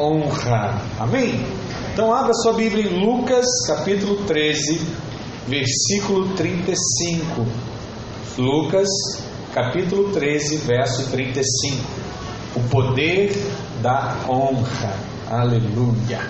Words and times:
honra. 0.00 0.80
Amém? 0.98 1.44
Então 1.92 2.14
abra 2.14 2.32
sua 2.32 2.54
Bíblia 2.54 2.86
em 2.86 3.04
Lucas 3.04 3.46
capítulo 3.66 4.24
13, 4.24 4.80
versículo 5.46 6.34
35. 6.34 7.46
Lucas 8.38 8.88
capítulo 9.52 10.10
13, 10.12 10.56
verso 10.58 11.10
35. 11.10 11.76
O 12.56 12.60
poder 12.68 13.32
da 13.82 14.16
honra. 14.28 14.96
Aleluia. 15.28 16.20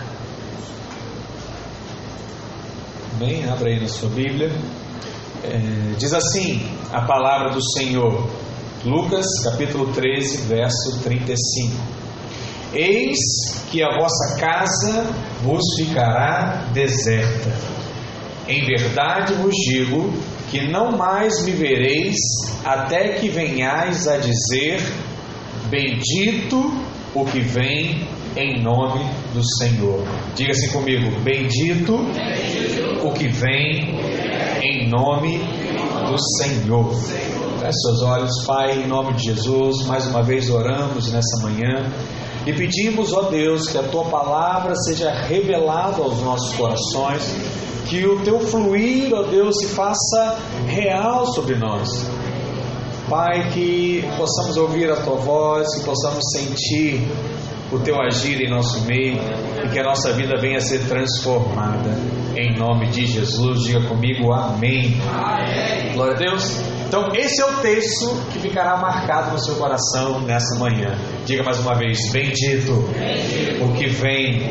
Amém? 3.16 3.48
Abra 3.48 3.70
aí 3.70 3.80
na 3.80 3.88
sua 3.88 4.08
Bíblia. 4.08 4.50
É, 5.44 5.94
diz 5.96 6.12
assim 6.12 6.68
a 6.92 7.02
palavra 7.02 7.50
do 7.50 7.62
Senhor. 7.72 8.28
Lucas 8.84 9.26
capítulo 9.44 9.92
13, 9.92 10.46
verso 10.48 11.00
35. 11.02 11.76
Eis 12.72 13.18
que 13.70 13.82
a 13.82 13.98
vossa 13.98 14.36
casa 14.38 15.06
vos 15.42 15.62
ficará 15.76 16.68
deserta. 16.72 17.52
Em 18.48 18.64
verdade 18.64 19.34
vos 19.34 19.54
digo 19.54 20.12
que 20.50 20.68
não 20.68 20.96
mais 20.96 21.44
me 21.44 21.52
vereis 21.52 22.16
até 22.64 23.14
que 23.14 23.28
venhais 23.28 24.06
a 24.06 24.18
dizer: 24.18 24.80
Bendito 25.68 26.72
o 27.14 27.24
que 27.24 27.40
vem 27.40 28.06
em 28.36 28.62
nome 28.62 29.04
do 29.34 29.42
Senhor. 29.58 30.04
Diga 30.36 30.52
assim 30.52 30.70
comigo: 30.70 31.10
Bendito, 31.20 31.98
Bendito. 31.98 33.06
o 33.06 33.12
que 33.12 33.28
vem 33.28 33.98
em 34.62 34.88
nome 34.88 35.38
do 36.08 36.18
Senhor. 36.38 36.94
Feche 37.60 37.78
seus 37.78 38.02
olhos, 38.02 38.44
Pai, 38.46 38.82
em 38.82 38.86
nome 38.86 39.12
de 39.14 39.24
Jesus. 39.24 39.86
Mais 39.86 40.06
uma 40.06 40.22
vez 40.22 40.48
oramos 40.50 41.12
nessa 41.12 41.42
manhã 41.42 41.92
e 42.46 42.52
pedimos, 42.52 43.12
ó 43.12 43.22
Deus, 43.22 43.68
que 43.68 43.78
a 43.78 43.82
tua 43.82 44.04
palavra 44.04 44.74
seja 44.74 45.10
revelada 45.10 46.02
aos 46.02 46.20
nossos 46.22 46.54
corações, 46.54 47.22
que 47.86 48.06
o 48.06 48.20
teu 48.20 48.40
fluir, 48.40 49.12
ó 49.14 49.22
Deus, 49.22 49.58
se 49.58 49.68
faça 49.74 50.38
real 50.66 51.26
sobre 51.26 51.56
nós. 51.56 51.88
Pai, 53.08 53.50
que 53.52 54.04
possamos 54.16 54.56
ouvir 54.56 54.90
a 54.90 54.96
tua 54.96 55.16
voz, 55.16 55.66
que 55.74 55.84
possamos 55.84 56.22
sentir 56.32 57.02
o 57.72 57.78
teu 57.78 58.00
agir 58.00 58.40
em 58.40 58.48
nosso 58.48 58.84
meio 58.84 59.18
e 59.64 59.68
que 59.68 59.78
a 59.78 59.84
nossa 59.84 60.12
vida 60.12 60.40
venha 60.40 60.58
a 60.58 60.60
ser 60.60 60.86
transformada. 60.86 61.90
Em 62.36 62.56
nome 62.56 62.86
de 62.88 63.06
Jesus, 63.06 63.64
diga 63.64 63.82
comigo 63.88 64.32
amém. 64.32 64.96
amém. 65.12 65.92
Glória 65.92 66.14
a 66.14 66.18
Deus. 66.18 66.79
Então, 66.90 67.14
esse 67.14 67.40
é 67.40 67.44
o 67.44 67.58
texto 67.58 68.16
que 68.32 68.40
ficará 68.40 68.76
marcado 68.76 69.30
no 69.30 69.38
seu 69.38 69.54
coração 69.54 70.22
nessa 70.22 70.58
manhã. 70.58 70.98
Diga 71.24 71.44
mais 71.44 71.60
uma 71.60 71.76
vez: 71.76 72.10
Bendito, 72.10 72.72
Bendito 72.92 73.64
o 73.64 73.72
que 73.74 73.86
vem, 73.86 74.42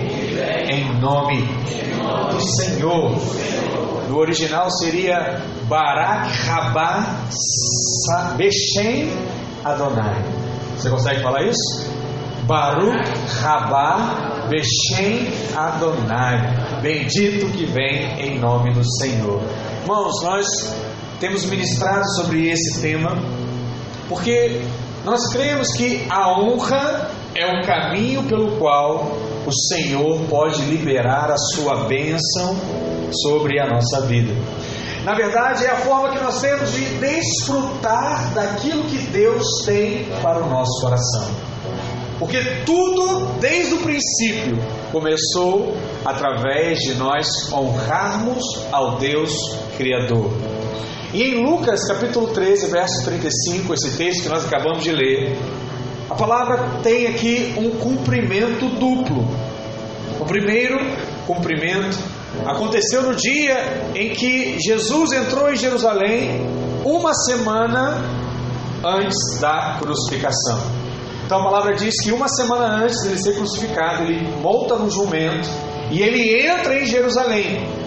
em 0.70 1.02
nome, 1.02 1.40
em 1.70 1.98
nome 1.98 2.34
do 2.36 2.40
Senhor. 2.40 3.12
No 4.08 4.18
original 4.18 4.72
seria 4.72 5.42
Barak 5.64 6.30
Rabá 6.46 7.28
Bechem 8.38 9.12
Adonai. 9.66 10.24
Você 10.78 10.90
consegue 10.90 11.22
falar 11.22 11.44
isso? 11.44 11.92
Baruch 12.44 13.04
Rabá 13.42 14.48
Bechem 14.48 15.28
Adonai. 15.58 16.80
Bendito 16.82 17.52
que 17.52 17.66
vem 17.66 18.18
em 18.18 18.40
nome 18.40 18.74
do 18.74 18.82
Senhor. 18.98 19.42
Irmãos, 19.82 20.24
nós 20.24 20.46
temos 21.20 21.46
ministrado 21.46 22.04
sobre 22.16 22.50
esse 22.50 22.82
tema 22.82 23.18
porque 24.08 24.62
nós 25.06 25.32
cremos 25.32 25.70
que 25.74 26.06
a 26.10 26.40
honra 26.40 27.12
é 27.36 27.46
o 27.46 27.66
caminho 27.66 28.24
pelo 28.24 28.58
qual 28.58 29.12
o 29.46 29.52
Senhor 29.52 30.20
pode 30.28 30.62
liberar 30.64 31.32
a 31.32 31.38
sua 31.38 31.86
bênção 31.86 32.56
sobre 33.12 33.60
a 33.60 33.68
nossa 33.68 34.02
vida. 34.08 34.34
Na 35.06 35.14
verdade, 35.14 35.66
é 35.66 35.70
a 35.70 35.78
forma 35.78 36.10
que 36.10 36.22
nós 36.22 36.42
temos 36.42 36.74
de 36.74 36.84
desfrutar 37.00 38.34
daquilo 38.34 38.84
que 38.84 38.98
Deus 38.98 39.46
tem 39.66 40.06
para 40.22 40.44
o 40.44 40.50
nosso 40.50 40.82
coração. 40.82 41.30
Porque 42.20 42.44
tudo, 42.66 43.40
desde 43.40 43.76
o 43.76 43.78
princípio, 43.78 44.58
começou 44.92 45.78
através 46.04 46.80
de 46.80 46.96
nós 46.96 47.28
honrarmos 47.54 48.44
ao 48.72 48.98
Deus 48.98 49.34
Criador. 49.78 50.59
E 51.12 51.24
em 51.24 51.44
Lucas 51.44 51.88
capítulo 51.88 52.28
13, 52.28 52.68
verso 52.68 53.04
35, 53.06 53.74
esse 53.74 53.98
texto 53.98 54.24
que 54.24 54.30
nós 54.30 54.46
acabamos 54.46 54.84
de 54.84 54.92
ler, 54.92 55.36
a 56.08 56.14
palavra 56.14 56.82
tem 56.84 57.08
aqui 57.08 57.56
um 57.58 57.72
cumprimento 57.72 58.68
duplo. 58.78 59.28
O 60.20 60.26
primeiro 60.26 60.78
cumprimento 61.26 61.98
aconteceu 62.46 63.02
no 63.02 63.16
dia 63.16 63.92
em 63.96 64.10
que 64.12 64.58
Jesus 64.60 65.12
entrou 65.14 65.52
em 65.52 65.56
Jerusalém, 65.56 66.48
uma 66.86 67.14
semana 67.14 68.04
antes 68.84 69.40
da 69.40 69.78
crucificação. 69.80 70.62
Então 71.26 71.42
a 71.42 71.44
palavra 71.44 71.76
diz 71.76 71.96
que 72.04 72.12
uma 72.12 72.28
semana 72.28 72.84
antes 72.84 73.04
dele 73.04 73.18
ser 73.18 73.36
crucificado, 73.36 74.04
ele 74.04 74.28
monta 74.42 74.76
no 74.76 74.90
jumento 74.90 75.50
e 75.92 76.02
ele 76.02 76.48
entra 76.48 76.80
em 76.80 76.86
Jerusalém. 76.86 77.79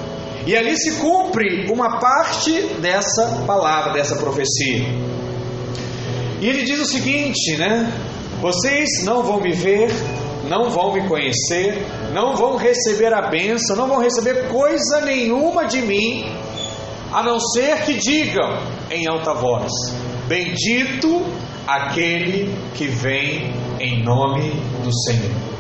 E 0.47 0.57
ali 0.57 0.77
se 0.77 0.97
cumpre 0.97 1.71
uma 1.71 2.01
parte 2.01 2.53
dessa 2.81 3.45
palavra, 3.47 3.93
dessa 3.93 4.17
profecia. 4.17 4.85
E 6.41 6.49
ele 6.49 6.65
diz 6.65 6.81
o 6.81 6.85
seguinte, 6.85 7.57
né? 7.57 7.93
Vocês 8.41 9.05
não 9.05 9.23
vão 9.23 9.41
me 9.41 9.53
ver, 9.53 9.89
não 10.49 10.69
vão 10.69 10.93
me 10.93 11.07
conhecer, 11.07 11.87
não 12.13 12.35
vão 12.35 12.57
receber 12.57 13.15
a 13.15 13.29
bênção, 13.29 13.77
não 13.77 13.87
vão 13.87 14.01
receber 14.01 14.49
coisa 14.49 15.01
nenhuma 15.03 15.65
de 15.65 15.81
mim, 15.81 16.25
a 17.13 17.23
não 17.23 17.39
ser 17.39 17.85
que 17.85 17.95
digam 17.95 18.59
em 18.91 19.07
alta 19.07 19.33
voz: 19.35 19.71
Bendito 20.27 21.25
aquele 21.67 22.53
que 22.75 22.89
vem 22.89 23.55
em 23.79 24.03
nome 24.03 24.51
do 24.83 24.93
Senhor. 25.05 25.52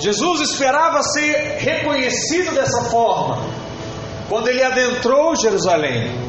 Jesus 0.00 0.50
esperava 0.50 1.02
ser 1.02 1.58
reconhecido 1.58 2.54
dessa 2.54 2.84
forma 2.84 3.42
quando 4.28 4.48
ele 4.48 4.62
adentrou 4.62 5.34
Jerusalém. 5.34 6.28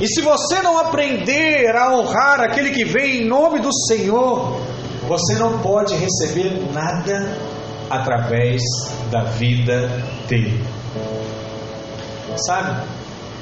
E 0.00 0.06
se 0.06 0.20
você 0.20 0.62
não 0.62 0.78
aprender 0.78 1.74
a 1.76 1.92
honrar 1.92 2.40
aquele 2.40 2.70
que 2.70 2.84
vem 2.84 3.22
em 3.22 3.28
nome 3.28 3.60
do 3.60 3.70
Senhor, 3.86 4.60
você 5.08 5.34
não 5.34 5.58
pode 5.58 5.94
receber 5.94 6.72
nada 6.72 7.36
através 7.90 8.62
da 9.10 9.24
vida 9.24 9.88
dele. 10.28 10.64
Sabe? 12.46 12.86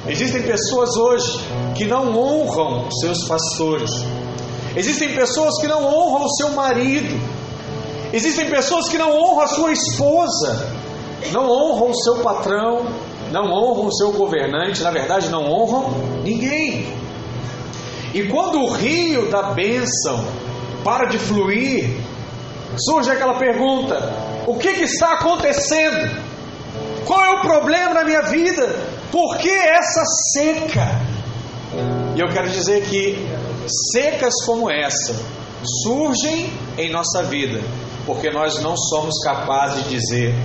Existem 0.07 0.41
pessoas 0.41 0.95
hoje 0.95 1.39
que 1.75 1.85
não 1.85 2.17
honram 2.17 2.89
seus 2.91 3.27
pastores. 3.27 3.91
Existem 4.75 5.13
pessoas 5.13 5.59
que 5.59 5.67
não 5.67 5.83
honram 5.83 6.25
o 6.25 6.35
seu 6.35 6.49
marido. 6.51 7.36
Existem 8.13 8.49
pessoas 8.49 8.87
que 8.89 8.97
não 8.97 9.11
honram 9.11 9.41
a 9.41 9.47
sua 9.47 9.71
esposa. 9.71 10.71
Não 11.31 11.49
honram 11.49 11.89
o 11.89 11.95
seu 11.95 12.17
patrão. 12.17 12.85
Não 13.31 13.51
honram 13.51 13.87
o 13.87 13.95
seu 13.95 14.11
governante. 14.13 14.81
Na 14.81 14.91
verdade, 14.91 15.29
não 15.29 15.43
honram 15.43 15.91
ninguém. 16.23 16.87
E 18.13 18.23
quando 18.29 18.59
o 18.59 18.71
rio 18.71 19.29
da 19.29 19.51
bênção 19.53 20.25
para 20.83 21.05
de 21.05 21.19
fluir, 21.19 21.97
surge 22.77 23.11
aquela 23.11 23.35
pergunta: 23.35 24.13
o 24.47 24.55
que, 24.55 24.73
que 24.73 24.83
está 24.83 25.13
acontecendo? 25.13 26.25
Qual 27.05 27.23
é 27.23 27.29
o 27.31 27.41
problema 27.41 27.93
na 27.93 28.03
minha 28.03 28.21
vida? 28.23 28.75
Por 29.11 29.37
que 29.37 29.49
essa 29.49 30.03
seca? 30.33 31.01
E 32.15 32.19
eu 32.19 32.27
quero 32.29 32.49
dizer 32.49 32.83
que 32.83 33.17
secas 33.91 34.33
como 34.45 34.69
essa 34.71 35.13
surgem 35.83 36.51
em 36.77 36.91
nossa 36.91 37.23
vida, 37.23 37.61
porque 38.05 38.29
nós 38.29 38.61
não 38.61 38.75
somos 38.77 39.15
capazes 39.23 39.83
de 39.83 39.89
dizer: 39.89 40.35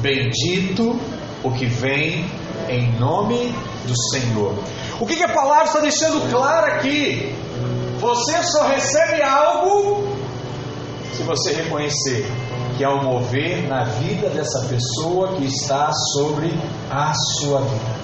Bendito 0.00 0.98
o 1.42 1.50
que 1.52 1.66
vem 1.66 2.26
em 2.68 2.98
nome 2.98 3.54
do 3.86 3.94
Senhor. 4.10 4.54
O 5.00 5.06
que, 5.06 5.16
que 5.16 5.22
a 5.22 5.32
palavra 5.32 5.64
está 5.64 5.80
deixando 5.80 6.30
claro 6.30 6.74
aqui? 6.74 7.34
Você 7.98 8.42
só 8.42 8.66
recebe 8.66 9.22
algo 9.22 10.16
se 11.12 11.22
você 11.22 11.52
reconhecer 11.52 12.26
que 12.76 12.84
há 12.84 12.90
um 12.90 13.04
mover 13.04 13.68
na 13.68 13.84
vida 13.84 14.28
dessa 14.30 14.66
pessoa 14.66 15.36
que 15.36 15.44
está 15.44 15.92
sobre 16.14 16.52
a 16.90 17.12
sua 17.14 17.60
vida. 17.60 18.02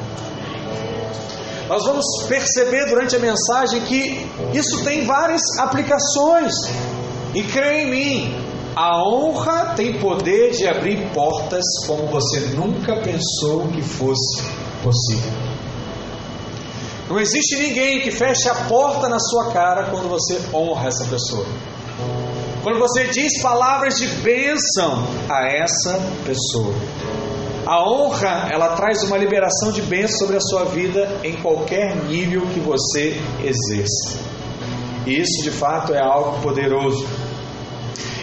Nós 1.69 1.85
vamos 1.85 2.05
perceber 2.27 2.87
durante 2.87 3.15
a 3.15 3.19
mensagem 3.19 3.83
que 3.83 4.27
isso 4.55 4.83
tem 4.85 5.05
várias 5.05 5.43
aplicações. 5.59 6.55
E 7.35 7.43
creia 7.43 7.83
em 7.83 7.91
mim, 7.91 8.49
a 8.75 9.03
honra 9.03 9.75
tem 9.77 9.99
poder 10.01 10.53
de 10.53 10.67
abrir 10.67 11.11
portas 11.13 11.63
como 11.87 12.07
você 12.07 12.41
nunca 12.57 12.97
pensou 12.97 13.69
que 13.69 13.83
fosse 13.83 14.43
possível. 14.83 15.33
Não 17.11 17.19
existe 17.19 17.57
ninguém 17.57 18.01
que 18.01 18.11
feche 18.11 18.49
a 18.49 18.55
porta 18.55 19.09
na 19.09 19.19
sua 19.19 19.51
cara 19.53 19.91
quando 19.91 20.09
você 20.09 20.41
honra 20.55 20.89
essa 20.89 21.05
pessoa. 21.05 21.45
Quando 22.63 22.79
você 22.79 23.05
diz 23.09 23.43
palavras 23.43 23.99
de 23.99 24.07
bênção 24.07 25.07
a 25.29 25.47
essa 25.49 26.01
pessoa. 26.25 26.75
A 27.69 27.87
honra, 27.87 28.49
ela 28.51 28.69
traz 28.77 29.03
uma 29.03 29.19
liberação 29.19 29.71
de 29.71 29.83
bênção 29.83 30.21
sobre 30.21 30.39
a 30.39 30.41
sua 30.41 30.65
vida 30.65 31.21
em 31.23 31.35
qualquer 31.35 31.95
nível 31.97 32.47
que 32.47 32.61
você 32.61 33.21
exerça. 33.45 34.19
E 35.07 35.21
isso 35.21 35.43
de 35.43 35.51
fato 35.51 35.93
é 35.93 36.03
algo 36.03 36.41
poderoso. 36.41 37.07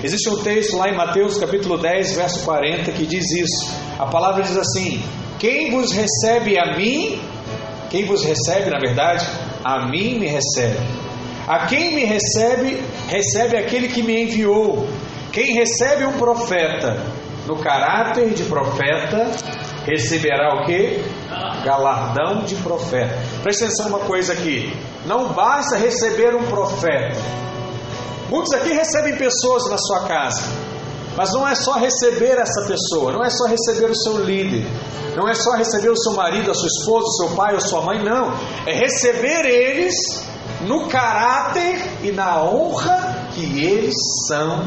Existe 0.04 0.30
um 0.30 0.42
texto 0.42 0.76
lá 0.76 0.90
em 0.90 0.98
Mateus 0.98 1.38
capítulo 1.38 1.78
10, 1.78 2.16
verso 2.16 2.44
40, 2.44 2.92
que 2.92 3.06
diz 3.06 3.30
isso. 3.34 3.72
A 4.00 4.08
palavra 4.08 4.42
diz 4.42 4.58
assim: 4.58 5.00
Quem 5.38 5.70
vos 5.70 5.92
recebe 5.92 6.58
a 6.58 6.76
mim, 6.76 7.22
quem 7.92 8.04
vos 8.04 8.24
recebe, 8.26 8.72
na 8.72 8.80
verdade, 8.80 9.28
a 9.64 9.88
mim 9.88 10.18
me 10.18 10.26
recebe. 10.26 10.80
A 11.48 11.68
quem 11.68 11.94
me 11.94 12.04
recebe, 12.04 12.82
recebe 13.08 13.58
aquele 13.58 13.90
que 13.90 14.02
me 14.02 14.24
enviou. 14.24 14.88
Quem 15.32 15.54
recebe 15.54 16.04
um 16.04 16.14
profeta 16.14 17.14
no 17.46 17.58
caráter 17.58 18.34
de 18.34 18.44
profeta, 18.44 19.32
receberá 19.86 20.56
o 20.56 20.66
que? 20.66 21.04
Galardão 21.64 22.44
de 22.44 22.56
profeta. 22.56 23.16
Presta 23.44 23.66
atenção 23.66 23.88
uma 23.88 24.00
coisa 24.00 24.34
aqui. 24.34 24.76
Não 25.06 25.30
basta 25.34 25.78
receber 25.78 26.36
um 26.36 26.44
profeta. 26.46 27.18
Muitos 28.30 28.52
aqui 28.54 28.74
recebem 28.74 29.16
pessoas 29.16 29.70
na 29.70 29.78
sua 29.78 30.02
casa. 30.08 30.44
Mas 31.16 31.32
não 31.32 31.48
é 31.48 31.56
só 31.56 31.74
receber 31.74 32.38
essa 32.38 32.68
pessoa, 32.68 33.14
não 33.14 33.24
é 33.24 33.30
só 33.30 33.46
receber 33.46 33.90
o 33.90 33.96
seu 33.96 34.26
líder, 34.26 34.68
não 35.16 35.30
é 35.30 35.34
só 35.34 35.54
receber 35.54 35.90
o 35.90 35.96
seu 35.96 36.12
marido, 36.12 36.52
a 36.52 36.54
sua 36.54 36.68
esposa, 36.68 37.06
o 37.06 37.12
seu 37.12 37.36
pai 37.38 37.54
ou 37.54 37.62
sua 37.62 37.82
mãe, 37.82 38.04
não. 38.04 38.34
É 38.66 38.74
receber 38.74 39.46
eles 39.46 39.96
no 40.68 40.88
caráter 40.88 41.82
e 42.04 42.12
na 42.12 42.44
honra 42.44 43.30
que 43.34 43.64
eles 43.64 43.96
são 44.28 44.66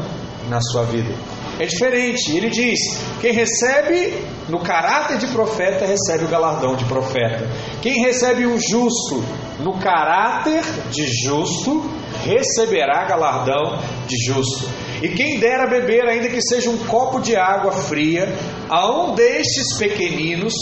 na 0.49 0.59
sua 0.59 0.83
vida. 0.85 1.13
É 1.59 1.65
diferente. 1.65 2.35
Ele 2.35 2.49
diz: 2.49 2.79
quem 3.19 3.33
recebe 3.33 4.13
no 4.47 4.59
caráter 4.59 5.17
de 5.17 5.27
profeta, 5.27 5.85
recebe 5.85 6.25
o 6.25 6.27
galardão 6.27 6.75
de 6.75 6.85
profeta. 6.85 7.47
Quem 7.81 8.01
recebe 8.01 8.47
um 8.47 8.57
justo 8.57 9.23
no 9.59 9.77
caráter 9.77 10.63
de 10.89 11.05
justo, 11.05 11.83
receberá 12.25 13.05
galardão 13.05 13.77
de 14.07 14.17
justo. 14.25 14.67
E 15.01 15.09
quem 15.09 15.39
dera 15.39 15.67
beber, 15.67 16.07
ainda 16.07 16.29
que 16.29 16.41
seja 16.41 16.69
um 16.69 16.77
copo 16.77 17.19
de 17.19 17.35
água 17.35 17.71
fria, 17.71 18.33
a 18.69 18.89
um 18.89 19.13
destes 19.13 19.77
pequeninos, 19.77 20.53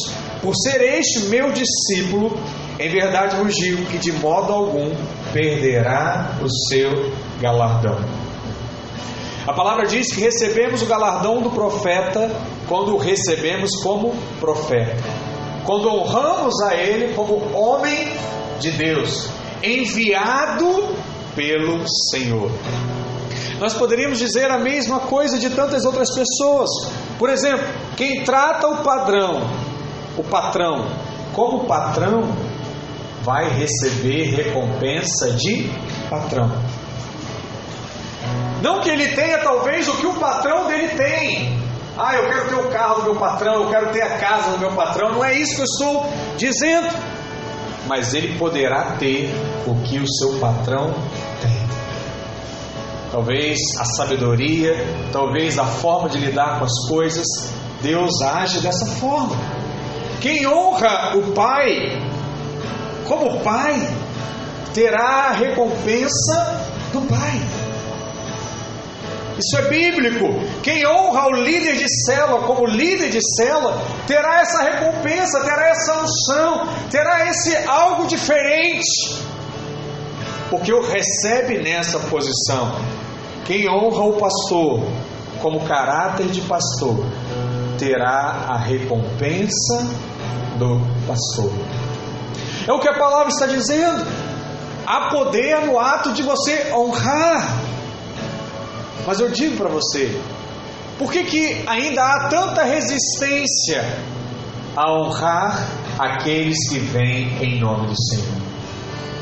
por 0.42 0.54
ser 0.56 0.82
este 0.82 1.22
meu 1.28 1.52
discípulo, 1.52 2.38
em 2.80 2.90
verdade 2.90 3.36
vos 3.38 3.56
digo 3.56 3.86
que 3.86 3.98
de 3.98 4.12
modo 4.12 4.54
algum 4.54 4.92
perderá 5.34 6.38
o 6.42 6.50
seu 6.70 7.12
galardão. 7.40 8.27
A 9.48 9.54
palavra 9.54 9.86
diz 9.86 10.14
que 10.14 10.20
recebemos 10.20 10.82
o 10.82 10.86
galardão 10.86 11.42
do 11.42 11.50
profeta 11.50 12.30
quando 12.68 12.94
o 12.94 12.98
recebemos 12.98 13.72
como 13.82 14.14
profeta, 14.42 15.02
quando 15.64 15.88
honramos 15.88 16.54
a 16.64 16.76
ele 16.76 17.14
como 17.14 17.56
homem 17.58 18.12
de 18.60 18.72
Deus, 18.72 19.30
enviado 19.64 20.94
pelo 21.34 21.82
Senhor. 22.12 22.52
Nós 23.58 23.74
poderíamos 23.74 24.20
dizer 24.20 24.52
a 24.52 24.60
mesma 24.60 25.00
coisa 25.00 25.40
de 25.40 25.50
tantas 25.50 25.86
outras 25.86 26.10
pessoas. 26.14 26.70
Por 27.18 27.30
exemplo, 27.30 27.66
quem 27.96 28.26
trata 28.26 28.68
o 28.68 28.84
padrão, 28.84 29.50
o 30.18 30.24
patrão, 30.24 30.88
como 31.34 31.66
patrão, 31.66 32.22
vai 33.24 33.50
receber 33.50 34.36
recompensa 34.36 35.32
de 35.32 35.70
patrão. 36.10 36.52
Não 38.62 38.82
que 38.82 38.90
ele 38.90 39.10
tenha 39.10 39.40
talvez 39.40 39.88
o 39.88 39.98
que 39.98 40.06
o 40.06 40.14
patrão 40.14 40.68
dele 40.68 40.90
tem. 40.90 41.58
Ah, 41.98 42.16
eu 42.16 42.30
quero 42.30 42.50
ter 42.50 42.56
o 42.56 42.70
carro 42.70 42.96
do 42.96 43.04
meu 43.04 43.16
patrão, 43.16 43.64
eu 43.64 43.70
quero 43.70 43.92
ter 43.92 44.02
a 44.02 44.18
casa 44.18 44.52
do 44.52 44.60
meu 44.60 44.72
patrão. 44.74 45.14
Não 45.14 45.24
é 45.24 45.34
isso 45.34 45.56
que 45.56 45.62
eu 45.62 45.66
estou 45.66 46.14
dizendo. 46.38 46.96
Mas 47.88 48.14
ele 48.14 48.38
poderá 48.38 48.98
ter 48.98 49.34
o 49.66 49.76
que 49.82 49.98
o 49.98 50.08
seu 50.08 50.40
patrão 50.40 50.94
tem. 51.42 51.58
Talvez 53.12 53.58
a 53.80 53.86
sabedoria, 53.86 54.76
talvez 55.12 55.58
a 55.58 55.66
forma 55.66 56.10
de 56.10 56.20
lidar 56.20 56.60
com 56.60 56.66
as 56.66 56.90
coisas. 56.90 57.26
Deus 57.82 58.22
age 58.22 58.60
dessa 58.60 58.86
forma. 59.00 59.36
Quem 60.20 60.48
honra 60.48 61.16
o 61.16 61.32
pai 61.32 62.00
como 63.08 63.40
pai 63.40 63.88
terá 64.74 65.30
a 65.30 65.32
recompensa 65.32 66.62
do 66.92 67.02
pai. 67.02 67.42
Isso 69.38 69.58
é 69.58 69.70
bíblico. 69.70 70.28
Quem 70.64 70.86
honra 70.88 71.28
o 71.28 71.32
líder 71.32 71.76
de 71.76 71.88
célula 72.06 72.42
como 72.48 72.66
líder 72.66 73.10
de 73.10 73.20
célula 73.36 73.82
terá 74.08 74.42
essa 74.42 74.64
recompensa, 74.64 75.40
terá 75.42 75.70
essa 75.70 76.02
unção, 76.02 76.68
terá 76.90 77.30
esse 77.30 77.56
algo 77.68 78.08
diferente. 78.08 79.22
Porque 80.50 80.74
o 80.74 80.82
recebe 80.82 81.60
nessa 81.60 82.00
posição. 82.00 82.76
Quem 83.46 83.70
honra 83.70 84.04
o 84.04 84.14
pastor 84.14 84.84
como 85.42 85.62
caráter 85.66 86.28
de 86.28 86.42
pastor 86.42 87.06
terá 87.78 88.46
a 88.50 88.58
recompensa 88.58 89.88
do 90.58 90.82
pastor. 91.06 91.52
É 92.68 92.74
o 92.74 92.80
que 92.80 92.90
a 92.90 92.98
palavra 92.98 93.28
está 93.28 93.46
dizendo. 93.46 94.06
Há 94.86 95.10
poder 95.10 95.62
no 95.66 95.78
ato 95.78 96.12
de 96.14 96.24
você 96.24 96.72
honrar 96.74 97.77
mas 99.08 99.22
eu 99.22 99.30
digo 99.30 99.56
para 99.56 99.70
você, 99.70 100.20
por 101.00 101.10
que, 101.10 101.24
que 101.24 101.64
ainda 101.66 102.04
há 102.04 102.28
tanta 102.28 102.62
resistência 102.64 103.82
a 104.76 104.92
honrar 104.92 105.66
aqueles 105.98 106.68
que 106.68 106.78
vêm 106.78 107.42
em 107.42 107.58
nome 107.58 107.88
do 107.88 107.96
Senhor? 107.96 108.36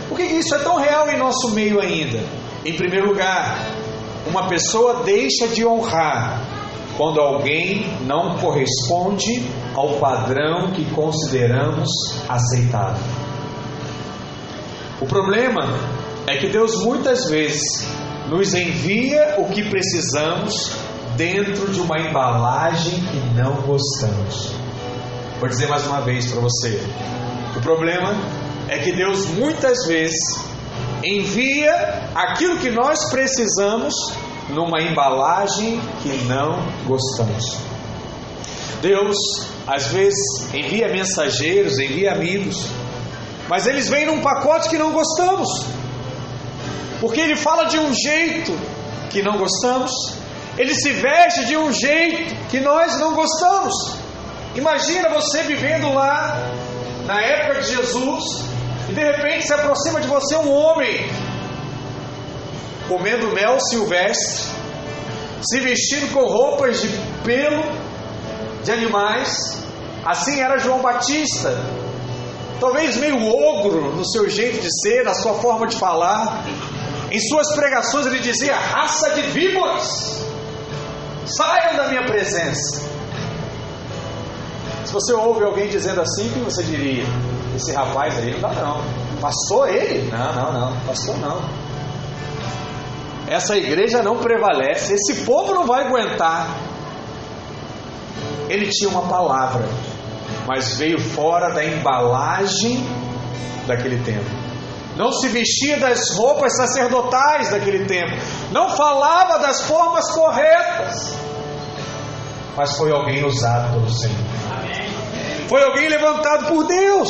Por 0.10 0.18
que, 0.18 0.26
que 0.28 0.34
isso 0.34 0.56
é 0.56 0.58
tão 0.58 0.78
real 0.78 1.08
em 1.12 1.20
nosso 1.20 1.52
meio 1.52 1.80
ainda? 1.80 2.24
Em 2.66 2.74
primeiro 2.74 3.10
lugar, 3.10 3.60
uma 4.26 4.48
pessoa 4.48 5.04
deixa 5.04 5.48
de 5.50 5.64
honrar 5.64 6.42
quando 6.98 7.22
alguém 7.22 7.86
não 8.08 8.40
corresponde 8.40 9.46
ao 9.76 10.00
padrão 10.00 10.72
que 10.72 10.84
consideramos 10.96 11.92
aceitável. 12.28 13.06
O 15.00 15.06
problema 15.06 15.78
é 16.26 16.38
que 16.38 16.48
Deus 16.48 16.84
muitas 16.84 17.30
vezes 17.30 17.88
nos 18.30 18.54
envia 18.54 19.36
o 19.38 19.50
que 19.50 19.64
precisamos 19.70 20.72
dentro 21.16 21.72
de 21.72 21.80
uma 21.80 22.00
embalagem 22.00 22.94
que 22.94 23.36
não 23.36 23.62
gostamos. 23.62 24.52
Vou 25.40 25.50
dizer 25.50 25.68
mais 25.68 25.86
uma 25.86 26.02
vez 26.02 26.32
para 26.32 26.42
você: 26.42 26.82
o 27.56 27.62
problema 27.62 28.16
é 28.68 28.80
que 28.80 28.92
Deus 28.92 29.28
muitas 29.28 29.86
vezes 29.86 30.40
envia 31.04 32.10
aquilo 32.16 32.58
que 32.58 32.72
nós 32.72 33.10
precisamos 33.12 33.94
numa 34.50 34.82
embalagem 34.82 35.80
que 36.02 36.10
não 36.26 36.66
gostamos. 36.86 37.58
Deus, 38.82 39.18
às 39.68 39.88
vezes, 39.88 40.54
envia 40.54 40.88
mensageiros, 40.90 41.80
envia 41.80 42.14
amigos, 42.14 42.68
mas 43.48 43.68
eles 43.68 43.90
vêm 43.90 44.06
num 44.06 44.22
pacote 44.22 44.70
que 44.70 44.78
não 44.78 44.92
gostamos. 44.92 45.75
Porque 47.06 47.22
ele 47.22 47.36
fala 47.36 47.66
de 47.66 47.78
um 47.78 47.94
jeito 47.94 48.52
que 49.12 49.22
não 49.22 49.38
gostamos, 49.38 49.92
ele 50.58 50.74
se 50.74 50.92
veste 50.92 51.46
de 51.46 51.56
um 51.56 51.72
jeito 51.72 52.34
que 52.50 52.60
nós 52.60 53.00
não 53.00 53.14
gostamos. 53.14 53.76
Imagina 54.56 55.10
você 55.10 55.44
vivendo 55.44 55.94
lá 55.94 56.36
na 57.06 57.22
época 57.22 57.62
de 57.62 57.76
Jesus 57.76 58.24
e 58.90 58.94
de 58.94 59.04
repente 59.04 59.46
se 59.46 59.54
aproxima 59.54 60.02
de 60.02 60.08
você 60.08 60.36
um 60.36 60.52
homem 60.52 61.08
comendo 62.88 63.32
mel 63.34 63.60
silvestre, 63.60 64.46
se 65.44 65.60
vestindo 65.60 66.12
com 66.12 66.26
roupas 66.26 66.82
de 66.82 66.88
pelo 67.24 67.62
de 68.64 68.72
animais. 68.72 69.64
Assim 70.04 70.40
era 70.40 70.58
João 70.58 70.82
Batista, 70.82 71.56
talvez 72.60 72.98
meio 72.98 73.28
ogro 73.28 73.96
no 73.96 74.04
seu 74.04 74.28
jeito 74.28 74.60
de 74.60 74.70
ser, 74.82 75.04
na 75.04 75.14
sua 75.14 75.36
forma 75.36 75.68
de 75.68 75.78
falar. 75.78 76.44
Em 77.12 77.20
suas 77.20 77.54
pregações 77.56 78.06
ele 78.06 78.20
dizia: 78.20 78.56
raça 78.56 79.12
de 79.16 79.22
víboras, 79.24 80.26
saiam 81.26 81.76
da 81.76 81.88
minha 81.88 82.06
presença. 82.06 82.82
Se 84.86 84.94
você 84.94 85.14
ouve 85.14 85.44
alguém 85.44 85.68
dizendo 85.68 86.02
assim, 86.02 86.30
que 86.30 86.40
você 86.40 86.64
diria? 86.64 87.06
Esse 87.56 87.74
rapaz 87.74 88.18
aí 88.18 88.32
não 88.32 88.40
dá 88.40 88.50
não. 88.54 88.82
Passou 89.20 89.68
ele? 89.68 90.12
Não, 90.12 90.34
não, 90.34 90.54
não. 90.54 90.80
Passou 90.86 91.18
não. 91.18 91.42
Essa 93.28 93.58
igreja 93.58 94.04
não 94.04 94.18
prevalece. 94.18 94.94
Esse 94.94 95.26
povo 95.26 95.54
não 95.54 95.66
vai 95.66 95.86
aguentar. 95.86 96.48
Ele 98.48 98.68
tinha 98.70 98.90
uma 98.90 99.08
palavra, 99.08 99.68
mas 100.48 100.78
veio 100.78 101.00
fora 101.00 101.50
da 101.50 101.66
embalagem 101.66 102.86
daquele 103.66 103.98
tempo. 104.04 104.45
Não 104.96 105.12
se 105.12 105.28
vestia 105.28 105.78
das 105.78 106.16
roupas 106.16 106.56
sacerdotais 106.56 107.50
daquele 107.50 107.86
tempo, 107.86 108.16
não 108.52 108.70
falava 108.70 109.40
das 109.40 109.62
formas 109.62 110.10
corretas, 110.12 111.14
mas 112.56 112.78
foi 112.78 112.92
alguém 112.92 113.26
usado 113.26 113.74
pelo 113.74 113.92
Senhor. 113.92 114.16
Foi 115.48 115.62
alguém 115.62 115.90
levantado 115.90 116.48
por 116.48 116.66
Deus. 116.66 117.10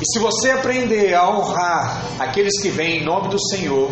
E 0.00 0.04
se 0.12 0.18
você 0.20 0.50
aprender 0.50 1.14
a 1.14 1.28
honrar 1.28 2.02
aqueles 2.20 2.60
que 2.62 2.68
vêm 2.68 2.98
em 3.00 3.04
nome 3.04 3.28
do 3.28 3.38
Senhor, 3.48 3.90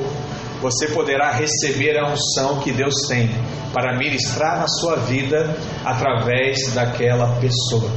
você 0.60 0.88
poderá 0.88 1.32
receber 1.32 1.98
a 1.98 2.12
unção 2.12 2.60
que 2.60 2.70
Deus 2.70 2.94
tem 3.08 3.28
para 3.72 3.98
ministrar 3.98 4.58
na 4.58 4.68
sua 4.68 4.96
vida 4.96 5.56
através 5.84 6.72
daquela 6.72 7.36
pessoa. 7.40 7.90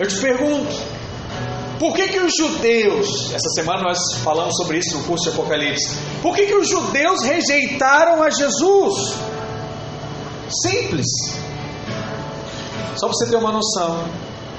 Eu 0.00 0.06
te 0.06 0.16
pergunto, 0.16 0.74
por 1.78 1.94
que, 1.94 2.08
que 2.08 2.18
os 2.18 2.32
judeus, 2.36 3.32
essa 3.32 3.48
semana 3.54 3.82
nós 3.82 3.98
falamos 4.24 4.56
sobre 4.56 4.78
isso 4.78 4.98
no 4.98 5.04
curso 5.04 5.30
de 5.30 5.30
Apocalipse, 5.30 5.96
por 6.20 6.34
que, 6.34 6.46
que 6.46 6.54
os 6.54 6.68
judeus 6.68 7.22
rejeitaram 7.24 8.22
a 8.22 8.30
Jesus? 8.30 9.14
Simples. 10.62 11.06
Só 12.96 13.06
para 13.06 13.14
você 13.14 13.30
ter 13.30 13.36
uma 13.36 13.52
noção, 13.52 14.04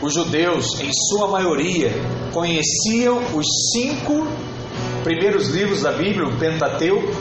os 0.01 0.13
judeus, 0.13 0.79
em 0.79 0.89
sua 1.09 1.27
maioria, 1.27 1.91
conheciam 2.31 3.19
os 3.35 3.45
cinco 3.73 4.25
primeiros 5.03 5.49
livros 5.49 5.81
da 5.81 5.91
Bíblia, 5.91 6.25
o 6.25 6.37
Pentateuco, 6.37 7.11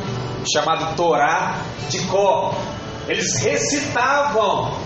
chamado 0.52 0.94
Torá 0.96 1.60
de 1.88 1.98
Có. 2.06 2.54
Eles 3.08 3.40
recitavam 3.40 4.78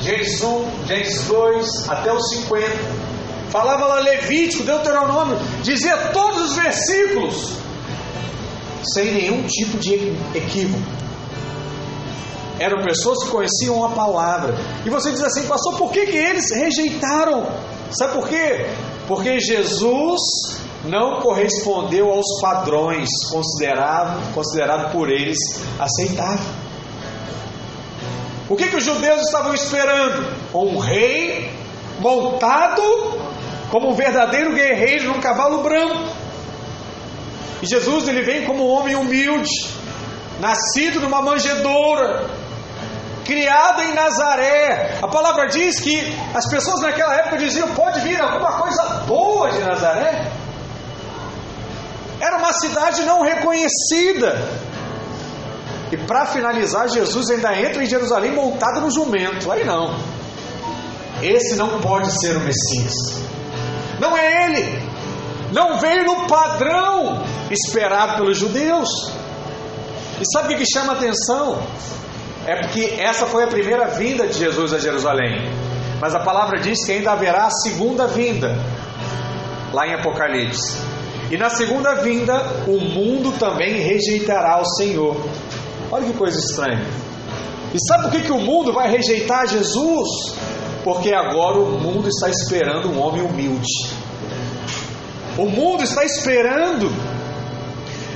Gênesis 0.00 0.42
1, 0.42 0.86
Gênesis 0.86 1.26
2, 1.26 1.88
até 1.88 2.12
os 2.12 2.28
50. 2.30 3.11
Falava 3.52 3.84
lá 3.84 4.00
Levítico, 4.00 4.62
Deuteronômio, 4.64 5.38
dizia 5.62 5.94
todos 6.10 6.50
os 6.50 6.56
versículos, 6.56 7.52
sem 8.94 9.12
nenhum 9.12 9.46
tipo 9.46 9.76
de 9.76 10.16
equívoco. 10.34 10.82
Eram 12.58 12.82
pessoas 12.82 13.22
que 13.24 13.30
conheciam 13.30 13.84
a 13.84 13.90
palavra. 13.90 14.54
E 14.86 14.88
você 14.88 15.10
diz 15.10 15.22
assim, 15.22 15.46
pastor, 15.46 15.76
por 15.76 15.92
que, 15.92 16.06
que 16.06 16.16
eles 16.16 16.50
rejeitaram? 16.50 17.46
Sabe 17.90 18.14
por 18.14 18.26
quê? 18.26 18.70
Porque 19.06 19.38
Jesus 19.38 20.20
não 20.84 21.20
correspondeu 21.20 22.10
aos 22.10 22.40
padrões 22.40 23.10
considerado, 23.30 24.32
considerado 24.32 24.92
por 24.92 25.10
eles 25.10 25.38
aceitável. 25.78 26.54
O 28.48 28.56
que, 28.56 28.66
que 28.68 28.76
os 28.76 28.84
judeus 28.84 29.20
estavam 29.20 29.52
esperando? 29.52 30.26
Um 30.54 30.78
rei 30.78 31.50
montado 32.00 32.82
como 33.72 33.88
um 33.88 33.94
verdadeiro 33.94 34.52
guerreiro 34.52 35.06
num 35.06 35.18
cavalo 35.18 35.62
branco. 35.62 36.14
E 37.62 37.66
Jesus 37.66 38.06
ele 38.06 38.20
vem 38.20 38.44
como 38.44 38.66
um 38.66 38.70
homem 38.70 38.94
humilde, 38.94 39.48
nascido 40.38 41.00
numa 41.00 41.22
manjedoura, 41.22 42.26
criado 43.24 43.80
em 43.82 43.94
Nazaré. 43.94 44.98
A 45.00 45.08
palavra 45.08 45.46
diz 45.46 45.80
que 45.80 45.98
as 46.34 46.46
pessoas 46.50 46.82
naquela 46.82 47.14
época 47.14 47.38
diziam: 47.38 47.68
pode 47.68 48.00
vir 48.00 48.20
alguma 48.20 48.58
coisa 48.58 48.82
boa 49.06 49.50
de 49.50 49.60
Nazaré. 49.60 50.30
Era 52.20 52.36
uma 52.36 52.52
cidade 52.52 53.02
não 53.04 53.22
reconhecida. 53.22 54.36
E 55.90 55.96
para 55.96 56.26
finalizar, 56.26 56.88
Jesus 56.90 57.30
ainda 57.30 57.58
entra 57.58 57.82
em 57.82 57.86
Jerusalém 57.86 58.32
montado 58.32 58.82
no 58.82 58.90
jumento. 58.90 59.50
Aí 59.50 59.64
não. 59.64 59.96
Esse 61.22 61.56
não 61.56 61.80
pode 61.80 62.10
ser 62.20 62.36
o 62.36 62.40
Messias. 62.40 63.32
Não 64.02 64.16
é 64.16 64.46
ele. 64.46 64.82
Não 65.52 65.78
veio 65.78 66.04
no 66.04 66.26
padrão 66.26 67.22
esperado 67.52 68.16
pelos 68.16 68.36
judeus. 68.36 68.88
E 70.20 70.24
sabe 70.32 70.54
o 70.54 70.58
que 70.58 70.66
chama 70.66 70.94
atenção? 70.94 71.62
É 72.44 72.56
porque 72.56 72.96
essa 72.98 73.26
foi 73.26 73.44
a 73.44 73.46
primeira 73.46 73.86
vinda 73.90 74.26
de 74.26 74.36
Jesus 74.36 74.74
a 74.74 74.78
Jerusalém. 74.80 75.48
Mas 76.00 76.16
a 76.16 76.18
palavra 76.18 76.58
diz 76.58 76.84
que 76.84 76.90
ainda 76.90 77.12
haverá 77.12 77.46
a 77.46 77.50
segunda 77.50 78.08
vinda, 78.08 78.56
lá 79.72 79.86
em 79.86 79.94
Apocalipse. 79.94 80.76
E 81.30 81.36
na 81.36 81.48
segunda 81.48 81.94
vinda, 82.02 82.34
o 82.66 82.80
mundo 82.80 83.38
também 83.38 83.80
rejeitará 83.80 84.60
o 84.60 84.64
Senhor. 84.64 85.16
Olha 85.92 86.06
que 86.06 86.14
coisa 86.14 86.36
estranha. 86.40 86.84
E 87.72 87.78
sabe 87.86 88.02
por 88.02 88.10
que, 88.10 88.22
que 88.22 88.32
o 88.32 88.38
mundo 88.38 88.72
vai 88.72 88.90
rejeitar 88.90 89.46
Jesus? 89.46 90.34
Porque 90.84 91.14
agora 91.14 91.58
o 91.58 91.78
mundo 91.80 92.08
está 92.08 92.28
esperando 92.28 92.90
um 92.90 93.00
homem 93.00 93.22
humilde. 93.22 93.68
O 95.38 95.46
mundo 95.46 95.82
está 95.82 96.04
esperando 96.04 96.92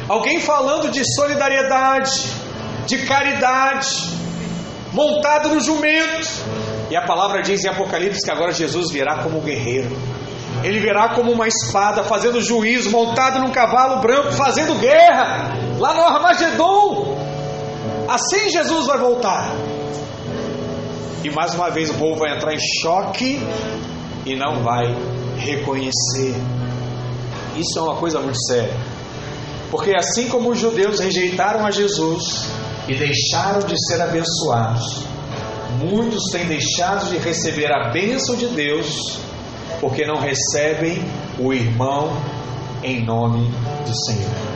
alguém 0.08 0.40
falando 0.40 0.90
de 0.90 1.02
solidariedade, 1.14 2.26
de 2.86 2.98
caridade, 3.06 3.88
montado 4.92 5.48
no 5.48 5.60
jumento. 5.60 6.28
E 6.90 6.96
a 6.96 7.04
palavra 7.04 7.42
diz 7.42 7.64
em 7.64 7.68
Apocalipse 7.68 8.24
que 8.24 8.30
agora 8.30 8.52
Jesus 8.52 8.90
virá 8.92 9.22
como 9.22 9.38
um 9.38 9.42
guerreiro. 9.42 9.96
Ele 10.62 10.80
virá 10.80 11.10
como 11.10 11.32
uma 11.32 11.46
espada, 11.46 12.02
fazendo 12.02 12.40
juízo, 12.40 12.90
montado 12.90 13.38
num 13.38 13.50
cavalo 13.50 14.00
branco, 14.00 14.32
fazendo 14.32 14.74
guerra, 14.78 15.52
lá 15.78 15.94
no 15.94 16.02
Armagedon. 16.02 17.16
Assim 18.08 18.48
Jesus 18.48 18.86
vai 18.86 18.98
voltar. 18.98 19.52
E 21.26 21.30
mais 21.30 21.56
uma 21.56 21.68
vez 21.70 21.90
o 21.90 21.94
povo 21.94 22.20
vai 22.20 22.36
entrar 22.36 22.54
em 22.54 22.58
choque 22.80 23.40
e 24.24 24.36
não 24.36 24.62
vai 24.62 24.86
reconhecer. 25.36 26.36
Isso 27.56 27.76
é 27.80 27.82
uma 27.82 27.96
coisa 27.96 28.20
muito 28.20 28.38
séria. 28.46 28.72
Porque 29.68 29.92
assim 29.96 30.28
como 30.28 30.50
os 30.50 30.58
judeus 30.60 31.00
rejeitaram 31.00 31.66
a 31.66 31.72
Jesus 31.72 32.46
e 32.86 32.94
deixaram 32.94 33.66
de 33.66 33.74
ser 33.88 34.00
abençoados, 34.00 35.02
muitos 35.80 36.30
têm 36.30 36.46
deixado 36.46 37.10
de 37.10 37.18
receber 37.18 37.72
a 37.72 37.90
bênção 37.90 38.36
de 38.36 38.46
Deus 38.46 39.18
porque 39.80 40.06
não 40.06 40.20
recebem 40.20 41.02
o 41.40 41.52
irmão 41.52 42.16
em 42.84 43.04
nome 43.04 43.50
do 43.84 43.92
Senhor. 44.06 44.55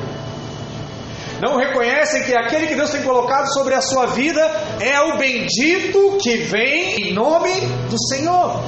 Não 1.40 1.56
reconhecem 1.56 2.22
que 2.24 2.34
aquele 2.34 2.66
que 2.66 2.74
Deus 2.74 2.90
tem 2.90 3.02
colocado 3.02 3.46
sobre 3.52 3.74
a 3.74 3.80
sua 3.80 4.06
vida 4.06 4.40
é 4.78 5.00
o 5.00 5.16
bendito 5.16 6.18
que 6.20 6.36
vem 6.36 7.08
em 7.08 7.14
nome 7.14 7.50
do 7.88 7.98
Senhor. 8.08 8.62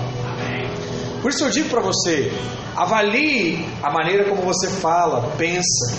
Por 1.21 1.31
isso 1.31 1.45
eu 1.45 1.51
digo 1.51 1.69
para 1.69 1.83
você: 1.83 2.33
avalie 2.75 3.65
a 3.83 3.93
maneira 3.93 4.29
como 4.29 4.43
você 4.43 4.69
fala, 4.69 5.33
pensa 5.37 5.95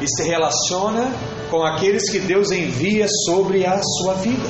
e 0.00 0.06
se 0.08 0.22
relaciona 0.22 1.12
com 1.50 1.62
aqueles 1.62 2.10
que 2.10 2.20
Deus 2.20 2.50
envia 2.50 3.06
sobre 3.26 3.66
a 3.66 3.80
sua 3.82 4.14
vida. 4.14 4.48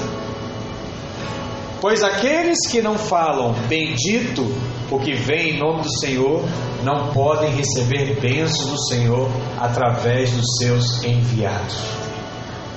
Pois 1.83 2.01
aqueles 2.05 2.59
que 2.71 2.81
não 2.81 2.97
falam 2.97 3.55
bendito 3.67 4.47
o 4.89 5.01
que 5.01 5.15
vem 5.15 5.57
em 5.57 5.59
nome 5.59 5.83
do 5.83 5.99
Senhor 5.99 6.45
não 6.85 7.13
podem 7.13 7.51
receber 7.57 8.21
bênçãos 8.21 8.71
do 8.71 8.79
Senhor 8.87 9.29
através 9.59 10.31
dos 10.31 10.59
seus 10.59 11.03
enviados. 11.03 11.77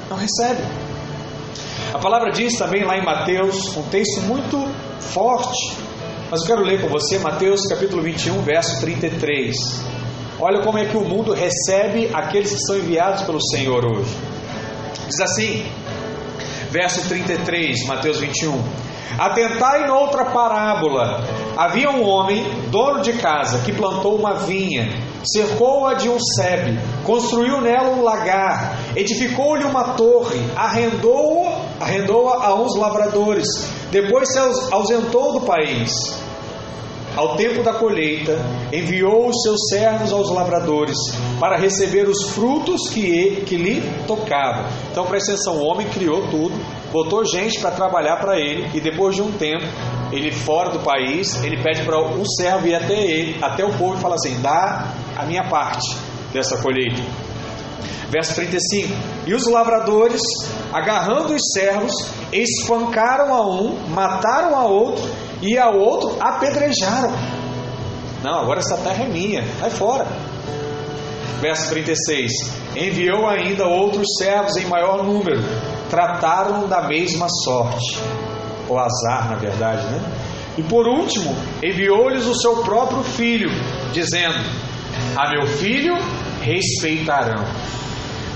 Não 0.09 0.17
recebem. 0.17 0.65
A 1.93 1.99
palavra 1.99 2.31
diz 2.31 2.57
também 2.57 2.83
lá 2.83 2.97
em 2.97 3.05
Mateus, 3.05 3.77
um 3.77 3.83
texto 3.83 4.21
muito 4.21 4.67
forte, 4.99 5.77
mas 6.31 6.41
eu 6.41 6.47
quero 6.47 6.63
ler 6.63 6.81
com 6.81 6.87
você 6.87 7.19
Mateus 7.19 7.61
capítulo 7.67 8.01
21, 8.01 8.41
verso 8.41 8.81
33. 8.81 9.55
Olha 10.39 10.63
como 10.63 10.79
é 10.79 10.85
que 10.85 10.97
o 10.97 11.05
mundo 11.05 11.31
recebe 11.31 12.09
aqueles 12.11 12.53
que 12.53 12.61
são 12.61 12.75
enviados 12.79 13.21
pelo 13.21 13.39
Senhor 13.51 13.85
hoje. 13.85 14.17
Diz 15.07 15.19
assim, 15.19 15.63
verso 16.71 17.07
33, 17.07 17.85
Mateus 17.85 18.19
21. 18.19 18.84
Atentai 19.17 19.87
noutra 19.87 20.25
parábola. 20.25 21.21
Havia 21.57 21.89
um 21.89 22.03
homem, 22.03 22.43
dono 22.69 23.01
de 23.01 23.13
casa, 23.13 23.59
que 23.63 23.71
plantou 23.71 24.15
uma 24.17 24.33
vinha, 24.33 24.89
cercou-a 25.23 25.93
de 25.93 26.09
um 26.09 26.17
sebe, 26.19 26.77
construiu 27.03 27.61
nela 27.61 27.89
um 27.91 28.03
lagar, 28.03 28.77
edificou-lhe 28.95 29.63
uma 29.63 29.93
torre, 29.93 30.39
arrendou-a 30.55 31.65
arrendou 31.79 32.29
a 32.29 32.55
uns 32.55 32.75
lavradores, 32.77 33.47
depois 33.91 34.31
se 34.31 34.39
ausentou 34.71 35.33
do 35.33 35.41
país. 35.41 35.91
Ao 37.15 37.37
tempo 37.37 37.63
da 37.63 37.73
colheita, 37.73 38.37
enviou 38.73 39.29
os 39.29 39.41
seus 39.41 39.69
servos 39.69 40.11
aos 40.11 40.29
lavradores 40.29 40.97
para 41.39 41.57
receber 41.57 42.09
os 42.09 42.31
frutos 42.31 42.89
que, 42.89 43.41
que 43.45 43.55
lhe 43.55 43.81
tocavam. 44.05 44.65
Então, 44.91 45.05
presta 45.05 45.31
atenção: 45.31 45.57
o 45.57 45.65
homem 45.65 45.87
criou 45.87 46.27
tudo, 46.29 46.53
botou 46.91 47.23
gente 47.23 47.61
para 47.61 47.71
trabalhar 47.71 48.17
para 48.17 48.37
ele, 48.37 48.69
e 48.73 48.81
depois 48.81 49.15
de 49.15 49.21
um 49.21 49.31
tempo, 49.31 49.63
ele 50.11 50.29
fora 50.29 50.71
do 50.71 50.79
país, 50.79 51.41
ele 51.41 51.61
pede 51.63 51.83
para 51.83 52.01
um 52.01 52.25
servo 52.25 52.67
ir 52.67 52.75
até 52.75 53.01
ele, 53.01 53.37
até 53.41 53.63
o 53.63 53.71
povo, 53.77 53.95
e 53.95 54.01
fala 54.01 54.15
assim: 54.15 54.41
dá 54.41 54.93
a 55.15 55.23
minha 55.25 55.47
parte 55.47 55.95
dessa 56.33 56.57
colheita. 56.57 57.01
Verso 58.09 58.35
35: 58.35 58.93
E 59.25 59.33
os 59.33 59.47
lavradores, 59.47 60.21
agarrando 60.73 61.33
os 61.33 61.41
servos, 61.53 61.93
espancaram 62.33 63.33
a 63.33 63.47
um, 63.47 63.77
mataram 63.87 64.55
a 64.57 64.65
outro 64.65 65.09
e 65.41 65.57
ao 65.57 65.77
outro 65.77 66.17
apedrejaram. 66.19 67.13
Não, 68.23 68.39
agora 68.39 68.59
essa 68.59 68.77
terra 68.77 69.03
é 69.03 69.07
minha, 69.07 69.43
vai 69.59 69.69
fora. 69.69 70.07
Verso 71.41 71.69
36: 71.69 72.31
Enviou 72.75 73.27
ainda 73.27 73.67
outros 73.67 74.07
servos 74.17 74.55
em 74.57 74.65
maior 74.65 75.03
número, 75.03 75.41
trataram 75.89 76.67
da 76.67 76.87
mesma 76.87 77.27
sorte, 77.43 77.99
ou 78.67 78.79
azar, 78.79 79.29
na 79.29 79.35
verdade, 79.35 79.85
né? 79.87 80.01
E 80.57 80.63
por 80.63 80.87
último, 80.87 81.35
enviou-lhes 81.61 82.25
o 82.25 82.35
seu 82.35 82.63
próprio 82.63 83.03
filho, 83.03 83.49
dizendo: 83.91 84.39
A 85.15 85.29
meu 85.29 85.45
filho 85.45 85.95
respeitarão. 86.41 87.43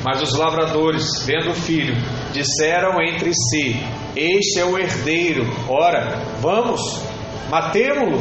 Mas 0.03 0.21
os 0.21 0.37
lavradores, 0.37 1.23
vendo 1.25 1.51
o 1.51 1.55
filho, 1.55 1.95
disseram 2.31 3.01
entre 3.01 3.31
si: 3.33 3.81
Este 4.15 4.59
é 4.59 4.65
o 4.65 4.77
herdeiro, 4.77 5.45
ora, 5.67 6.23
vamos, 6.39 6.81
matemo-lo 7.49 8.19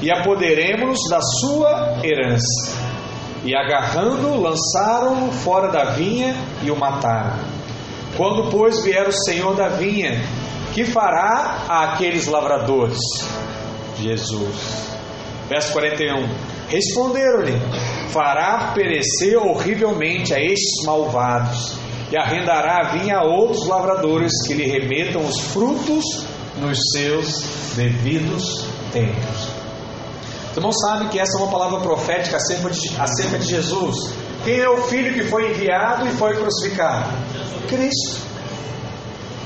e 0.00 0.10
apoderemos-nos 0.10 1.00
da 1.10 1.20
sua 1.20 1.98
herança. 2.02 2.84
E 3.44 3.54
agarrando, 3.54 4.40
lançaram-no 4.40 5.32
fora 5.32 5.68
da 5.70 5.92
vinha 5.92 6.34
e 6.62 6.70
o 6.70 6.76
mataram. 6.76 7.38
Quando, 8.16 8.48
pois, 8.48 8.82
vier 8.84 9.06
o 9.06 9.12
senhor 9.12 9.54
da 9.54 9.68
vinha, 9.68 10.22
que 10.72 10.84
fará 10.84 11.64
àqueles 11.68 12.26
lavradores? 12.26 12.98
Jesus. 13.98 14.88
Verso 15.48 15.72
41. 15.72 16.26
Responderam-lhe: 16.68 17.60
Fará 18.10 18.72
perecer 18.74 19.36
horrivelmente 19.36 20.32
a 20.32 20.40
estes 20.40 20.84
malvados, 20.84 21.76
e 22.14 22.16
arrendará 22.16 22.78
a 22.78 22.92
vinha 22.92 23.18
a 23.18 23.24
outros 23.24 23.66
lavradores 23.66 24.30
que 24.46 24.54
lhe 24.54 24.66
remetam 24.66 25.20
os 25.26 25.40
frutos 25.52 26.04
nos 26.58 26.78
seus 26.92 27.74
devidos 27.74 28.64
tempos. 28.92 29.48
Os 30.52 30.56
irmãos 30.56 30.76
sabem 30.80 31.08
que 31.08 31.18
essa 31.18 31.36
é 31.36 31.42
uma 31.42 31.50
palavra 31.50 31.80
profética 31.80 32.36
acerca 32.36 32.70
de, 32.70 32.96
acerca 33.00 33.36
de 33.36 33.46
Jesus. 33.46 34.12
Quem 34.44 34.60
é 34.60 34.70
o 34.70 34.82
filho 34.82 35.12
que 35.12 35.24
foi 35.24 35.50
enviado 35.50 36.06
e 36.06 36.12
foi 36.12 36.36
crucificado? 36.36 37.10
Cristo. 37.68 38.20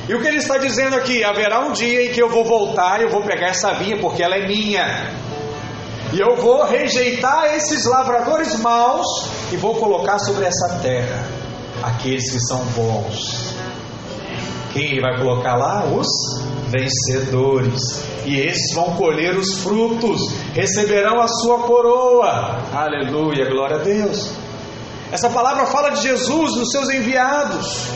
E 0.06 0.14
o 0.14 0.20
que 0.20 0.28
ele 0.28 0.36
está 0.36 0.58
dizendo 0.58 0.94
aqui? 0.94 1.24
Haverá 1.24 1.60
um 1.60 1.72
dia 1.72 2.04
em 2.04 2.12
que 2.12 2.20
eu 2.20 2.28
vou 2.28 2.44
voltar 2.44 3.00
e 3.00 3.04
eu 3.04 3.10
vou 3.10 3.22
pegar 3.22 3.46
essa 3.46 3.72
vinha 3.72 3.96
porque 3.98 4.22
ela 4.22 4.36
é 4.36 4.46
minha. 4.46 5.10
E 6.12 6.20
eu 6.20 6.36
vou 6.36 6.66
rejeitar 6.66 7.46
esses 7.54 7.86
lavradores 7.86 8.60
maus 8.60 9.06
e 9.50 9.56
vou 9.56 9.74
colocar 9.76 10.18
sobre 10.18 10.44
essa 10.44 10.80
terra 10.82 11.37
aqueles 11.82 12.30
que 12.30 12.40
são 12.40 12.64
bons. 12.66 13.54
Quem 14.72 14.92
ele 14.92 15.00
vai 15.00 15.18
colocar 15.18 15.56
lá? 15.56 15.84
Os 15.84 16.06
vencedores. 16.68 17.80
E 18.24 18.36
esses 18.40 18.74
vão 18.74 18.94
colher 18.96 19.36
os 19.36 19.62
frutos, 19.62 20.20
receberão 20.54 21.20
a 21.20 21.28
sua 21.28 21.60
coroa. 21.60 22.62
Aleluia, 22.74 23.48
glória 23.48 23.76
a 23.76 23.82
Deus. 23.82 24.32
Essa 25.10 25.30
palavra 25.30 25.64
fala 25.66 25.90
de 25.90 26.02
Jesus, 26.02 26.54
dos 26.54 26.70
seus 26.70 26.90
enviados. 26.90 27.86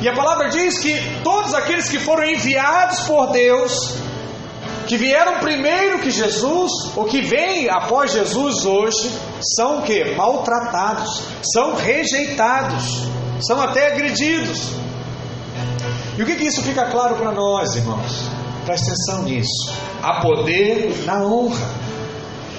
E 0.00 0.08
a 0.08 0.14
palavra 0.14 0.48
diz 0.48 0.78
que 0.78 0.94
todos 1.22 1.52
aqueles 1.54 1.88
que 1.88 1.98
foram 1.98 2.24
enviados 2.24 3.00
por 3.00 3.30
Deus 3.32 3.94
que 4.86 4.96
vieram 4.96 5.40
primeiro 5.40 5.98
que 5.98 6.10
Jesus, 6.10 6.70
ou 6.94 7.04
que 7.04 7.20
vêm 7.20 7.68
após 7.68 8.12
Jesus 8.12 8.64
hoje, 8.64 9.10
são 9.56 9.78
o 9.78 9.82
que? 9.82 10.14
Maltratados, 10.14 11.22
são 11.52 11.74
rejeitados, 11.74 13.08
são 13.40 13.60
até 13.60 13.92
agredidos. 13.92 14.72
E 16.16 16.22
o 16.22 16.26
que, 16.26 16.36
que 16.36 16.44
isso 16.44 16.62
fica 16.62 16.86
claro 16.86 17.16
para 17.16 17.32
nós, 17.32 17.74
irmãos? 17.74 18.22
Presta 18.64 18.86
atenção 18.86 19.22
nisso. 19.24 19.72
Há 20.02 20.20
poder 20.20 21.04
na 21.04 21.22
honra. 21.22 21.86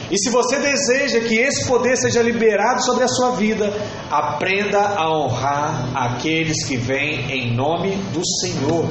E 0.09 0.17
se 0.17 0.29
você 0.29 0.57
deseja 0.59 1.19
que 1.19 1.35
esse 1.35 1.65
poder 1.65 1.97
seja 1.97 2.21
liberado 2.21 2.83
sobre 2.83 3.03
a 3.03 3.07
sua 3.07 3.31
vida, 3.31 3.73
aprenda 4.09 4.79
a 4.95 5.11
honrar 5.11 5.89
aqueles 5.95 6.65
que 6.65 6.77
vêm 6.77 7.29
em 7.29 7.53
nome 7.53 7.95
do 8.13 8.21
Senhor. 8.41 8.87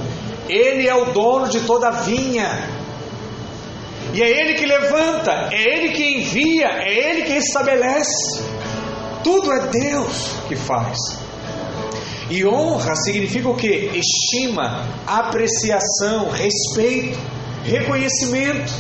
Ele 0.49 0.87
é 0.87 0.95
o 0.95 1.07
dono 1.13 1.49
de 1.49 1.61
toda 1.61 1.89
a 1.89 1.91
vinha. 1.91 2.69
E 4.17 4.23
é 4.23 4.31
Ele 4.31 4.55
que 4.55 4.65
levanta, 4.65 5.51
é 5.53 5.63
Ele 5.63 5.93
que 5.93 6.03
envia, 6.03 6.69
é 6.69 7.11
Ele 7.11 7.23
que 7.25 7.35
estabelece. 7.35 8.43
Tudo 9.23 9.53
é 9.53 9.67
Deus 9.67 10.33
que 10.49 10.57
faz. 10.57 10.97
E 12.31 12.47
honra 12.47 12.97
significa 12.97 13.51
o 13.51 13.55
que? 13.55 13.91
Estima, 13.93 14.87
apreciação, 15.07 16.31
respeito, 16.31 17.19
reconhecimento. 17.63 18.73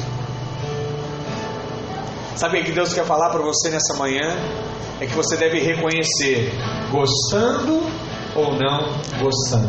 Sabe 2.34 2.60
o 2.60 2.64
que 2.64 2.72
Deus 2.72 2.94
quer 2.94 3.04
falar 3.04 3.28
para 3.28 3.42
você 3.42 3.68
nessa 3.68 3.92
manhã? 3.92 4.38
É 5.02 5.04
que 5.04 5.14
você 5.14 5.36
deve 5.36 5.60
reconhecer, 5.60 6.50
gostando 6.90 7.82
ou 8.34 8.54
não 8.54 9.02
gostando. 9.20 9.68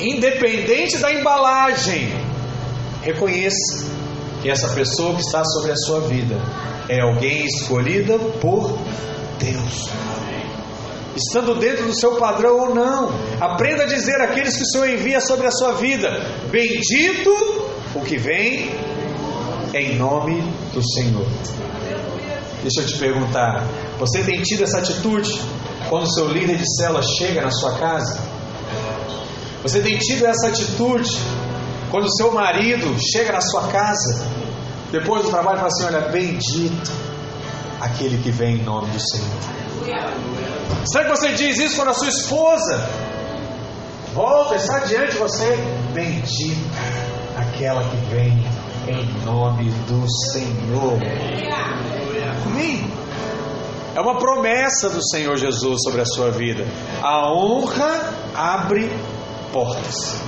Independente 0.00 0.98
da 0.98 1.12
embalagem, 1.12 2.12
reconheça 3.00 3.97
que 4.42 4.50
essa 4.50 4.68
pessoa 4.68 5.14
que 5.14 5.20
está 5.20 5.44
sobre 5.44 5.72
a 5.72 5.76
sua 5.76 6.00
vida 6.00 6.36
é 6.88 7.00
alguém 7.00 7.44
escolhida 7.44 8.18
por 8.40 8.78
Deus. 9.38 9.90
Estando 11.16 11.56
dentro 11.56 11.86
do 11.86 11.94
seu 11.94 12.16
padrão 12.16 12.58
ou 12.58 12.74
não, 12.74 13.10
aprenda 13.40 13.82
a 13.82 13.86
dizer 13.86 14.20
àqueles 14.20 14.56
que 14.56 14.62
o 14.62 14.66
Senhor 14.66 14.88
envia 14.88 15.20
sobre 15.20 15.46
a 15.46 15.50
sua 15.50 15.72
vida: 15.72 16.08
Bendito 16.50 17.30
o 17.94 18.00
que 18.02 18.16
vem 18.16 18.70
em 19.74 19.96
nome 19.96 20.40
do 20.72 20.82
Senhor. 20.94 21.26
Deixa 22.62 22.82
eu 22.82 22.86
te 22.86 22.98
perguntar: 22.98 23.66
você 23.98 24.22
tem 24.22 24.40
tido 24.42 24.62
essa 24.62 24.78
atitude 24.78 25.40
quando 25.88 26.12
seu 26.14 26.28
líder 26.28 26.56
de 26.56 26.76
célula 26.76 27.02
chega 27.02 27.42
na 27.42 27.50
sua 27.50 27.72
casa? 27.78 28.20
Você 29.62 29.80
tem 29.80 29.98
tido 29.98 30.24
essa 30.24 30.48
atitude 30.48 31.18
quando 31.90 32.04
o 32.04 32.16
seu 32.16 32.32
marido 32.32 32.96
chega 32.98 33.32
na 33.32 33.40
sua 33.40 33.68
casa, 33.68 34.26
depois 34.90 35.24
do 35.24 35.30
trabalho, 35.30 35.58
fala 35.58 35.68
assim: 35.68 35.84
Olha, 35.84 36.00
bendito 36.08 36.92
aquele 37.80 38.22
que 38.22 38.30
vem 38.30 38.56
em 38.56 38.62
nome 38.62 38.90
do 38.90 39.00
Senhor. 39.00 39.58
Será 40.84 41.04
que 41.04 41.10
você 41.10 41.32
diz 41.32 41.58
isso 41.58 41.76
quando 41.76 41.88
a 41.88 41.94
sua 41.94 42.08
esposa 42.08 42.88
volta, 44.14 44.56
está 44.56 44.80
diante 44.80 45.12
de 45.12 45.18
você? 45.18 45.56
Bendita 45.92 46.78
aquela 47.36 47.82
que 47.84 47.96
vem 48.10 48.44
em 48.88 49.24
nome 49.24 49.70
do 49.86 50.04
Senhor. 50.32 50.98
Amém? 52.46 52.90
É 53.94 54.00
uma 54.00 54.18
promessa 54.18 54.90
do 54.90 55.02
Senhor 55.08 55.36
Jesus 55.36 55.82
sobre 55.82 56.00
a 56.00 56.04
sua 56.04 56.30
vida. 56.30 56.64
A 57.02 57.32
honra 57.32 58.14
abre 58.34 58.90
portas. 59.52 60.27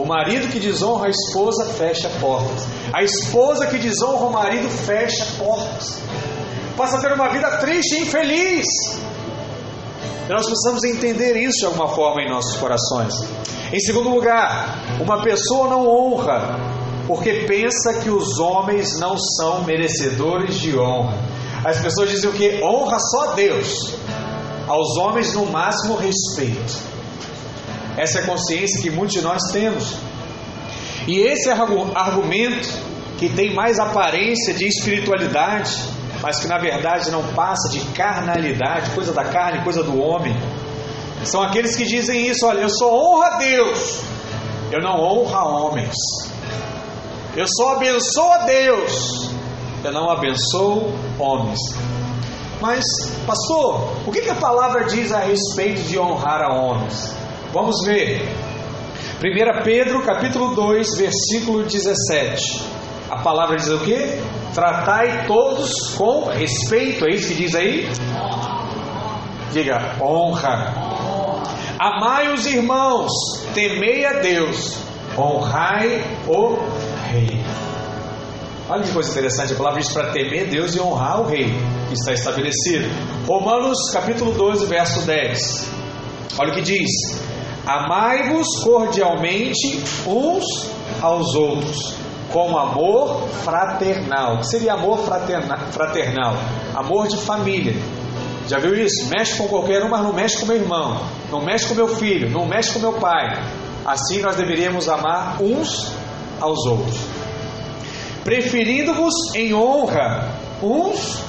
O 0.00 0.06
marido 0.06 0.48
que 0.50 0.58
desonra 0.58 1.08
a 1.08 1.10
esposa 1.10 1.74
fecha 1.74 2.08
portas. 2.20 2.66
A 2.90 3.02
esposa 3.02 3.66
que 3.66 3.76
desonra 3.76 4.28
o 4.28 4.32
marido 4.32 4.66
fecha 4.66 5.26
portas. 5.36 6.00
Passa 6.74 6.96
a 6.96 7.00
ter 7.02 7.12
uma 7.12 7.28
vida 7.28 7.58
triste 7.58 7.96
e 7.96 8.02
infeliz. 8.04 8.64
Nós 10.26 10.46
precisamos 10.46 10.84
entender 10.84 11.36
isso 11.36 11.58
de 11.58 11.66
alguma 11.66 11.88
forma 11.88 12.22
em 12.22 12.30
nossos 12.30 12.56
corações. 12.56 13.12
Em 13.70 13.78
segundo 13.78 14.08
lugar, 14.08 14.78
uma 15.02 15.22
pessoa 15.22 15.68
não 15.68 15.86
honra 15.86 16.58
porque 17.06 17.44
pensa 17.46 18.00
que 18.02 18.08
os 18.08 18.38
homens 18.38 18.98
não 18.98 19.18
são 19.18 19.64
merecedores 19.64 20.58
de 20.60 20.78
honra. 20.78 21.18
As 21.62 21.78
pessoas 21.78 22.08
dizem 22.08 22.30
o 22.30 22.32
que? 22.32 22.62
Honra 22.62 22.98
só 22.98 23.34
Deus. 23.34 23.94
Aos 24.66 24.96
homens, 24.96 25.34
no 25.34 25.44
máximo, 25.44 25.96
respeito. 25.96 26.89
Essa 28.00 28.20
é 28.20 28.22
a 28.22 28.26
consciência 28.26 28.80
que 28.80 28.90
muitos 28.90 29.14
de 29.16 29.20
nós 29.20 29.42
temos. 29.52 29.94
E 31.06 31.18
esse 31.18 31.50
argumento 31.50 32.66
que 33.18 33.28
tem 33.28 33.54
mais 33.54 33.78
aparência 33.78 34.54
de 34.54 34.66
espiritualidade, 34.66 35.76
mas 36.22 36.40
que 36.40 36.48
na 36.48 36.56
verdade 36.56 37.10
não 37.10 37.22
passa 37.34 37.68
de 37.68 37.78
carnalidade, 37.92 38.92
coisa 38.92 39.12
da 39.12 39.24
carne, 39.24 39.62
coisa 39.62 39.82
do 39.82 40.00
homem. 40.00 40.34
São 41.24 41.42
aqueles 41.42 41.76
que 41.76 41.84
dizem 41.84 42.26
isso: 42.26 42.46
olha, 42.46 42.60
eu 42.60 42.70
só 42.70 42.90
honro 42.90 43.22
a 43.22 43.36
Deus, 43.36 44.00
eu 44.72 44.80
não 44.80 44.98
honro 44.98 45.36
a 45.36 45.44
homens. 45.44 45.94
Eu 47.36 47.44
só 47.46 47.76
abençoo 47.76 48.32
a 48.32 48.38
Deus, 48.46 49.30
eu 49.84 49.92
não 49.92 50.08
abençoo 50.08 50.90
homens. 51.18 51.60
Mas, 52.62 52.82
pastor, 53.26 53.92
o 54.06 54.10
que, 54.10 54.22
que 54.22 54.30
a 54.30 54.36
palavra 54.36 54.84
diz 54.84 55.12
a 55.12 55.18
respeito 55.18 55.82
de 55.82 55.98
honrar 55.98 56.40
a 56.40 56.54
homens? 56.54 57.19
Vamos 57.52 57.84
ver. 57.84 58.22
1 59.18 59.64
Pedro 59.64 60.02
capítulo 60.02 60.54
2, 60.54 60.96
versículo 60.96 61.64
17. 61.64 62.62
A 63.10 63.16
palavra 63.22 63.56
diz 63.56 63.68
o 63.68 63.78
que? 63.80 64.20
Tratai 64.54 65.26
todos 65.26 65.94
com 65.96 66.26
respeito, 66.26 67.04
é 67.06 67.10
isso 67.10 67.26
que 67.28 67.34
diz 67.34 67.54
aí? 67.56 67.88
Diga, 69.52 69.96
honra. 70.00 70.72
Amai 71.76 72.32
os 72.32 72.46
irmãos, 72.46 73.10
temei 73.52 74.06
a 74.06 74.20
Deus, 74.20 74.78
honrai 75.18 76.04
o 76.28 76.56
rei. 77.10 77.42
Olha 78.68 78.84
que 78.84 78.92
coisa 78.92 79.10
interessante, 79.10 79.54
a 79.54 79.56
palavra 79.56 79.80
diz 79.80 79.92
para 79.92 80.12
temer 80.12 80.46
Deus 80.46 80.76
e 80.76 80.80
honrar 80.80 81.20
o 81.20 81.26
rei, 81.26 81.52
que 81.88 81.94
está 81.94 82.12
estabelecido. 82.12 82.88
Romanos 83.26 83.90
capítulo 83.92 84.30
12, 84.32 84.66
verso 84.66 85.04
10. 85.04 85.68
Olha 86.38 86.52
o 86.52 86.54
que 86.54 86.62
diz: 86.62 87.20
Amai-vos 87.66 88.46
cordialmente 88.64 89.82
uns 90.06 90.44
aos 91.00 91.34
outros, 91.34 91.94
com 92.32 92.56
amor 92.56 93.28
fraternal. 93.44 94.36
O 94.36 94.38
que 94.38 94.46
seria 94.46 94.74
amor 94.74 95.00
fraternal? 95.00 96.34
Amor 96.74 97.08
de 97.08 97.16
família. 97.18 97.74
Já 98.48 98.58
viu 98.58 98.74
isso? 98.74 99.08
Mexe 99.08 99.36
com 99.36 99.46
qualquer 99.46 99.84
um, 99.84 99.88
mas 99.88 100.02
não 100.02 100.12
mexe 100.12 100.38
com 100.40 100.46
meu 100.46 100.56
irmão, 100.56 101.00
não 101.30 101.44
mexe 101.44 101.68
com 101.68 101.74
meu 101.74 101.88
filho, 101.88 102.30
não 102.30 102.46
mexe 102.46 102.72
com 102.72 102.80
meu 102.80 102.94
pai. 102.94 103.40
Assim 103.84 104.20
nós 104.20 104.36
deveríamos 104.36 104.88
amar 104.88 105.40
uns 105.40 105.92
aos 106.40 106.66
outros, 106.66 106.98
preferindo-vos 108.24 109.14
em 109.34 109.54
honra 109.54 110.32
uns 110.62 111.22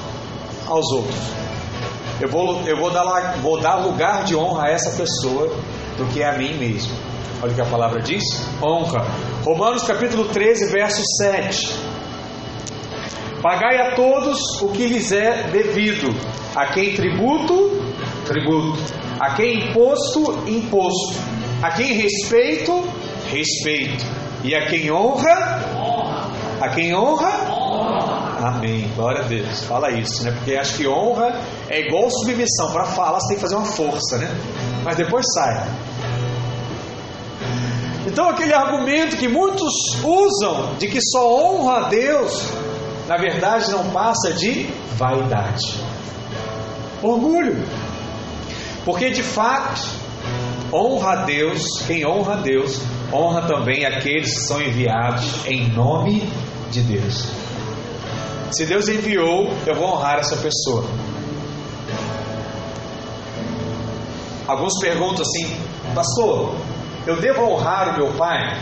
aos 0.68 0.92
outros. 0.92 1.20
Eu 2.20 2.30
vou, 2.30 2.62
eu 2.66 2.78
vou, 2.78 2.92
dar, 2.92 3.36
vou 3.42 3.60
dar 3.60 3.76
lugar 3.76 4.24
de 4.24 4.36
honra 4.36 4.68
a 4.68 4.72
essa 4.72 4.92
pessoa 4.92 5.52
do 5.98 6.06
que 6.08 6.24
a 6.24 6.38
mim 6.38 6.54
mesmo. 6.58 6.94
Olha 7.42 7.52
o 7.52 7.56
que 7.56 7.62
a 7.62 7.66
palavra 7.66 8.02
diz: 8.02 8.24
honra. 8.62 9.06
Romanos 9.44 9.84
capítulo 9.84 10.26
13, 10.26 10.72
verso 10.72 11.02
7. 11.18 11.92
Pagai 13.42 13.78
a 13.82 13.96
todos 13.96 14.40
o 14.62 14.68
que 14.68 14.86
lhes 14.86 15.12
é 15.12 15.48
devido, 15.52 16.16
a 16.56 16.68
quem 16.68 16.94
tributo, 16.94 17.82
tributo, 18.28 18.78
a 19.20 19.34
quem 19.34 19.70
imposto, 19.70 20.44
imposto, 20.48 21.20
a 21.64 21.72
quem 21.72 21.94
respeito, 21.94 22.88
respeito, 23.32 24.06
e 24.44 24.54
a 24.54 24.68
quem 24.68 24.92
honra, 24.92 25.66
honra. 25.76 26.32
a 26.62 26.70
quem 26.70 26.94
honra, 26.96 27.52
honra. 27.52 28.21
Amém. 28.42 28.92
Glória 28.96 29.22
a 29.22 29.28
Deus. 29.28 29.64
Fala 29.66 29.92
isso, 29.92 30.24
né? 30.24 30.32
Porque 30.32 30.56
acho 30.56 30.76
que 30.78 30.88
honra 30.88 31.40
é 31.70 31.82
igual 31.82 32.10
submissão. 32.10 32.72
Para 32.72 32.86
falar, 32.86 33.20
você 33.20 33.28
tem 33.28 33.36
que 33.36 33.42
fazer 33.42 33.56
uma 33.56 33.66
força, 33.66 34.18
né? 34.18 34.36
Mas 34.84 34.96
depois 34.96 35.26
sai. 35.34 35.68
Então, 38.08 38.30
aquele 38.30 38.54
argumento 38.54 39.16
que 39.16 39.28
muitos 39.28 39.72
usam 40.04 40.74
de 40.80 40.88
que 40.88 41.00
só 41.00 41.24
honra 41.24 41.86
a 41.86 41.90
Deus, 41.90 42.52
na 43.08 43.16
verdade 43.16 43.70
não 43.72 43.92
passa 43.92 44.34
de 44.34 44.68
vaidade, 44.98 45.80
orgulho. 47.04 47.64
Porque 48.84 49.12
de 49.12 49.22
fato, 49.22 49.82
honra 50.74 51.12
a 51.12 51.26
Deus, 51.26 51.64
quem 51.86 52.04
honra 52.06 52.34
a 52.34 52.38
Deus, 52.38 52.82
honra 53.14 53.44
também 53.44 53.86
aqueles 53.86 54.34
que 54.34 54.48
são 54.48 54.60
enviados 54.60 55.46
em 55.46 55.70
nome 55.70 56.28
de 56.72 56.82
Deus. 56.82 57.41
Se 58.52 58.66
Deus 58.66 58.90
enviou, 58.90 59.50
eu 59.66 59.76
vou 59.76 59.88
honrar 59.94 60.20
essa 60.20 60.36
pessoa. 60.36 60.84
Alguns 64.48 64.78
perguntam 64.80 65.22
assim, 65.22 65.58
pastor, 65.96 66.56
eu 67.08 67.22
devo 67.22 67.44
honrar 67.44 67.96
o 67.96 67.98
meu 67.98 68.14
pai? 68.14 68.60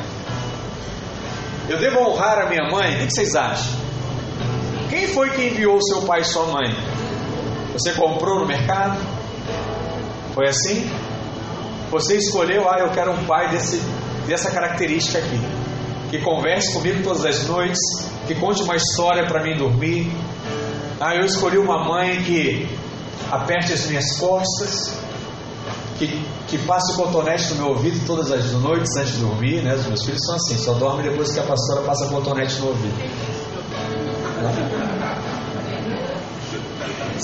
Eu 1.67 1.79
devo 1.79 1.99
honrar 1.99 2.39
a 2.39 2.45
minha 2.49 2.69
mãe? 2.71 3.03
O 3.03 3.07
que 3.07 3.13
vocês 3.13 3.35
acham? 3.35 3.73
Quem 4.89 5.07
foi 5.07 5.31
que 5.31 5.47
enviou 5.47 5.81
seu 5.81 6.03
pai 6.03 6.21
e 6.21 6.25
sua 6.25 6.45
mãe? 6.45 6.75
Você 7.73 7.93
comprou 7.93 8.39
no 8.39 8.45
mercado? 8.45 8.99
Foi 10.35 10.47
assim? 10.47 10.89
Você 11.89 12.17
escolheu, 12.17 12.69
ah, 12.69 12.79
eu 12.79 12.89
quero 12.91 13.11
um 13.11 13.25
pai 13.25 13.49
desse, 13.49 13.81
dessa 14.27 14.51
característica 14.51 15.17
aqui, 15.17 15.39
que 16.11 16.19
converse 16.19 16.73
comigo 16.73 17.01
todas 17.03 17.25
as 17.25 17.47
noites, 17.47 17.79
que 18.29 18.35
conte 18.35 18.61
uma 18.61 18.75
história 18.75 19.25
para 19.25 19.41
mim 19.41 19.57
dormir. 19.57 20.07
Ah, 20.99 21.15
eu 21.15 21.25
escolhi 21.25 21.57
uma 21.57 21.83
mãe 21.83 22.21
que 22.21 22.69
aperte 23.31 23.73
as 23.73 23.87
minhas 23.87 24.19
costas, 24.19 24.93
que, 25.97 26.23
que 26.47 26.59
passe 26.59 26.93
o 26.93 26.95
cotonete 26.95 27.51
no 27.55 27.55
meu 27.55 27.67
ouvido 27.69 28.05
todas 28.05 28.31
as 28.31 28.51
noites 28.51 28.95
antes 28.97 29.13
de 29.13 29.21
dormir, 29.21 29.63
né? 29.63 29.73
Os 29.73 29.87
meus 29.87 30.05
filhos 30.05 30.21
são 30.23 30.35
assim, 30.35 30.59
só 30.59 30.73
dormem 30.73 31.09
depois 31.09 31.31
que 31.31 31.39
a 31.39 31.43
pastora 31.43 31.81
passa 31.81 32.05
o 32.05 32.09
cotonete 32.09 32.59
no 32.59 32.67
ouvido. 32.67 32.93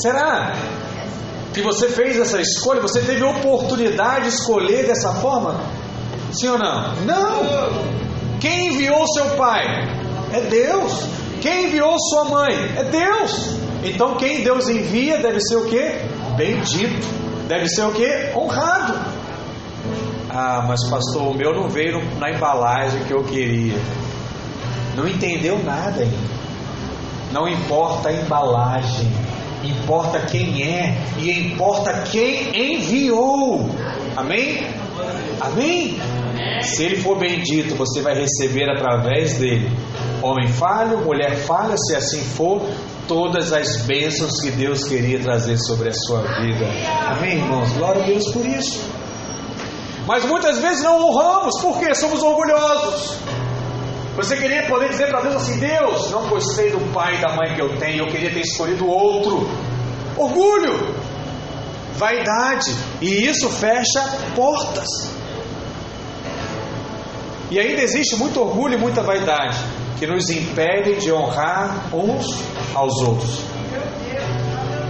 Será 0.02 0.56
que 1.54 1.62
você 1.62 1.88
fez 1.88 2.18
essa 2.18 2.42
escolha? 2.42 2.82
Você 2.82 3.02
teve 3.02 3.24
oportunidade 3.24 4.24
de 4.24 4.30
escolher 4.30 4.88
dessa 4.88 5.14
forma? 5.14 5.62
Sim 6.32 6.48
ou 6.48 6.58
não? 6.58 6.96
Não! 7.06 8.40
Quem 8.40 8.70
enviou 8.70 9.06
seu 9.14 9.36
pai? 9.36 10.05
É 10.34 10.42
Deus. 10.42 11.08
Quem 11.42 11.68
enviou 11.68 11.96
sua 12.00 12.26
mãe? 12.26 12.56
É 12.78 12.84
Deus. 12.84 13.58
Então 13.84 14.16
quem 14.16 14.44
Deus 14.44 14.68
envia 14.68 15.18
deve 15.20 15.40
ser 15.42 15.58
o 15.58 15.66
que? 15.66 15.92
Bendito. 16.36 17.08
Deve 17.48 17.68
ser 17.68 17.84
o 17.84 17.92
que? 17.92 18.32
Honrado. 18.36 18.96
Ah, 20.30 20.66
mas 20.68 20.84
pastor, 20.90 21.28
o 21.28 21.34
meu 21.34 21.54
não 21.54 21.70
veio 21.70 22.04
na 22.20 22.32
embalagem 22.32 23.04
que 23.04 23.14
eu 23.14 23.24
queria. 23.24 23.80
Não 24.96 25.08
entendeu 25.08 25.64
nada 25.64 26.02
ainda. 26.02 26.36
Não 27.32 27.48
importa 27.48 28.10
a 28.10 28.14
embalagem, 28.14 29.12
importa 29.64 30.20
quem 30.22 30.64
é 30.64 30.98
e 31.18 31.32
importa 31.52 32.04
quem 32.10 32.50
enviou. 32.54 33.70
Amém? 34.16 34.68
Amém? 35.42 36.00
Se 36.62 36.84
ele 36.84 36.98
for 36.98 37.18
bendito, 37.18 37.76
você 37.76 38.02
vai 38.02 38.16
receber 38.16 38.70
através 38.70 39.38
dele. 39.38 39.70
Homem 40.22 40.48
falho, 40.48 41.00
mulher 41.00 41.36
falha, 41.36 41.76
se 41.78 41.96
assim 41.96 42.22
for, 42.22 42.62
todas 43.08 43.54
as 43.54 43.82
bênçãos 43.84 44.40
que 44.42 44.52
Deus 44.52 44.84
queria 44.86 45.20
trazer 45.20 45.58
sobre 45.58 45.90
a 45.90 45.94
sua 45.94 46.22
vida. 46.42 46.66
Amém, 47.08 47.38
irmãos? 47.38 47.72
Glória 47.74 48.04
a 48.04 48.06
Deus 48.06 48.32
por 48.32 48.46
isso. 48.46 48.84
Mas 50.08 50.24
muitas 50.26 50.60
vezes 50.60 50.84
não 50.84 51.00
honramos, 51.00 51.60
porque 51.62 51.94
somos 51.96 52.22
orgulhosos. 52.22 53.18
Você 54.16 54.38
queria 54.38 54.64
poder 54.68 54.90
dizer 54.90 55.10
para 55.10 55.22
Deus 55.22 55.36
assim: 55.36 55.60
Deus, 55.60 56.10
não 56.12 56.28
gostei 56.30 56.72
do 56.72 56.80
pai 56.94 57.16
e 57.18 57.22
da 57.22 57.36
mãe 57.36 57.54
que 57.54 57.62
eu 57.62 57.78
tenho, 57.78 58.06
eu 58.06 58.08
queria 58.08 58.32
ter 58.32 58.42
escolhido 58.42 58.88
outro. 58.88 59.50
Orgulho, 60.16 60.96
vaidade, 61.96 62.74
e 63.02 63.28
isso 63.28 63.50
fecha 63.50 64.02
portas. 64.36 64.88
E 67.56 67.60
ainda 67.60 67.84
existe 67.84 68.18
muito 68.18 68.42
orgulho 68.42 68.74
e 68.74 68.78
muita 68.78 69.02
vaidade 69.02 69.58
que 69.98 70.06
nos 70.06 70.30
impedem 70.30 70.98
de 70.98 71.10
honrar 71.10 71.86
uns 71.96 72.26
aos 72.74 73.02
outros. 73.02 73.40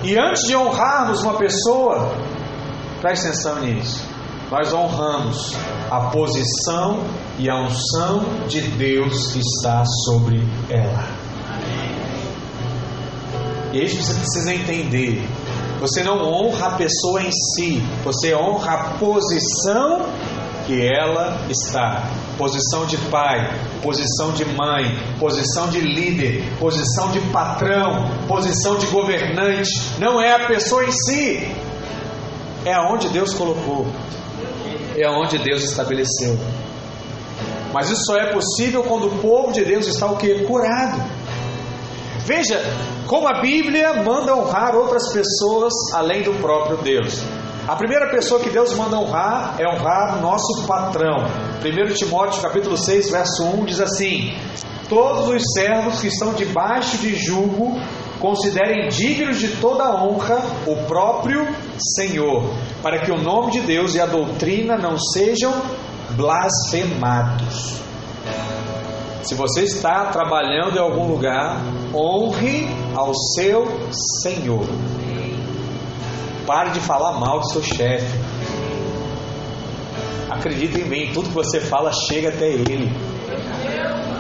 E 0.04 0.18
antes 0.18 0.48
de 0.48 0.56
honrarmos 0.56 1.22
uma 1.22 1.36
pessoa, 1.38 2.12
preste 3.02 3.28
atenção 3.28 3.60
nisso, 3.60 4.04
nós 4.50 4.74
honramos 4.74 5.54
a 5.92 6.10
posição 6.10 7.04
e 7.38 7.48
a 7.48 7.56
unção 7.56 8.26
de 8.48 8.62
Deus 8.62 9.28
que 9.28 9.38
está 9.42 9.86
sobre 10.04 10.42
ela. 10.68 11.06
E 13.74 13.80
é 13.80 13.84
isso 13.84 13.98
que 13.98 14.04
você 14.06 14.14
precisa 14.16 14.54
entender. 14.56 15.24
Você 15.82 16.02
não 16.02 16.18
honra 16.18 16.70
a 16.70 16.72
pessoa 16.72 17.22
em 17.22 17.32
si, 17.32 17.80
você 18.04 18.34
honra 18.34 18.72
a 18.74 18.84
posição 18.98 20.08
que 20.66 20.86
ela 20.86 21.38
está. 21.50 22.04
Posição 22.38 22.86
de 22.86 22.98
pai, 23.10 23.50
posição 23.82 24.32
de 24.32 24.46
mãe, 24.46 24.98
posição 25.20 25.70
de 25.70 25.80
líder, 25.80 26.44
posição 26.60 27.12
de 27.12 27.22
patrão, 27.32 28.10
posição 28.28 28.78
de 28.78 28.88
governante. 28.88 29.72
Não 30.00 30.22
é 30.22 30.34
a 30.34 30.48
pessoa 30.48 30.84
em 30.84 30.92
si, 30.92 31.48
é 32.66 32.74
aonde 32.74 33.10
Deus 33.10 33.34
colocou, 33.34 33.88
é 34.96 35.06
aonde 35.06 35.38
Deus 35.38 35.64
estabeleceu. 35.64 36.38
Mas 37.74 37.90
isso 37.90 38.06
só 38.06 38.18
é 38.18 38.32
possível 38.32 38.84
quando 38.84 39.08
o 39.08 39.20
povo 39.20 39.52
de 39.52 39.64
Deus 39.64 39.86
está 39.88 40.08
o 40.08 40.18
que? 40.18 40.46
Curado. 40.46 41.02
Veja 42.20 42.60
como 43.06 43.28
a 43.28 43.40
Bíblia 43.40 44.02
manda 44.02 44.36
honrar 44.36 44.76
outras 44.76 45.14
pessoas 45.14 45.74
além 45.94 46.24
do 46.24 46.34
próprio 46.42 46.78
Deus. 46.78 47.22
A 47.68 47.76
primeira 47.76 48.12
pessoa 48.12 48.40
que 48.40 48.52
Deus 48.52 48.76
manda 48.76 48.96
honrar 48.96 49.56
é 49.58 49.68
honrar 49.68 50.20
o 50.20 50.22
nosso 50.22 50.68
patrão. 50.68 51.26
1 51.64 51.94
Timóteo 51.96 52.40
capítulo 52.40 52.78
6, 52.78 53.10
verso 53.10 53.44
1 53.44 53.66
diz 53.66 53.80
assim: 53.82 54.38
Todos 54.88 55.30
os 55.30 55.42
servos 55.52 56.00
que 56.00 56.08
estão 56.08 56.36
debaixo 56.36 57.00
de 57.00 57.16
julgo 57.16 57.80
considerem 58.20 58.88
dignos 58.90 59.40
de 59.40 59.48
toda 59.58 59.96
honra 59.96 60.44
o 60.68 60.76
próprio 60.86 61.48
Senhor, 61.96 62.54
para 62.84 63.00
que 63.00 63.12
o 63.12 63.20
nome 63.20 63.54
de 63.54 63.62
Deus 63.62 63.96
e 63.96 64.00
a 64.00 64.06
doutrina 64.06 64.78
não 64.78 65.00
sejam 65.00 65.52
blasfemados. 66.12 67.80
Se 69.24 69.34
você 69.34 69.64
está 69.64 70.06
trabalhando 70.12 70.78
em 70.78 70.80
algum 70.80 71.08
lugar, 71.08 71.60
honre 71.92 72.68
ao 72.94 73.12
seu 73.36 73.66
Senhor. 74.22 74.68
Pare 76.46 76.72
de 76.72 76.80
falar 76.80 77.14
mal 77.20 77.40
do 77.40 77.50
seu 77.50 77.64
chefe. 77.64 78.20
Acredite 80.30 80.80
em 80.80 80.86
mim, 80.86 81.12
tudo 81.14 81.30
que 81.30 81.36
você 81.36 81.60
fala 81.60 81.92
chega 81.92 82.30
até 82.30 82.48
ele. 82.48 82.92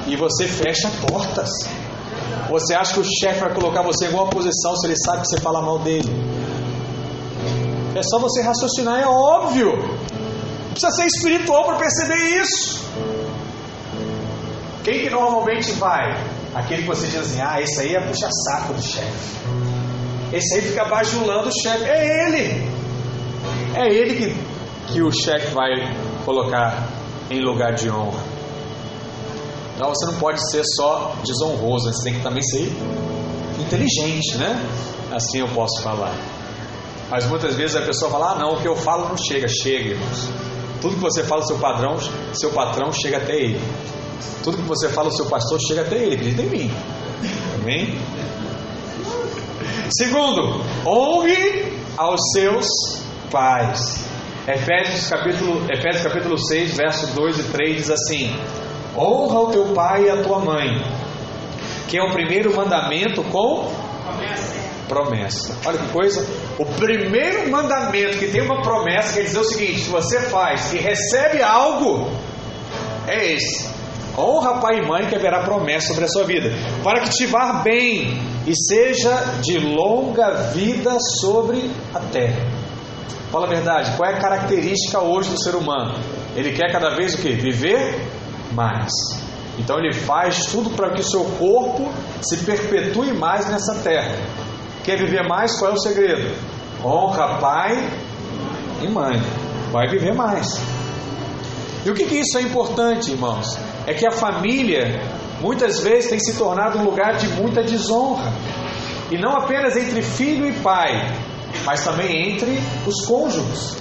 E 0.07 0.15
você 0.15 0.47
fecha 0.47 0.89
portas. 1.07 1.49
Você 2.49 2.73
acha 2.73 2.93
que 2.93 2.99
o 2.99 3.03
chefe 3.03 3.39
vai 3.39 3.53
colocar 3.53 3.81
você 3.81 4.05
em 4.05 4.07
alguma 4.07 4.29
posição 4.29 4.75
se 4.75 4.87
ele 4.87 4.95
sabe 4.97 5.21
que 5.21 5.27
você 5.27 5.41
fala 5.41 5.61
mal 5.61 5.79
dele? 5.79 6.09
É 7.95 8.01
só 8.03 8.19
você 8.19 8.41
raciocinar, 8.41 9.01
é 9.01 9.07
óbvio. 9.07 9.71
Precisa 10.71 10.91
ser 10.91 11.05
espiritual 11.05 11.65
para 11.65 11.77
perceber 11.77 12.41
isso. 12.41 12.83
Quem 14.83 14.99
que 14.99 15.09
normalmente 15.09 15.71
vai? 15.73 16.21
Aquele 16.53 16.83
que 16.83 16.87
você 16.87 17.07
diz 17.07 17.19
assim, 17.19 17.41
ah, 17.41 17.61
esse 17.61 17.81
aí 17.81 17.95
é 17.95 18.01
puxa-saco 18.01 18.73
do 18.73 18.81
chefe. 18.81 19.74
Esse 20.35 20.55
aí 20.55 20.61
fica 20.61 20.83
bajulando 20.83 21.47
o 21.47 21.51
chefe. 21.63 21.85
É 21.85 22.27
ele. 22.27 22.69
É 23.73 23.87
ele 23.87 24.15
que, 24.15 24.93
que 24.93 25.01
o 25.01 25.09
chefe 25.09 25.53
vai 25.53 25.69
colocar 26.25 26.89
em 27.29 27.39
lugar 27.39 27.73
de 27.73 27.89
honra. 27.89 28.21
Então 29.75 29.89
você 29.89 30.05
não 30.05 30.15
pode 30.15 30.39
ser 30.51 30.63
só 30.75 31.15
desonroso, 31.23 31.91
você 31.91 32.03
tem 32.03 32.13
que 32.15 32.21
também 32.21 32.41
ser 32.43 32.71
inteligente, 33.59 34.37
né? 34.37 34.61
Assim 35.13 35.39
eu 35.39 35.47
posso 35.47 35.81
falar. 35.81 36.13
Mas 37.09 37.25
muitas 37.27 37.55
vezes 37.55 37.75
a 37.75 37.81
pessoa 37.81 38.11
fala: 38.11 38.31
ah, 38.31 38.35
não, 38.35 38.55
o 38.55 38.61
que 38.61 38.67
eu 38.67 38.75
falo 38.75 39.07
não 39.07 39.17
chega. 39.17 39.47
Chega, 39.47 39.91
irmãos. 39.91 40.29
Tudo 40.81 40.95
que 40.95 41.01
você 41.01 41.23
fala 41.23 41.41
do 41.41 41.47
seu 41.47 41.57
padrão, 41.57 41.95
seu 42.33 42.51
patrão 42.51 42.91
chega 42.91 43.17
até 43.17 43.35
ele. 43.35 43.61
Tudo 44.43 44.57
que 44.57 44.63
você 44.63 44.89
fala 44.89 45.09
do 45.09 45.15
seu 45.15 45.25
pastor 45.25 45.59
chega 45.65 45.81
até 45.81 45.95
ele. 45.95 46.15
Acredita 46.15 46.41
em 46.41 46.49
mim. 46.49 46.71
Amém? 47.61 47.97
Segundo, 49.89 50.63
honre 50.85 51.73
aos 51.97 52.19
seus 52.33 52.65
pais. 53.31 54.05
Efésios 54.47 55.09
capítulo, 55.09 55.65
Efésios 55.71 56.03
capítulo 56.03 56.37
6, 56.37 56.77
verso 56.77 57.15
2 57.15 57.39
e 57.39 57.43
3 57.43 57.75
diz 57.77 57.89
assim: 57.91 58.35
Honra 58.95 59.39
o 59.41 59.51
teu 59.51 59.65
pai 59.73 60.05
e 60.05 60.09
a 60.09 60.23
tua 60.23 60.39
mãe, 60.39 60.81
que 61.87 61.97
é 61.97 62.03
o 62.03 62.11
primeiro 62.11 62.55
mandamento 62.55 63.23
com 63.23 63.71
promessa. 64.87 65.57
Olha 65.65 65.77
que 65.77 65.89
coisa. 65.89 66.25
O 66.57 66.65
primeiro 66.65 67.49
mandamento 67.49 68.17
que 68.17 68.27
tem 68.27 68.41
uma 68.41 68.61
promessa 68.61 69.13
quer 69.13 69.23
dizer 69.23 69.39
o 69.39 69.43
seguinte: 69.43 69.81
se 69.81 69.89
você 69.89 70.19
faz 70.21 70.73
e 70.73 70.77
recebe 70.77 71.41
algo, 71.41 72.09
é 73.07 73.33
esse. 73.33 73.74
Honra 74.17 74.61
pai 74.61 74.79
e 74.79 74.87
mãe 74.87 75.07
que 75.07 75.15
haverá 75.15 75.43
promessa 75.43 75.87
sobre 75.87 76.05
a 76.05 76.07
sua 76.07 76.23
vida, 76.23 76.49
para 76.83 77.01
que 77.01 77.09
te 77.09 77.25
vá 77.25 77.61
bem 77.63 78.17
e 78.47 78.55
seja 78.55 79.13
de 79.41 79.57
longa 79.59 80.51
vida 80.53 80.97
sobre 81.19 81.69
a 81.93 81.99
terra. 81.99 82.45
Fala 83.31 83.47
a 83.47 83.49
verdade, 83.49 83.91
qual 83.97 84.09
é 84.09 84.13
a 84.13 84.19
característica 84.19 85.01
hoje 85.01 85.29
do 85.29 85.37
ser 85.41 85.55
humano? 85.55 85.95
Ele 86.35 86.53
quer 86.53 86.71
cada 86.71 86.95
vez 86.95 87.15
o 87.15 87.17
que? 87.17 87.33
Viver 87.33 87.99
mais. 88.53 88.91
Então 89.57 89.77
ele 89.77 89.93
faz 89.93 90.45
tudo 90.45 90.69
para 90.69 90.91
que 90.91 91.01
o 91.01 91.03
seu 91.03 91.25
corpo 91.37 91.89
se 92.21 92.37
perpetue 92.37 93.13
mais 93.13 93.49
nessa 93.49 93.75
terra. 93.83 94.15
Quer 94.83 94.97
viver 94.97 95.27
mais? 95.27 95.57
Qual 95.57 95.71
é 95.71 95.73
o 95.73 95.77
segredo? 95.77 96.35
Honra 96.83 97.39
pai 97.39 97.89
e 98.81 98.87
mãe. 98.87 99.21
Vai 99.71 99.87
viver 99.87 100.13
mais. 100.13 100.61
E 101.85 101.89
o 101.89 101.93
que, 101.93 102.05
que 102.05 102.15
isso 102.15 102.37
é 102.39 102.41
importante, 102.41 103.11
irmãos? 103.11 103.57
É 103.85 103.93
que 103.93 104.07
a 104.07 104.11
família 104.11 104.99
muitas 105.39 105.79
vezes 105.81 106.09
tem 106.09 106.19
se 106.19 106.35
tornado 106.35 106.79
um 106.79 106.83
lugar 106.83 107.15
de 107.15 107.27
muita 107.27 107.61
desonra. 107.61 108.33
E 109.11 109.17
não 109.19 109.37
apenas 109.37 109.77
entre 109.77 110.01
filho 110.01 110.47
e 110.47 110.53
pai, 110.53 111.15
mas 111.63 111.83
também 111.83 112.31
entre 112.31 112.59
os 112.87 113.05
cônjuges, 113.05 113.77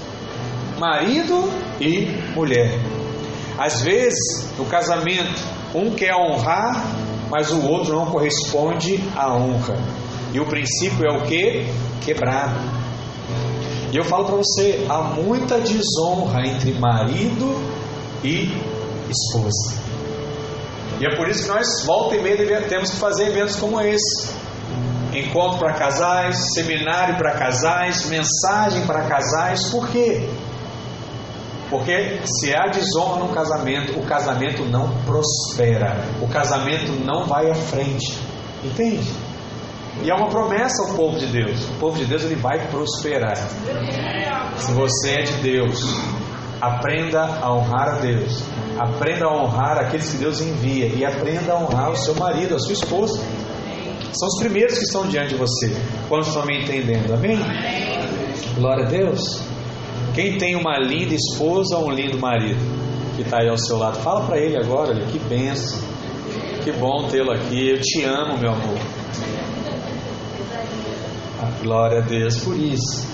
marido 0.78 1.50
e 1.80 2.08
mulher. 2.34 2.78
Às 3.56 3.80
vezes, 3.80 4.50
no 4.58 4.66
casamento, 4.66 5.42
um 5.74 5.90
quer 5.90 6.14
honrar, 6.14 6.84
mas 7.30 7.50
o 7.52 7.66
outro 7.66 7.96
não 7.96 8.06
corresponde 8.06 9.02
à 9.16 9.34
honra. 9.34 9.78
E 10.34 10.40
o 10.40 10.44
princípio 10.44 11.06
é 11.06 11.16
o 11.16 11.22
que? 11.22 11.64
Quebrado. 12.04 12.60
E 13.90 13.96
eu 13.96 14.04
falo 14.04 14.26
para 14.26 14.36
você, 14.36 14.84
há 14.90 14.98
muita 14.98 15.58
desonra 15.58 16.46
entre 16.46 16.72
marido 16.74 17.56
e 18.24 18.50
esposa. 19.10 19.84
E 21.00 21.06
é 21.06 21.16
por 21.16 21.28
isso 21.28 21.42
que 21.42 21.48
nós, 21.48 21.84
volta 21.84 22.16
e 22.16 22.22
meia, 22.22 22.62
temos 22.62 22.90
que 22.90 22.96
fazer 22.96 23.28
eventos 23.28 23.56
como 23.56 23.80
esse. 23.80 24.32
Encontro 25.12 25.58
para 25.58 25.74
casais, 25.74 26.54
seminário 26.54 27.16
para 27.16 27.32
casais, 27.32 28.06
mensagem 28.06 28.84
para 28.86 29.02
casais. 29.02 29.70
Por 29.70 29.88
quê? 29.88 30.28
Porque 31.70 32.20
se 32.24 32.54
há 32.54 32.66
desonra 32.66 33.20
no 33.20 33.28
casamento, 33.28 33.98
o 33.98 34.04
casamento 34.04 34.64
não 34.64 34.88
prospera, 35.04 36.04
o 36.20 36.28
casamento 36.28 36.92
não 37.04 37.26
vai 37.26 37.50
à 37.50 37.54
frente. 37.54 38.18
Entende? 38.62 39.12
E 40.02 40.10
é 40.10 40.14
uma 40.14 40.28
promessa 40.28 40.82
ao 40.88 40.96
povo 40.96 41.18
de 41.18 41.26
Deus. 41.26 41.68
O 41.68 41.74
povo 41.78 41.98
de 41.98 42.06
Deus 42.06 42.24
ele 42.24 42.34
vai 42.34 42.66
prosperar. 42.68 43.36
Se 44.56 44.72
você 44.72 45.10
é 45.10 45.22
de 45.22 45.32
Deus, 45.34 45.84
aprenda 46.64 47.22
a 47.42 47.52
honrar 47.52 47.88
a 47.88 47.98
Deus. 48.00 48.42
Aprenda 48.78 49.26
a 49.26 49.32
honrar 49.32 49.78
aqueles 49.78 50.10
que 50.10 50.18
Deus 50.18 50.40
envia 50.40 50.86
e 50.86 51.04
aprenda 51.04 51.52
a 51.52 51.58
honrar 51.58 51.90
o 51.90 51.96
seu 51.96 52.14
marido, 52.14 52.54
a 52.54 52.58
sua 52.58 52.72
esposa. 52.72 53.20
São 54.12 54.28
os 54.28 54.38
primeiros 54.38 54.78
que 54.78 54.84
estão 54.84 55.06
diante 55.06 55.30
de 55.30 55.36
você. 55.36 55.76
Quando 56.08 56.26
estão 56.26 56.44
me 56.46 56.62
entendendo, 56.62 57.12
amém? 57.12 57.38
Glória 58.56 58.86
a 58.86 58.88
Deus. 58.88 59.42
Quem 60.14 60.38
tem 60.38 60.54
uma 60.54 60.78
linda 60.78 61.14
esposa 61.14 61.76
ou 61.76 61.88
um 61.88 61.90
lindo 61.90 62.18
marido 62.18 62.60
que 63.16 63.22
está 63.22 63.40
aí 63.40 63.48
ao 63.48 63.58
seu 63.58 63.76
lado, 63.76 63.98
fala 64.00 64.24
para 64.26 64.38
ele 64.38 64.56
agora, 64.56 64.90
olha, 64.90 65.06
que 65.06 65.18
benção. 65.18 65.80
Que 66.62 66.72
bom 66.72 67.08
tê-lo 67.08 67.32
aqui. 67.32 67.70
Eu 67.70 67.80
te 67.80 68.04
amo, 68.04 68.38
meu 68.38 68.52
amor. 68.52 68.78
Glória 71.62 71.98
a 71.98 72.00
Deus 72.00 72.38
por 72.38 72.56
isso. 72.56 73.06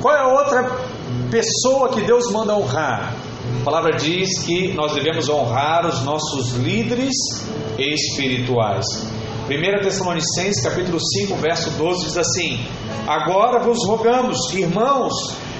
Qual 0.00 0.14
é 0.14 0.20
a 0.20 0.28
outra 0.28 0.99
pessoa 1.30 1.90
que 1.90 2.00
Deus 2.02 2.30
manda 2.30 2.54
honrar? 2.54 3.14
A 3.60 3.64
palavra 3.64 3.96
diz 3.96 4.42
que 4.42 4.72
nós 4.74 4.92
devemos 4.92 5.28
honrar 5.28 5.86
os 5.86 6.02
nossos 6.02 6.52
líderes 6.52 7.14
espirituais. 7.78 8.84
1 9.48 9.82
Tessalonicenses 9.82 10.62
capítulo 10.62 10.98
5, 11.00 11.36
verso 11.36 11.70
12 11.70 12.04
diz 12.06 12.16
assim: 12.16 12.60
Agora 13.06 13.62
vos 13.62 13.86
rogamos, 13.86 14.38
irmãos, 14.54 15.12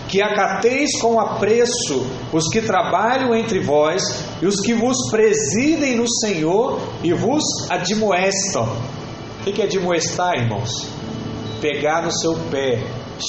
que 0.09 0.23
acateis 0.23 1.01
com 1.01 1.19
apreço 1.19 2.07
os 2.33 2.49
que 2.49 2.63
trabalham 2.63 3.35
entre 3.35 3.61
vós 3.61 4.03
e 4.41 4.47
os 4.47 4.61
que 4.61 4.75
vos 4.75 5.11
presidem 5.11 5.97
no 5.97 6.09
Senhor 6.09 6.81
e 7.03 7.13
vos 7.13 7.43
admoestam. 7.69 8.69
O 9.41 9.53
que 9.53 9.63
é 9.63 9.65
admoestar, 9.65 10.35
irmãos? 10.37 11.01
pegar 11.61 12.03
no 12.03 12.11
seu 12.11 12.35
pé, 12.51 12.83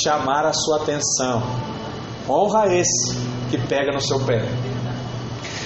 chamar 0.04 0.46
a 0.46 0.54
sua 0.54 0.82
atenção. 0.82 1.44
Honra 2.30 2.76
esse 2.76 3.16
que 3.50 3.58
pega 3.68 3.92
no 3.92 4.02
seu 4.02 4.20
pé. 4.20 4.46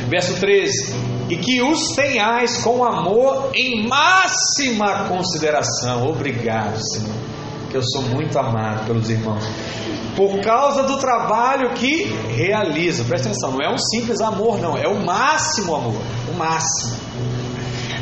Verso 0.08 0.40
13: 0.40 0.96
E 1.30 1.38
que 1.38 1.62
os 1.62 1.90
tenhais 1.96 2.58
com 2.58 2.84
amor 2.84 3.52
em 3.54 3.88
máxima 3.88 5.06
consideração. 5.08 6.08
Obrigado, 6.08 6.78
Senhor, 6.82 7.16
que 7.70 7.78
eu 7.78 7.84
sou 7.84 8.02
muito 8.04 8.38
amado 8.38 8.86
pelos 8.86 9.10
irmãos. 9.10 9.44
Por 10.16 10.40
causa 10.40 10.84
do 10.84 10.98
trabalho 10.98 11.74
que 11.74 12.06
realiza. 12.36 13.04
Presta 13.04 13.28
atenção, 13.28 13.52
não 13.52 13.62
é 13.62 13.74
um 13.74 13.78
simples 13.78 14.22
amor, 14.22 14.60
não, 14.62 14.78
é 14.78 14.88
o 14.88 15.06
máximo 15.06 15.76
amor. 15.76 16.02
O 16.30 16.38
máximo. 16.38 16.96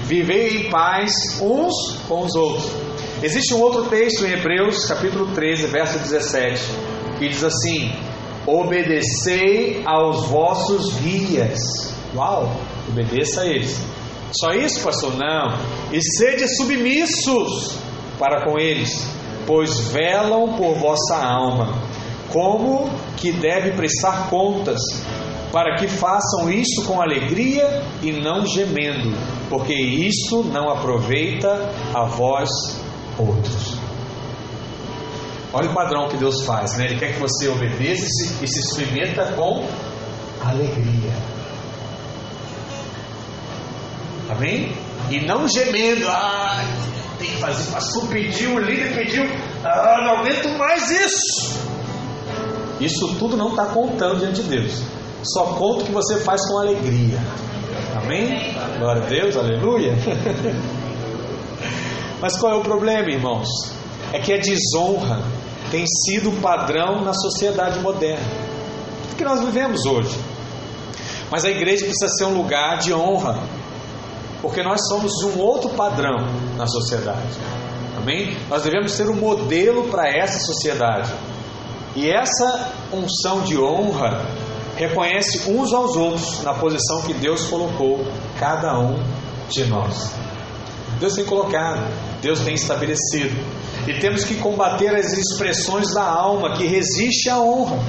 Vivei 0.05 0.57
em 0.57 0.69
paz 0.69 1.41
uns 1.41 1.97
com 2.07 2.23
os 2.23 2.35
outros 2.35 2.83
Existe 3.23 3.53
um 3.53 3.61
outro 3.61 3.85
texto 3.85 4.25
em 4.25 4.33
Hebreus, 4.33 4.83
capítulo 4.85 5.33
13, 5.33 5.67
verso 5.67 5.97
17, 5.97 6.61
que 7.17 7.29
diz 7.29 7.41
assim: 7.41 7.89
Obedecei 8.45 9.83
aos 9.85 10.25
vossos 10.27 10.95
guias. 10.95 11.59
Uau, 12.15 12.51
obedeça 12.89 13.41
a 13.41 13.45
eles. 13.45 13.79
Só 14.31 14.51
isso, 14.51 14.81
pastor? 14.83 15.15
Não. 15.15 15.57
E 15.91 16.01
sede 16.01 16.47
submissos 16.57 17.77
para 18.19 18.43
com 18.43 18.59
eles, 18.59 19.07
pois 19.45 19.79
velam 19.89 20.53
por 20.53 20.75
vossa 20.75 21.15
alma, 21.15 21.73
como 22.31 22.89
que 23.17 23.31
deve 23.31 23.71
prestar 23.71 24.29
contas, 24.29 24.79
para 25.51 25.75
que 25.75 25.87
façam 25.87 26.51
isto 26.51 26.83
com 26.85 27.01
alegria 27.01 27.83
e 28.01 28.11
não 28.11 28.45
gemendo, 28.45 29.15
porque 29.49 29.73
isto 29.73 30.43
não 30.43 30.69
aproveita 30.69 31.69
a 31.93 32.05
vós 32.05 32.49
outros. 33.17 33.72
Olha 35.53 35.69
o 35.69 35.73
padrão 35.73 36.09
que 36.09 36.17
Deus 36.17 36.43
faz, 36.45 36.75
né? 36.77 36.85
Ele 36.85 36.99
quer 36.99 37.13
que 37.13 37.19
você 37.19 37.47
obedeça 37.47 38.05
e 38.41 38.47
se 38.47 38.73
submeta 38.73 39.33
com 39.33 39.63
alegria. 40.43 41.13
Amém? 44.29 44.75
E 45.11 45.21
não 45.21 45.47
gemendo, 45.47 46.07
ah, 46.07 46.59
tem 47.19 47.29
que 47.29 47.37
fazer, 47.37 47.71
pastor 47.71 48.07
pediu, 48.07 48.55
o 48.55 48.59
líder 48.59 48.95
pediu, 48.95 49.25
ah, 49.63 50.01
não 50.03 50.21
aguento 50.21 50.57
mais 50.57 50.89
isso. 50.89 51.61
Isso 52.79 53.15
tudo 53.19 53.37
não 53.37 53.49
está 53.49 53.67
contando 53.67 54.21
diante 54.21 54.41
de 54.41 54.49
Deus. 54.49 54.81
Só 55.23 55.53
conta 55.53 55.83
o 55.83 55.85
que 55.85 55.91
você 55.91 56.17
faz 56.17 56.41
com 56.47 56.57
alegria. 56.57 57.19
Amém? 57.95 58.55
Glória 58.79 59.03
a 59.03 59.05
Deus, 59.05 59.37
aleluia. 59.37 59.93
Mas 62.19 62.39
qual 62.39 62.53
é 62.53 62.55
o 62.55 62.61
problema, 62.61 63.07
irmãos? 63.07 63.47
É 64.11 64.19
que 64.19 64.33
a 64.33 64.37
desonra 64.37 65.21
tem 65.73 65.85
sido 65.87 66.29
o 66.29 66.39
padrão 66.39 67.03
na 67.03 67.13
sociedade 67.15 67.79
moderna 67.79 68.23
que 69.17 69.23
nós 69.23 69.41
vivemos 69.41 69.85
hoje. 69.85 70.15
Mas 71.31 71.45
a 71.45 71.49
igreja 71.49 71.85
precisa 71.85 72.09
ser 72.09 72.25
um 72.25 72.37
lugar 72.37 72.77
de 72.77 72.93
honra, 72.93 73.41
porque 74.39 74.61
nós 74.61 74.87
somos 74.87 75.11
um 75.23 75.39
outro 75.39 75.71
padrão 75.71 76.27
na 76.57 76.67
sociedade. 76.67 77.39
Amém? 77.97 78.37
Nós 78.49 78.61
devemos 78.63 78.91
ser 78.91 79.09
um 79.09 79.15
modelo 79.15 79.87
para 79.89 80.07
essa 80.09 80.39
sociedade. 80.45 81.11
E 81.95 82.07
essa 82.07 82.71
unção 82.91 83.41
de 83.41 83.57
honra 83.57 84.27
reconhece 84.75 85.49
uns 85.49 85.73
aos 85.73 85.95
outros 85.95 86.43
na 86.43 86.53
posição 86.53 87.01
que 87.01 87.13
Deus 87.13 87.45
colocou 87.45 88.05
cada 88.39 88.77
um 88.77 88.95
de 89.49 89.65
nós. 89.65 90.13
Deus 90.99 91.15
tem 91.15 91.25
colocado, 91.25 91.81
Deus 92.21 92.41
tem 92.41 92.53
estabelecido. 92.53 93.62
E 93.87 93.99
temos 93.99 94.23
que 94.23 94.35
combater 94.35 94.95
as 94.95 95.11
expressões 95.13 95.93
da 95.93 96.03
alma 96.03 96.55
que 96.55 96.65
resiste 96.65 97.29
à 97.29 97.39
honra. 97.39 97.79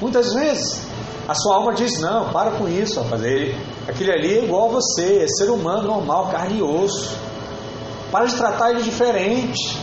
Muitas 0.00 0.32
vezes 0.32 0.80
a 1.28 1.34
sua 1.34 1.56
alma 1.56 1.74
diz: 1.74 1.98
Não, 2.00 2.30
para 2.30 2.52
com 2.52 2.66
isso, 2.66 3.00
rapaz. 3.00 3.22
Ele, 3.22 3.54
aquele 3.86 4.10
ali 4.10 4.38
é 4.38 4.44
igual 4.44 4.70
a 4.70 4.72
você, 4.72 5.22
é 5.22 5.26
ser 5.28 5.50
humano 5.50 5.86
normal, 5.86 6.28
carne 6.28 6.60
e 6.60 6.62
osso. 6.62 7.14
Para 8.10 8.24
de 8.24 8.34
tratar 8.34 8.70
ele 8.70 8.82
diferente. 8.82 9.76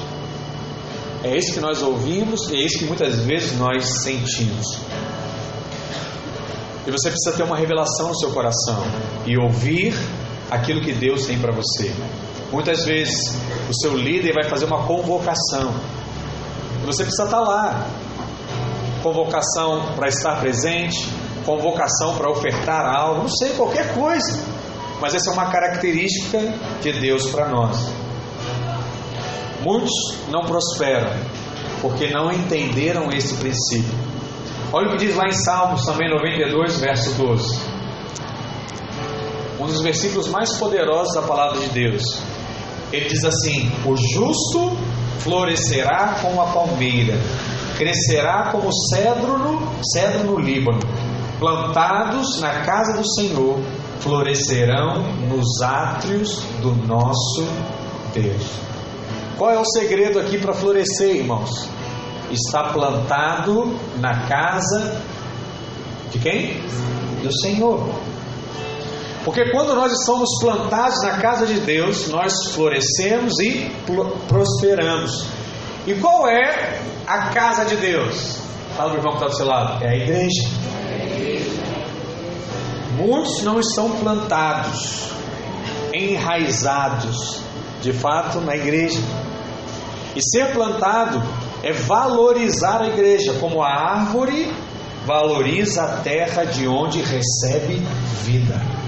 É 1.24 1.38
isso 1.38 1.54
que 1.54 1.60
nós 1.60 1.82
ouvimos, 1.84 2.52
é 2.52 2.56
isso 2.56 2.80
que 2.80 2.86
muitas 2.86 3.20
vezes 3.20 3.58
nós 3.58 3.84
sentimos. 4.04 4.80
E 6.88 6.92
você 6.92 7.10
precisa 7.10 7.36
ter 7.36 7.44
uma 7.44 7.58
revelação 7.58 8.10
no 8.10 8.16
seu 8.16 8.32
coração 8.32 8.84
e 9.26 9.38
ouvir 9.38 9.96
aquilo 10.52 10.82
que 10.82 10.94
Deus 10.94 11.26
tem 11.26 11.40
para 11.40 11.52
você. 11.52 11.92
Muitas 12.52 12.86
vezes 12.86 13.38
o 13.70 13.74
seu 13.74 13.96
líder 13.96 14.34
vai 14.34 14.44
fazer 14.44 14.66
uma 14.66 14.86
convocação. 14.86 15.74
Você 16.86 17.04
precisa 17.04 17.26
estar 17.26 17.40
lá. 17.40 17.88
Convocação 19.02 19.94
para 19.96 20.08
estar 20.08 20.40
presente, 20.40 21.08
convocação 21.46 22.16
para 22.16 22.30
ofertar 22.30 22.86
algo, 22.86 23.22
não 23.22 23.30
sei, 23.30 23.50
qualquer 23.54 23.94
coisa. 23.94 24.40
Mas 25.00 25.14
essa 25.14 25.30
é 25.30 25.34
uma 25.34 25.46
característica 25.52 26.40
de 26.82 26.94
Deus 26.94 27.28
para 27.28 27.50
nós. 27.50 27.78
Muitos 29.62 29.92
não 30.30 30.42
prosperam 30.42 31.12
porque 31.82 32.08
não 32.10 32.32
entenderam 32.32 33.12
esse 33.12 33.36
princípio. 33.36 33.94
Olha 34.72 34.88
o 34.88 34.92
que 34.92 35.06
diz 35.06 35.16
lá 35.16 35.26
em 35.28 35.32
Salmos, 35.32 35.86
também 35.86 36.10
92, 36.10 36.80
verso 36.80 37.14
12. 37.16 37.60
Um 39.60 39.68
dos 39.68 39.82
versículos 39.82 40.28
mais 40.28 40.58
poderosos 40.58 41.14
da 41.14 41.22
palavra 41.22 41.60
de 41.60 41.70
Deus. 41.70 42.04
Ele 42.92 43.08
diz 43.08 43.24
assim: 43.24 43.72
O 43.86 43.96
justo 43.96 44.78
florescerá 45.20 46.20
como 46.22 46.42
a 46.42 46.48
palmeira, 46.48 47.18
crescerá 47.78 48.52
como 48.52 48.70
cedro 48.90 49.38
no, 49.38 49.84
cedro 49.84 50.24
no 50.24 50.40
Líbano, 50.40 50.82
plantados 51.40 52.40
na 52.40 52.62
casa 52.62 52.98
do 52.98 53.08
Senhor, 53.16 53.60
florescerão 54.00 55.02
nos 55.28 55.62
átrios 55.62 56.44
do 56.62 56.76
nosso 56.88 57.44
Deus. 58.14 58.44
Qual 59.38 59.52
é 59.52 59.60
o 59.60 59.66
segredo 59.66 60.20
aqui 60.20 60.38
para 60.38 60.54
florescer, 60.54 61.18
irmãos? 61.18 61.68
Está 62.32 62.72
plantado 62.72 63.76
na 63.98 64.28
casa 64.28 65.02
de 66.12 66.20
quem? 66.20 66.62
Do 67.22 67.32
Senhor. 67.42 67.90
Porque 69.26 69.50
quando 69.50 69.74
nós 69.74 69.92
estamos 69.92 70.30
plantados 70.40 71.02
na 71.02 71.18
casa 71.18 71.48
de 71.48 71.60
Deus, 71.60 72.10
nós 72.10 72.52
florescemos 72.54 73.40
e 73.40 73.72
prosperamos. 74.28 75.26
E 75.88 75.96
qual 75.96 76.28
é 76.28 76.80
a 77.08 77.30
casa 77.30 77.66
de 77.66 77.76
Deus? 77.76 78.40
Fala 78.78 78.92
para 78.92 78.98
o 78.98 79.00
irmão 79.00 79.14
que 79.14 79.24
está 79.24 79.28
do 79.28 79.36
seu 79.36 79.48
lado. 79.48 79.84
É 79.84 79.90
a 79.90 79.96
igreja. 79.96 80.48
Muitos 82.98 83.42
não 83.42 83.60
estão 83.60 83.98
plantados, 83.98 85.10
enraizados, 85.92 87.42
de 87.82 87.94
fato, 87.94 88.40
na 88.42 88.56
igreja. 88.56 89.02
E 90.16 90.22
ser 90.22 90.54
plantado 90.54 91.22
é 91.64 91.74
valorizar 91.74 92.84
a 92.84 92.88
igreja, 92.90 93.34
como 93.40 93.64
a 93.64 93.70
árvore 93.70 94.54
valoriza 95.04 95.84
a 95.84 95.98
terra 95.98 96.46
de 96.46 96.68
onde 96.68 97.00
recebe 97.02 97.82
vida. 98.24 98.85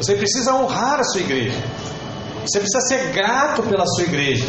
Você 0.00 0.14
precisa 0.14 0.54
honrar 0.54 0.98
a 0.98 1.04
sua 1.04 1.20
igreja. 1.20 1.62
Você 2.46 2.58
precisa 2.58 2.80
ser 2.88 3.12
grato 3.12 3.62
pela 3.64 3.84
sua 3.86 4.04
igreja. 4.04 4.46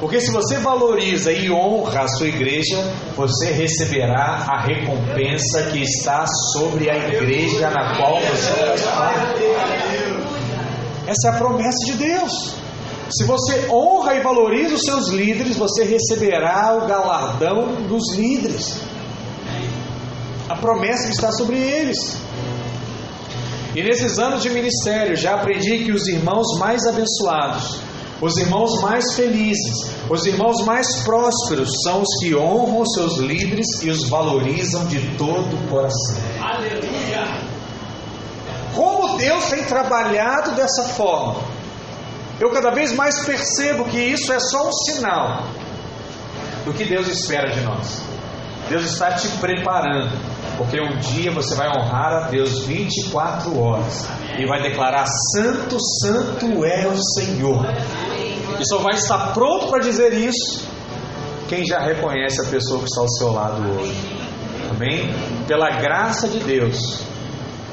Porque 0.00 0.18
se 0.18 0.30
você 0.30 0.56
valoriza 0.56 1.30
e 1.30 1.50
honra 1.50 2.04
a 2.04 2.08
sua 2.08 2.28
igreja, 2.28 2.82
você 3.14 3.50
receberá 3.50 4.46
a 4.48 4.62
recompensa 4.62 5.64
que 5.64 5.82
está 5.82 6.24
sobre 6.54 6.88
a 6.88 6.96
igreja 6.96 7.68
na 7.68 7.98
qual 7.98 8.18
você 8.18 8.88
parte. 8.88 9.42
Essa 11.06 11.28
é 11.28 11.30
a 11.32 11.34
promessa 11.34 11.84
de 11.84 11.92
Deus. 11.92 12.54
Se 13.10 13.24
você 13.24 13.68
honra 13.70 14.14
e 14.14 14.20
valoriza 14.20 14.74
os 14.74 14.82
seus 14.82 15.08
líderes, 15.10 15.56
você 15.56 15.84
receberá 15.84 16.78
o 16.82 16.86
galardão 16.86 17.82
dos 17.86 18.16
líderes. 18.16 18.80
A 20.48 20.56
promessa 20.56 21.08
que 21.08 21.14
está 21.14 21.30
sobre 21.32 21.58
eles. 21.58 22.27
E 23.74 23.82
nesses 23.82 24.18
anos 24.18 24.42
de 24.42 24.50
ministério, 24.50 25.16
já 25.16 25.34
aprendi 25.34 25.84
que 25.84 25.92
os 25.92 26.06
irmãos 26.08 26.58
mais 26.58 26.86
abençoados, 26.86 27.78
os 28.20 28.36
irmãos 28.36 28.80
mais 28.80 29.14
felizes, 29.14 29.92
os 30.08 30.26
irmãos 30.26 30.64
mais 30.64 31.02
prósperos 31.02 31.70
são 31.84 32.02
os 32.02 32.18
que 32.20 32.34
honram 32.34 32.84
seus 32.86 33.18
líderes 33.18 33.66
e 33.82 33.90
os 33.90 34.08
valorizam 34.08 34.86
de 34.86 35.00
todo 35.16 35.54
o 35.54 35.68
coração. 35.68 36.16
Aleluia! 36.40 37.48
Como 38.74 39.18
Deus 39.18 39.44
tem 39.46 39.64
trabalhado 39.64 40.52
dessa 40.52 40.84
forma, 40.94 41.40
eu 42.40 42.50
cada 42.50 42.70
vez 42.70 42.92
mais 42.92 43.24
percebo 43.24 43.84
que 43.84 43.98
isso 43.98 44.32
é 44.32 44.40
só 44.40 44.68
um 44.68 44.72
sinal 44.72 45.44
do 46.64 46.72
que 46.72 46.84
Deus 46.84 47.08
espera 47.08 47.50
de 47.50 47.60
nós. 47.60 48.02
Deus 48.68 48.84
está 48.84 49.12
te 49.12 49.28
preparando, 49.38 50.12
porque 50.58 50.80
um 50.80 50.98
dia 50.98 51.30
você 51.30 51.54
vai 51.54 51.68
honrar 51.68 52.12
a 52.12 52.20
Deus 52.28 52.64
24 52.66 53.58
horas 53.58 54.06
e 54.36 54.44
vai 54.44 54.60
declarar: 54.60 55.06
Santo, 55.34 55.78
Santo 56.02 56.64
é 56.64 56.86
o 56.86 56.96
Senhor. 57.14 57.64
E 58.60 58.66
só 58.66 58.78
vai 58.78 58.94
estar 58.94 59.32
pronto 59.32 59.68
para 59.68 59.78
dizer 59.78 60.12
isso 60.12 60.66
quem 61.48 61.64
já 61.64 61.78
reconhece 61.78 62.42
a 62.42 62.50
pessoa 62.50 62.80
que 62.80 62.86
está 62.86 63.00
ao 63.00 63.08
seu 63.08 63.32
lado 63.32 63.62
hoje. 63.70 63.94
Amém? 64.70 65.14
Pela 65.46 65.70
graça 65.70 66.28
de 66.28 66.40
Deus, 66.40 66.76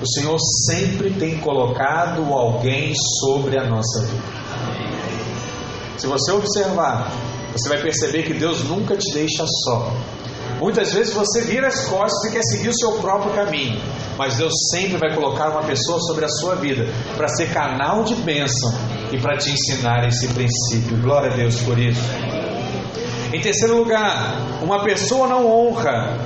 o 0.02 0.08
Senhor 0.08 0.38
sempre 0.67 1.12
tem 1.12 1.39
colocado 1.39 2.21
alguém 2.32 2.93
sobre 3.19 3.60
a 3.60 3.65
nossa 3.65 4.06
vida. 4.06 4.36
Se 5.98 6.08
você 6.08 6.32
observar, 6.32 7.12
você 7.52 7.67
vai 7.67 7.82
perceber 7.82 8.24
que 8.24 8.34
Deus 8.34 8.63
nunca 8.63 8.95
te 8.95 9.13
deixa 9.13 9.45
só. 9.65 9.91
Muitas 10.60 10.94
vezes 10.94 11.13
você 11.13 11.41
vira 11.41 11.68
as 11.68 11.86
costas 11.88 12.30
e 12.30 12.34
quer 12.34 12.44
seguir 12.44 12.70
o 12.70 12.78
seu 12.78 12.94
próprio 12.94 13.34
caminho, 13.34 13.80
mas 14.18 14.38
Deus 14.38 14.54
sempre 14.72 14.98
vai 14.98 15.13
colocar 15.13 15.50
uma 15.50 15.63
pessoa 15.63 16.00
sobre 16.00 16.26
a 16.26 16.30
sua 16.30 16.56
vida 16.56 16.86
para 17.18 17.28
ser 17.28 17.54
canal 17.54 18.04
de 18.04 18.15
bênção 18.15 18.72
e 19.12 19.20
para 19.20 19.38
te 19.38 19.52
ensinar 19.52 20.08
esse 20.08 20.28
princípio. 20.30 20.98
Glória 21.02 21.32
a 21.32 21.36
Deus 21.36 21.60
por 21.62 21.78
isso. 21.78 22.02
Em 23.34 23.41
terceiro 23.41 23.78
lugar, 23.78 24.39
uma 24.62 24.84
pessoa 24.84 25.28
não 25.28 25.46
honra 25.46 26.18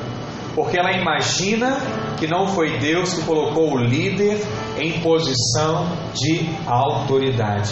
porque 0.55 0.77
ela 0.77 0.91
imagina 0.91 1.77
que 2.17 2.27
não 2.27 2.47
foi 2.47 2.77
Deus 2.79 3.13
que 3.13 3.21
colocou 3.21 3.73
o 3.73 3.77
líder 3.77 4.39
em 4.77 4.99
posição 4.99 5.87
de 6.13 6.49
autoridade. 6.67 7.71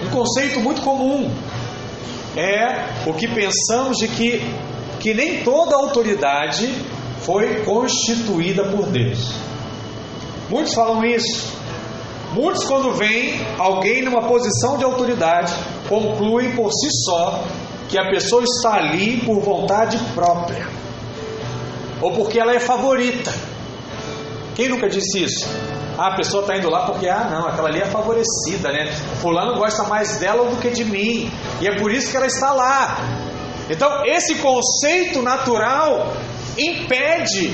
Um 0.00 0.10
conceito 0.10 0.60
muito 0.60 0.82
comum 0.82 1.30
é 2.36 3.08
o 3.08 3.14
que 3.14 3.26
pensamos 3.26 3.96
de 3.96 4.08
que, 4.08 4.40
que 5.06 5.14
nem 5.14 5.44
toda 5.44 5.76
autoridade 5.76 6.68
foi 7.20 7.62
constituída 7.62 8.64
por 8.64 8.86
Deus. 8.86 9.36
Muitos 10.50 10.74
falam 10.74 11.04
isso. 11.04 11.56
Muitos, 12.32 12.64
quando 12.64 12.92
vem 12.92 13.40
alguém 13.56 14.02
numa 14.02 14.22
posição 14.26 14.76
de 14.76 14.82
autoridade, 14.82 15.54
concluem 15.88 16.56
por 16.56 16.72
si 16.72 16.88
só 17.04 17.44
que 17.88 17.96
a 17.96 18.10
pessoa 18.10 18.42
está 18.42 18.78
ali 18.78 19.18
por 19.24 19.38
vontade 19.38 19.96
própria 20.12 20.66
ou 22.02 22.10
porque 22.10 22.40
ela 22.40 22.52
é 22.52 22.58
favorita. 22.58 23.32
Quem 24.56 24.68
nunca 24.68 24.88
disse 24.88 25.22
isso? 25.22 25.48
Ah, 25.96 26.08
a 26.08 26.16
pessoa 26.16 26.40
está 26.40 26.56
indo 26.56 26.68
lá 26.68 26.84
porque, 26.84 27.08
ah, 27.08 27.28
não, 27.30 27.46
aquela 27.46 27.68
ali 27.68 27.80
é 27.80 27.86
favorecida, 27.86 28.72
né? 28.72 28.90
Fulano 29.22 29.56
gosta 29.56 29.84
mais 29.84 30.18
dela 30.18 30.50
do 30.50 30.56
que 30.56 30.68
de 30.68 30.84
mim, 30.84 31.30
e 31.60 31.68
é 31.68 31.76
por 31.78 31.92
isso 31.92 32.10
que 32.10 32.16
ela 32.16 32.26
está 32.26 32.52
lá. 32.52 33.25
Então, 33.68 34.04
esse 34.04 34.36
conceito 34.36 35.22
natural 35.22 36.12
impede 36.56 37.52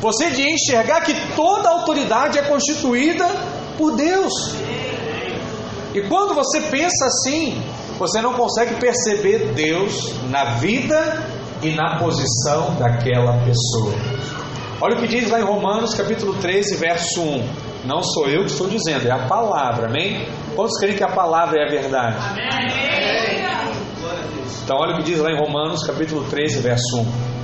você 0.00 0.30
de 0.30 0.42
enxergar 0.42 1.00
que 1.00 1.14
toda 1.34 1.70
autoridade 1.70 2.38
é 2.38 2.42
constituída 2.42 3.26
por 3.78 3.96
Deus. 3.96 4.32
E 5.94 6.02
quando 6.02 6.34
você 6.34 6.60
pensa 6.60 7.06
assim, 7.06 7.62
você 7.98 8.20
não 8.20 8.34
consegue 8.34 8.74
perceber 8.74 9.52
Deus 9.54 10.12
na 10.28 10.44
vida 10.56 11.24
e 11.62 11.70
na 11.70 11.98
posição 11.98 12.74
daquela 12.78 13.32
pessoa. 13.44 13.94
Olha 14.80 14.94
o 14.94 15.00
que 15.00 15.08
diz 15.08 15.30
lá 15.30 15.40
em 15.40 15.44
Romanos 15.44 15.94
capítulo 15.94 16.34
13, 16.34 16.76
verso 16.76 17.22
1. 17.22 17.48
Não 17.86 18.02
sou 18.02 18.28
eu 18.28 18.40
que 18.44 18.50
estou 18.50 18.68
dizendo, 18.68 19.08
é 19.08 19.12
a 19.12 19.26
palavra, 19.26 19.86
amém? 19.86 20.28
Quantos 20.54 20.78
creem 20.78 20.96
que 20.96 21.04
a 21.04 21.08
palavra 21.08 21.62
é 21.62 21.64
a 21.66 21.70
verdade? 21.70 22.16
Amém. 22.30 23.35
Então 24.64 24.76
olha 24.78 24.94
o 24.94 24.96
que 24.98 25.04
diz 25.04 25.18
lá 25.18 25.30
em 25.30 25.38
Romanos 25.38 25.84
capítulo 25.84 26.24
13, 26.24 26.60
verso 26.60 27.00
1. 27.00 27.36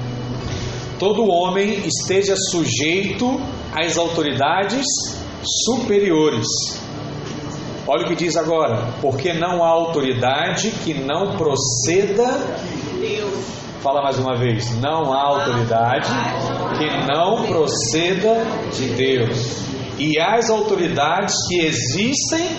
Todo 0.98 1.26
homem 1.26 1.82
esteja 1.84 2.34
sujeito 2.36 3.40
às 3.72 3.96
autoridades 3.96 4.86
superiores. 5.66 6.46
Olha 7.86 8.04
o 8.04 8.08
que 8.08 8.14
diz 8.14 8.36
agora: 8.36 8.94
porque 9.00 9.32
não 9.32 9.64
há 9.64 9.68
autoridade 9.68 10.70
que 10.84 10.94
não 10.94 11.36
proceda. 11.36 12.28
Fala 13.80 14.02
mais 14.02 14.18
uma 14.18 14.36
vez: 14.36 14.78
não 14.80 15.12
há 15.12 15.22
autoridade 15.22 16.08
que 16.78 17.12
não 17.12 17.44
proceda 17.46 18.44
de 18.72 18.90
Deus. 18.90 19.62
E 19.98 20.20
as 20.20 20.50
autoridades 20.50 21.34
que 21.48 21.60
existem 21.60 22.56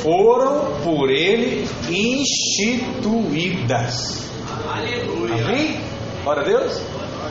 foram 0.00 0.80
por 0.82 1.10
ele 1.10 1.68
instituídas. 1.88 4.22
Aleluia. 4.68 5.44
Amém? 5.44 5.80
Glória 6.22 6.42
a 6.42 6.44
Deus. 6.44 6.80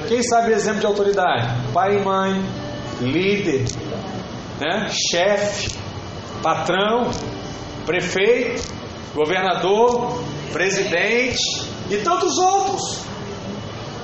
Quem 0.08 0.22
sabe 0.24 0.52
exemplo 0.52 0.82
de 0.82 0.86
autoridade? 0.86 1.72
Pai 1.74 1.98
e 1.98 2.04
mãe, 2.04 2.44
líder, 3.02 3.66
né? 4.60 4.90
chefe, 4.90 5.72
patrão, 6.44 7.10
prefeito, 7.86 8.62
governador, 9.14 10.22
presidente 10.52 11.42
e 11.90 11.98
tantos 11.98 12.38
outros. 12.38 13.00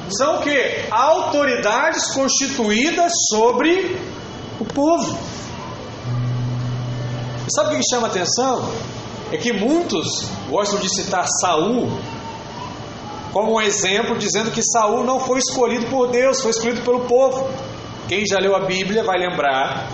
São 0.10 0.38
o 0.38 0.42
que? 0.42 0.86
Autoridades 0.90 2.14
constituídas 2.14 3.12
sobre 3.30 3.98
o 4.60 4.66
povo. 4.66 5.18
Sabe 7.50 7.76
o 7.76 7.80
que 7.80 7.84
chama 7.90 8.08
atenção? 8.08 8.70
É 9.32 9.38
que 9.38 9.54
muitos 9.54 10.28
gostam 10.50 10.80
de 10.80 10.90
citar 10.90 11.26
Saul 11.42 11.90
como 13.32 13.56
um 13.56 13.62
exemplo, 13.62 14.18
dizendo 14.18 14.52
que 14.52 14.62
Saul 14.64 15.04
não 15.04 15.20
foi 15.20 15.40
escolhido 15.40 15.86
por 15.88 16.10
Deus, 16.10 16.42
foi 16.42 16.52
escolhido 16.52 16.82
pelo 16.82 17.02
povo. 17.02 17.48
Quem 18.08 18.26
já 18.26 18.40
leu 18.40 18.56
a 18.56 18.66
Bíblia 18.66 19.04
vai 19.04 19.18
lembrar 19.18 19.88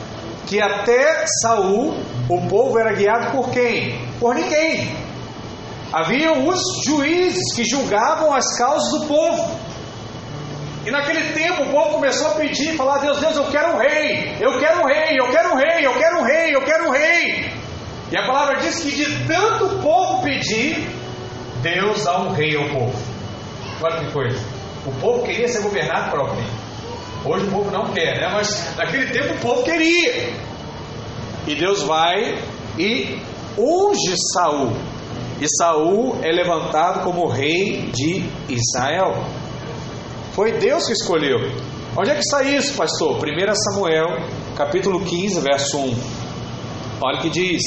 que 0.47 0.61
até 0.61 1.25
Saul 1.41 1.93
o 2.29 2.47
povo 2.47 2.79
era 2.79 2.93
guiado 2.93 3.31
por 3.31 3.49
quem? 3.49 3.99
Por 4.19 4.33
ninguém. 4.33 4.95
Haviam 5.91 6.47
os 6.47 6.61
juízes 6.85 7.53
que 7.55 7.63
julgavam 7.65 8.33
as 8.33 8.57
causas 8.57 9.01
do 9.01 9.07
povo. 9.07 9.59
E 10.85 10.91
naquele 10.91 11.31
tempo 11.33 11.63
o 11.63 11.71
povo 11.71 11.93
começou 11.95 12.27
a 12.27 12.35
pedir, 12.35 12.75
falar: 12.75 12.99
Deus, 12.99 13.19
Deus, 13.19 13.37
eu 13.37 13.45
quero 13.45 13.75
um 13.75 13.77
rei, 13.77 14.37
eu 14.39 14.59
quero 14.59 14.81
um 14.81 14.85
rei, 14.85 15.19
eu 15.19 15.29
quero 15.29 15.53
um 15.53 15.55
rei, 15.55 15.85
eu 15.85 15.93
quero 15.93 16.19
um 16.19 16.23
rei, 16.23 16.55
eu 16.55 16.61
quero 16.61 16.87
um 16.87 16.91
rei. 16.91 17.53
E 18.11 18.17
a 18.17 18.27
palavra 18.27 18.59
diz 18.59 18.83
que 18.83 18.91
de 18.91 19.25
tanto 19.25 19.65
o 19.65 19.81
povo 19.81 20.21
pedir, 20.23 20.87
Deus 21.61 22.03
dá 22.03 22.19
um 22.19 22.31
rei 22.31 22.55
ao 22.55 22.67
povo. 22.69 22.93
Olha 23.81 24.03
que 24.03 24.11
coisa. 24.11 24.39
O 24.85 24.91
povo 24.99 25.23
queria 25.23 25.47
ser 25.47 25.61
governado 25.61 26.11
por 26.11 26.19
alguém. 26.19 26.45
Hoje 27.25 27.45
o 27.45 27.51
povo 27.51 27.71
não 27.71 27.93
quer, 27.93 28.19
né? 28.19 28.29
Mas 28.33 28.75
naquele 28.75 29.07
tempo 29.07 29.33
o 29.33 29.37
povo 29.39 29.63
queria. 29.63 30.33
E 31.47 31.55
Deus 31.55 31.81
vai 31.83 32.37
e 32.77 33.21
unge 33.57 34.15
Saul. 34.33 34.73
E 35.39 35.45
Saul 35.57 36.17
é 36.21 36.31
levantado 36.31 37.03
como 37.03 37.27
rei 37.27 37.89
de 37.93 38.25
Israel. 38.49 39.23
Foi 40.33 40.51
Deus 40.53 40.87
que 40.87 40.93
escolheu. 40.93 41.37
Onde 41.95 42.09
é 42.09 42.15
que 42.15 42.21
está 42.21 42.41
isso, 42.41 42.73
pastor? 42.73 43.17
1 43.17 43.55
Samuel, 43.55 44.07
capítulo 44.55 45.05
15, 45.05 45.39
verso 45.41 45.77
1. 45.77 45.95
Olha 47.01 47.19
o 47.19 47.21
que 47.21 47.29
diz: 47.29 47.61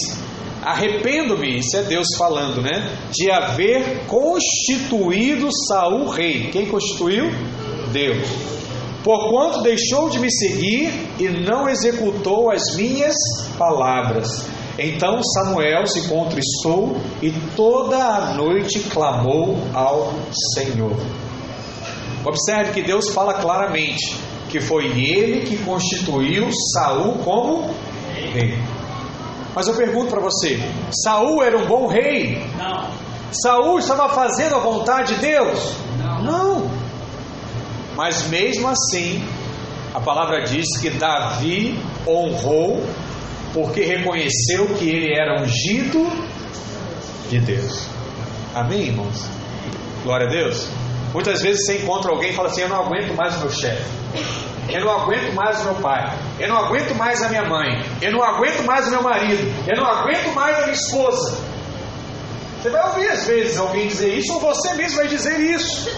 Arrependo-me, 0.64 1.60
isso 1.60 1.76
é 1.76 1.82
Deus 1.82 2.08
falando, 2.18 2.60
né? 2.60 2.92
De 3.12 3.30
haver 3.30 4.06
constituído 4.08 5.48
Saul 5.68 6.08
rei. 6.08 6.50
Quem 6.50 6.66
constituiu? 6.66 7.30
Deus. 7.92 8.26
Porquanto 9.04 9.62
deixou 9.62 10.10
de 10.10 10.18
me 10.18 10.28
seguir 10.28 10.92
e 11.20 11.28
não 11.28 11.68
executou 11.68 12.50
as 12.50 12.74
minhas 12.74 13.14
palavras. 13.56 14.44
Então 14.76 15.22
Samuel 15.22 15.86
se 15.86 16.08
contristou 16.08 16.96
e 17.22 17.30
toda 17.54 17.96
a 17.96 18.34
noite 18.34 18.80
clamou 18.90 19.56
ao 19.72 20.12
Senhor. 20.56 20.96
Observe 22.26 22.72
que 22.72 22.82
Deus 22.82 23.10
fala 23.10 23.34
claramente 23.34 24.16
que 24.48 24.60
foi 24.60 24.86
ele 24.86 25.46
que 25.46 25.56
constituiu 25.58 26.48
Saul 26.74 27.18
como 27.24 27.72
rei. 28.32 28.58
Mas 29.54 29.68
eu 29.68 29.74
pergunto 29.74 30.10
para 30.10 30.20
você: 30.20 30.58
Saul 31.04 31.40
era 31.42 31.56
um 31.56 31.66
bom 31.66 31.86
rei? 31.86 32.44
Não. 32.58 32.90
Saul 33.30 33.78
estava 33.78 34.08
fazendo 34.08 34.56
a 34.56 34.58
vontade 34.58 35.14
de 35.14 35.20
Deus? 35.20 35.72
Não. 35.98 36.22
Não. 36.22 36.70
Mas 37.94 38.26
mesmo 38.28 38.66
assim, 38.68 39.24
a 39.94 40.00
palavra 40.00 40.42
diz 40.42 40.66
que 40.80 40.90
Davi 40.90 41.80
honrou 42.06 42.84
porque 43.54 43.82
reconheceu 43.84 44.66
que 44.78 44.88
ele 44.88 45.16
era 45.16 45.42
ungido 45.42 46.04
de 47.30 47.38
Deus. 47.38 47.88
Amém, 48.52 48.88
irmãos? 48.88 49.24
Glória 50.02 50.26
a 50.26 50.30
Deus. 50.30 50.68
Muitas 51.16 51.40
vezes 51.40 51.64
você 51.64 51.78
encontra 51.78 52.10
alguém 52.10 52.28
e 52.28 52.34
fala 52.34 52.48
assim: 52.48 52.60
Eu 52.60 52.68
não 52.68 52.76
aguento 52.76 53.14
mais 53.16 53.36
o 53.36 53.40
meu 53.40 53.50
chefe. 53.50 53.82
Eu 54.68 54.84
não 54.84 55.00
aguento 55.00 55.32
mais 55.32 55.58
o 55.62 55.64
meu 55.64 55.74
pai. 55.76 56.14
Eu 56.38 56.48
não 56.50 56.58
aguento 56.58 56.94
mais 56.94 57.22
a 57.22 57.30
minha 57.30 57.44
mãe. 57.44 57.82
Eu 58.02 58.12
não 58.12 58.22
aguento 58.22 58.62
mais 58.66 58.86
o 58.86 58.90
meu 58.90 59.02
marido. 59.02 59.42
Eu 59.66 59.80
não 59.80 59.86
aguento 59.86 60.34
mais 60.34 60.58
a 60.58 60.60
minha 60.60 60.74
esposa. 60.74 61.38
Você 62.60 62.68
vai 62.68 62.86
ouvir 62.88 63.08
às 63.08 63.26
vezes 63.26 63.56
alguém 63.56 63.88
dizer 63.88 64.12
isso, 64.12 64.34
ou 64.34 64.40
você 64.40 64.74
mesmo 64.74 64.98
vai 64.98 65.08
dizer 65.08 65.40
isso. 65.40 65.90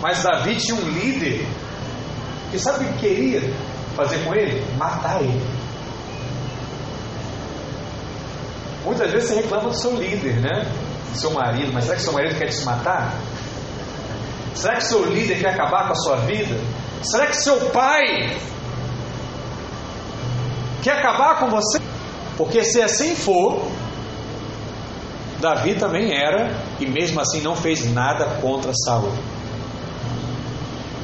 Mas 0.00 0.22
Davi 0.22 0.56
tinha 0.56 0.74
um 0.74 0.88
líder. 0.88 1.46
E 2.54 2.58
sabe 2.58 2.86
o 2.86 2.92
que 2.94 3.00
queria 3.00 3.52
fazer 3.94 4.24
com 4.24 4.34
ele? 4.34 4.64
Matar 4.78 5.20
ele. 5.20 5.42
Muitas 8.82 9.12
vezes 9.12 9.28
você 9.28 9.34
reclama 9.42 9.68
do 9.68 9.76
seu 9.76 9.94
líder, 9.94 10.40
né? 10.40 10.66
Seu 11.18 11.30
marido, 11.30 11.72
mas 11.72 11.84
será 11.84 11.96
que 11.96 12.02
seu 12.02 12.12
marido 12.12 12.38
quer 12.38 12.48
te 12.48 12.64
matar? 12.64 13.14
Será 14.54 14.76
que 14.76 14.84
seu 14.84 15.04
líder 15.04 15.40
quer 15.40 15.50
acabar 15.50 15.86
com 15.86 15.92
a 15.92 15.96
sua 15.96 16.16
vida? 16.16 16.58
Será 17.02 17.26
que 17.26 17.36
seu 17.36 17.58
pai 17.70 18.36
quer 20.82 20.98
acabar 20.98 21.38
com 21.38 21.48
você? 21.48 21.80
Porque 22.36 22.62
se 22.64 22.80
assim 22.80 23.14
for, 23.14 23.62
Davi 25.40 25.74
também 25.74 26.16
era 26.16 26.50
e 26.78 26.86
mesmo 26.86 27.20
assim 27.20 27.40
não 27.40 27.56
fez 27.56 27.92
nada 27.92 28.38
contra 28.40 28.72
Saul. 28.74 29.12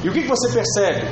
E 0.03 0.09
o 0.09 0.13
que 0.13 0.21
você 0.21 0.49
percebe? 0.49 1.07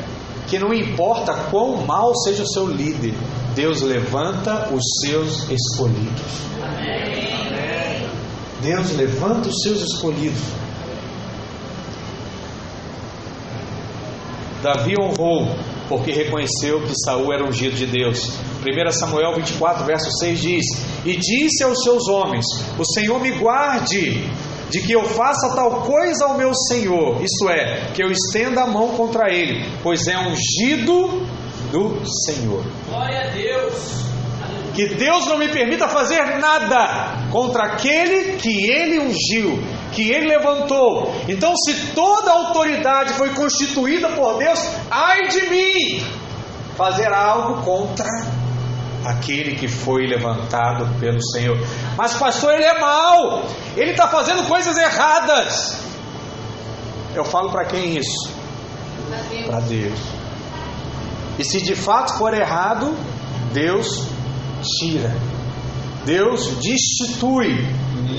Que 0.48 0.58
não 0.58 0.74
importa 0.74 1.34
quão 1.52 1.86
mal 1.86 2.16
seja 2.16 2.43
o 2.43 2.48
seu 2.48 2.68
líder, 2.68 3.14
Deus 3.54 3.82
levanta 3.82 4.70
os 4.72 4.84
seus 5.02 5.50
escolhidos. 5.50 6.48
Amém. 6.64 7.36
Deus 8.62 8.91
levanta 8.95 9.49
os 9.49 9.62
seus 9.62 9.82
escolhidos. 9.82 10.41
Davi 14.62 14.95
honrou, 14.99 15.47
porque 15.88 16.12
reconheceu 16.12 16.82
que 16.82 16.93
Saul 17.05 17.32
era 17.32 17.47
ungido 17.47 17.76
de 17.76 17.86
Deus. 17.86 18.30
1 18.66 18.91
Samuel 18.91 19.36
24, 19.36 19.86
verso 19.86 20.10
6 20.20 20.41
diz: 20.41 20.66
E 21.05 21.16
disse 21.16 21.64
aos 21.64 21.84
seus 21.84 22.08
homens: 22.08 22.45
O 22.78 22.86
Senhor 22.86 23.20
me 23.22 23.32
guarde 23.32 24.28
de 24.70 24.82
que 24.82 24.91
eu 24.91 25.03
faça 25.03 25.55
tal 25.55 25.82
coisa 25.82 26.26
ao 26.26 26.38
meu 26.38 26.53
Senhor, 26.53 27.24
isto 27.24 27.49
é, 27.49 27.91
que 27.93 28.03
eu 28.03 28.12
estenda 28.12 28.64
a 28.64 28.68
mão 28.68 28.89
contra 28.89 29.32
ele, 29.32 29.64
pois 29.82 30.08
é 30.08 30.18
ungido 30.18 31.26
do 31.72 32.01
Senhor. 32.26 32.64
Glória 32.89 33.22
a 33.22 33.28
Deus 33.30 34.16
que 34.78 34.89
Deus 34.89 35.25
não 35.25 35.39
me 35.39 35.49
permita 35.49 35.88
fazer 35.88 36.38
nada 36.38 37.30
contra 37.32 37.63
aquele 37.63 38.38
que 38.38 38.69
ele 38.69 38.99
ungiu, 38.99 39.59
que 39.91 40.11
ele 40.11 40.28
levantou. 40.28 41.15
Então, 41.28 41.55
se 41.55 41.93
toda 41.95 42.30
autoridade 42.30 43.13
foi 43.13 43.32
constituída 43.32 44.09
por 44.09 44.38
Deus, 44.38 44.59
ai 44.91 45.30
de 45.30 45.49
mim 45.49 46.03
fazer 46.75 47.11
algo 47.11 47.63
contra 47.63 48.05
aquele 49.03 49.55
que 49.55 49.67
foi 49.67 50.05
levantado 50.05 50.88
pelo 50.99 51.23
Senhor. 51.32 51.57
Mas, 51.97 52.13
pastor, 52.13 52.53
ele 52.53 52.65
é 52.65 52.80
mau, 52.80 53.47
ele 53.75 53.89
está 53.89 54.07
fazendo 54.07 54.47
coisas 54.47 54.78
erradas. 54.78 55.82
Eu 57.15 57.25
falo 57.25 57.49
para 57.49 57.65
quem 57.65 57.97
isso? 57.97 58.32
Para 59.47 59.59
Deus. 59.61 59.99
E 61.39 61.43
se 61.43 61.63
de 61.63 61.75
fato 61.75 62.15
for 62.15 62.32
errado, 62.32 62.95
Deus 63.51 64.15
tira. 64.62 65.16
Deus 66.05 66.58
destitui, 66.62 67.66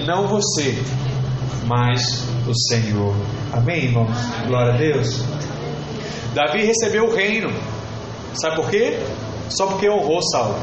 não 0.07 0.27
você, 0.27 0.77
mas 1.67 2.25
o 2.47 2.55
Senhor. 2.69 3.15
Amém, 3.53 3.85
irmãos? 3.85 4.17
Glória 4.47 4.75
a 4.75 4.77
Deus. 4.77 5.23
Davi 6.35 6.65
recebeu 6.65 7.07
o 7.07 7.15
reino. 7.15 7.51
Sabe 8.35 8.57
por 8.57 8.71
quê? 8.71 8.99
Só 9.49 9.67
porque 9.67 9.89
honrou 9.89 10.21
Saul. 10.23 10.55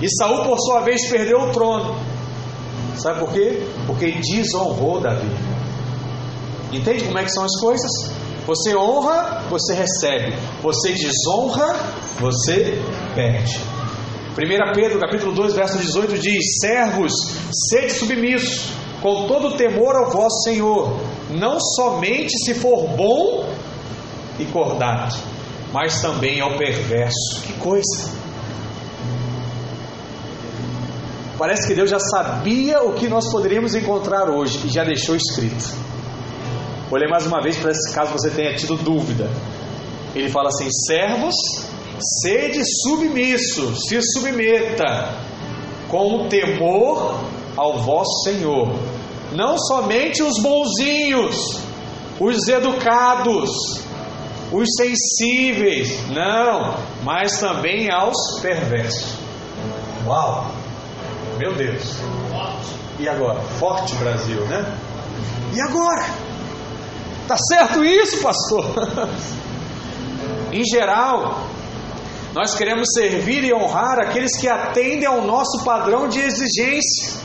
E 0.00 0.08
Saul, 0.08 0.44
por 0.44 0.58
sua 0.60 0.80
vez, 0.80 1.08
perdeu 1.08 1.40
o 1.40 1.50
trono. 1.50 1.96
Sabe 2.96 3.20
por 3.20 3.32
quê? 3.32 3.66
Porque 3.86 4.12
desonrou 4.12 5.00
Davi. 5.00 5.28
Entende 6.72 7.04
como 7.04 7.18
é 7.18 7.24
que 7.24 7.30
são 7.30 7.44
as 7.44 7.60
coisas? 7.60 7.90
Você 8.46 8.76
honra, 8.76 9.42
você 9.48 9.74
recebe. 9.74 10.34
Você 10.62 10.92
desonra, 10.92 11.76
você 12.20 12.80
perde. 13.14 13.73
1 14.36 14.72
Pedro 14.74 14.98
capítulo 14.98 15.32
2, 15.32 15.54
verso 15.54 15.78
18 15.78 16.18
diz: 16.18 16.58
Servos, 16.60 17.12
sede 17.70 17.92
submissos, 17.92 18.72
com 19.00 19.28
todo 19.28 19.56
temor 19.56 19.94
ao 19.94 20.10
vosso 20.10 20.42
Senhor, 20.42 20.98
não 21.30 21.60
somente 21.60 22.36
se 22.44 22.52
for 22.52 22.88
bom 22.88 23.48
e 24.38 24.44
cordato, 24.46 25.16
mas 25.72 26.02
também 26.02 26.40
ao 26.40 26.58
perverso. 26.58 27.42
Que 27.46 27.52
coisa! 27.54 28.10
Parece 31.38 31.68
que 31.68 31.74
Deus 31.74 31.90
já 31.90 32.00
sabia 32.00 32.82
o 32.82 32.94
que 32.94 33.08
nós 33.08 33.30
poderíamos 33.30 33.76
encontrar 33.76 34.28
hoje 34.28 34.66
e 34.66 34.68
já 34.68 34.82
deixou 34.82 35.14
escrito. 35.14 35.76
Ler 36.90 37.08
mais 37.08 37.26
uma 37.26 37.40
vez 37.40 37.56
para 37.56 37.72
caso 37.92 38.12
você 38.12 38.30
tenha 38.30 38.54
tido 38.54 38.76
dúvida. 38.76 39.28
Ele 40.14 40.28
fala 40.28 40.48
assim: 40.48 40.68
servos, 40.86 41.34
sede 42.00 42.60
submissos, 42.82 43.86
se 43.88 44.00
submeta 44.02 45.14
com 45.88 46.28
temor 46.28 47.20
ao 47.56 47.78
vosso 47.80 48.24
Senhor. 48.24 48.74
Não 49.32 49.58
somente 49.58 50.22
os 50.22 50.40
bonzinhos, 50.40 51.60
os 52.20 52.48
educados, 52.48 53.50
os 54.52 54.68
sensíveis, 54.76 56.08
não, 56.10 56.76
mas 57.02 57.38
também 57.40 57.90
aos 57.90 58.40
perversos. 58.40 59.16
Uau! 60.06 60.50
Meu 61.38 61.54
Deus! 61.54 61.96
E 62.98 63.08
agora? 63.08 63.40
Forte 63.40 63.94
Brasil, 63.96 64.40
né? 64.46 64.78
E 65.52 65.60
agora? 65.60 66.04
Tá 67.26 67.36
certo 67.36 67.84
isso, 67.84 68.22
pastor? 68.22 68.64
em 70.52 70.62
geral, 70.64 71.48
nós 72.34 72.52
queremos 72.56 72.88
servir 72.92 73.44
e 73.44 73.54
honrar 73.54 74.00
aqueles 74.00 74.36
que 74.36 74.48
atendem 74.48 75.06
ao 75.06 75.22
nosso 75.22 75.64
padrão 75.64 76.08
de 76.08 76.18
exigência, 76.18 77.22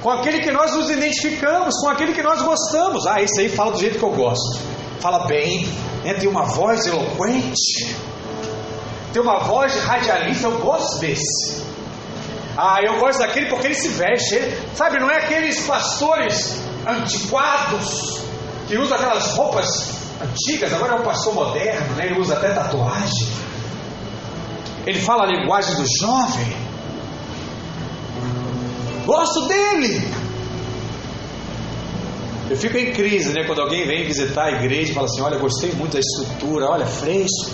com 0.00 0.08
aquele 0.08 0.40
que 0.40 0.50
nós 0.50 0.74
nos 0.74 0.88
identificamos, 0.88 1.74
com 1.82 1.90
aquele 1.90 2.14
que 2.14 2.22
nós 2.22 2.40
gostamos. 2.40 3.06
Ah, 3.06 3.20
esse 3.20 3.42
aí 3.42 3.50
fala 3.50 3.72
do 3.72 3.78
jeito 3.78 3.98
que 3.98 4.04
eu 4.04 4.12
gosto, 4.12 4.58
fala 5.00 5.26
bem, 5.26 5.68
né? 6.02 6.14
tem 6.14 6.26
uma 6.26 6.44
voz 6.44 6.86
eloquente, 6.86 7.94
tem 9.12 9.20
uma 9.20 9.40
voz 9.40 9.74
radialista, 9.84 10.46
eu 10.46 10.58
gosto 10.60 10.98
desse. 10.98 11.60
Ah, 12.56 12.78
eu 12.82 12.98
gosto 12.98 13.18
daquele 13.18 13.50
porque 13.50 13.66
ele 13.66 13.74
se 13.74 13.88
veste, 13.88 14.34
ele, 14.34 14.58
sabe? 14.74 14.98
Não 14.98 15.10
é 15.10 15.18
aqueles 15.18 15.60
pastores 15.66 16.58
antiquados 16.86 18.18
que 18.66 18.78
usam 18.78 18.96
aquelas 18.96 19.32
roupas 19.32 19.66
antigas, 20.22 20.72
agora 20.72 20.94
é 20.94 21.00
um 21.00 21.02
pastor 21.02 21.34
moderno, 21.34 21.94
né? 21.96 22.06
ele 22.06 22.18
usa 22.18 22.34
até 22.34 22.48
tatuagem. 22.48 23.49
Ele 24.86 25.00
fala 25.00 25.24
a 25.24 25.26
linguagem 25.26 25.74
do 25.76 25.84
jovem. 26.00 26.56
Gosto 29.06 29.46
dele. 29.46 30.10
Eu 32.48 32.56
fico 32.56 32.76
em 32.76 32.92
crise, 32.92 33.32
né? 33.32 33.44
Quando 33.46 33.60
alguém 33.60 33.86
vem 33.86 34.04
visitar 34.04 34.46
a 34.46 34.52
igreja 34.52 34.90
e 34.90 34.94
fala 34.94 35.06
assim: 35.06 35.22
Olha, 35.22 35.38
gostei 35.38 35.72
muito 35.72 35.92
da 35.92 36.00
estrutura, 36.00 36.66
olha, 36.66 36.86
fresco, 36.86 37.50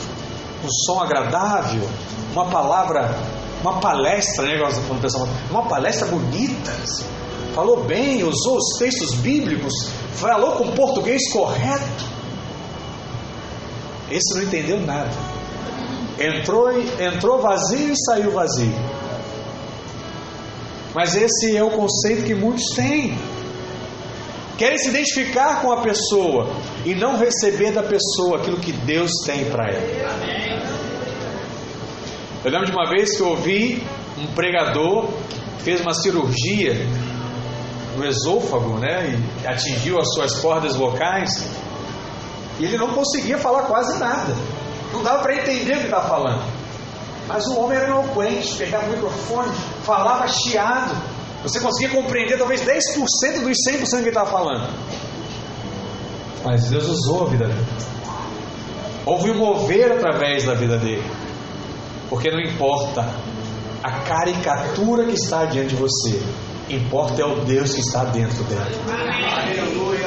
um 0.64 0.68
som 0.70 1.01
agradável, 1.01 1.89
uma 2.33 2.47
palavra 2.47 3.14
uma 3.61 3.81
palestra, 3.81 4.47
né? 4.47 4.55
Uma 5.51 5.62
palestra 5.62 6.07
bonita, 6.07 6.72
falou 7.55 7.85
bem, 7.85 8.22
usou 8.22 8.57
os 8.57 8.79
textos 8.79 9.14
bíblicos, 9.16 9.72
falou 10.14 10.53
com 10.53 10.70
português 10.72 11.33
correto. 11.33 12.05
Esse 14.11 14.35
não 14.35 14.43
entendeu 14.43 14.81
nada. 14.81 15.36
Entrou, 16.19 16.71
entrou 16.73 17.41
vazio 17.41 17.93
e 17.93 18.05
saiu 18.05 18.31
vazio. 18.31 18.73
Mas 20.95 21.14
esse 21.14 21.55
é 21.55 21.62
o 21.62 21.71
conceito 21.71 22.25
que 22.25 22.35
muitos 22.35 22.75
têm. 22.75 23.19
Querem 24.57 24.79
se 24.79 24.89
identificar 24.89 25.61
com 25.61 25.71
a 25.71 25.83
pessoa 25.83 26.49
e 26.87 26.95
não 26.95 27.19
receber 27.19 27.73
da 27.73 27.83
pessoa 27.83 28.39
aquilo 28.39 28.57
que 28.57 28.73
Deus 28.73 29.11
tem 29.27 29.45
para 29.45 29.69
ela. 29.69 30.57
Eu 32.43 32.51
lembro 32.51 32.67
de 32.67 32.73
uma 32.73 32.89
vez 32.89 33.14
que 33.14 33.23
eu 33.23 33.29
ouvi 33.29 33.87
um 34.17 34.27
pregador 34.29 35.09
que 35.59 35.64
fez 35.64 35.83
uma 35.83 35.93
cirurgia 35.93 36.75
no 37.97 38.07
esôfago, 38.07 38.79
né? 38.79 39.21
E 39.43 39.47
atingiu 39.47 39.99
as 39.99 40.14
suas 40.14 40.37
cordas 40.37 40.77
vocais. 40.77 41.29
E 42.59 42.64
ele 42.64 42.79
não 42.79 42.89
conseguia 42.89 43.37
falar 43.37 43.64
quase 43.64 43.99
nada. 43.99 44.35
Não 44.93 45.03
dava 45.03 45.22
para 45.22 45.34
entender 45.34 45.74
o 45.74 45.78
que 45.78 45.84
estava 45.84 46.09
falando. 46.09 46.43
Mas 47.28 47.45
o 47.47 47.59
homem 47.59 47.76
era 47.76 47.89
eloquente, 47.89 48.57
pegava 48.57 48.87
o 48.87 48.91
microfone, 48.91 49.53
falava 49.82 50.28
chiado. 50.28 50.95
Você 51.43 51.61
conseguia 51.61 51.91
compreender 51.91 52.39
talvez 52.39 52.62
10% 52.62 52.66
dos 53.43 53.57
100% 53.68 53.89
que 53.89 53.97
ele 53.97 54.09
estava 54.09 54.30
falando. 54.30 54.68
Mas 56.45 56.70
Deus 56.70 56.87
usou 56.89 57.26
a 57.26 57.30
vida 57.30 57.47
dele. 57.47 57.66
Houve 59.05 59.30
um 59.30 59.39
mover 59.39 59.93
através 59.93 60.45
da 60.45 60.55
vida 60.55 60.76
dele. 60.78 61.05
Porque 62.09 62.30
não 62.30 62.41
importa 62.41 63.09
a 63.82 64.01
caricatura 64.01 65.05
que 65.05 65.14
está 65.14 65.45
diante 65.45 65.74
de 65.74 65.76
você, 65.76 66.22
importa 66.68 67.22
é 67.22 67.24
o 67.24 67.45
Deus 67.45 67.74
que 67.74 67.80
está 67.80 68.05
dentro 68.05 68.43
dela. 68.45 68.66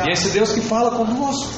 E 0.05 0.09
é 0.09 0.11
esse 0.11 0.29
Deus 0.29 0.51
que 0.51 0.61
fala 0.61 0.91
conosco. 0.91 1.53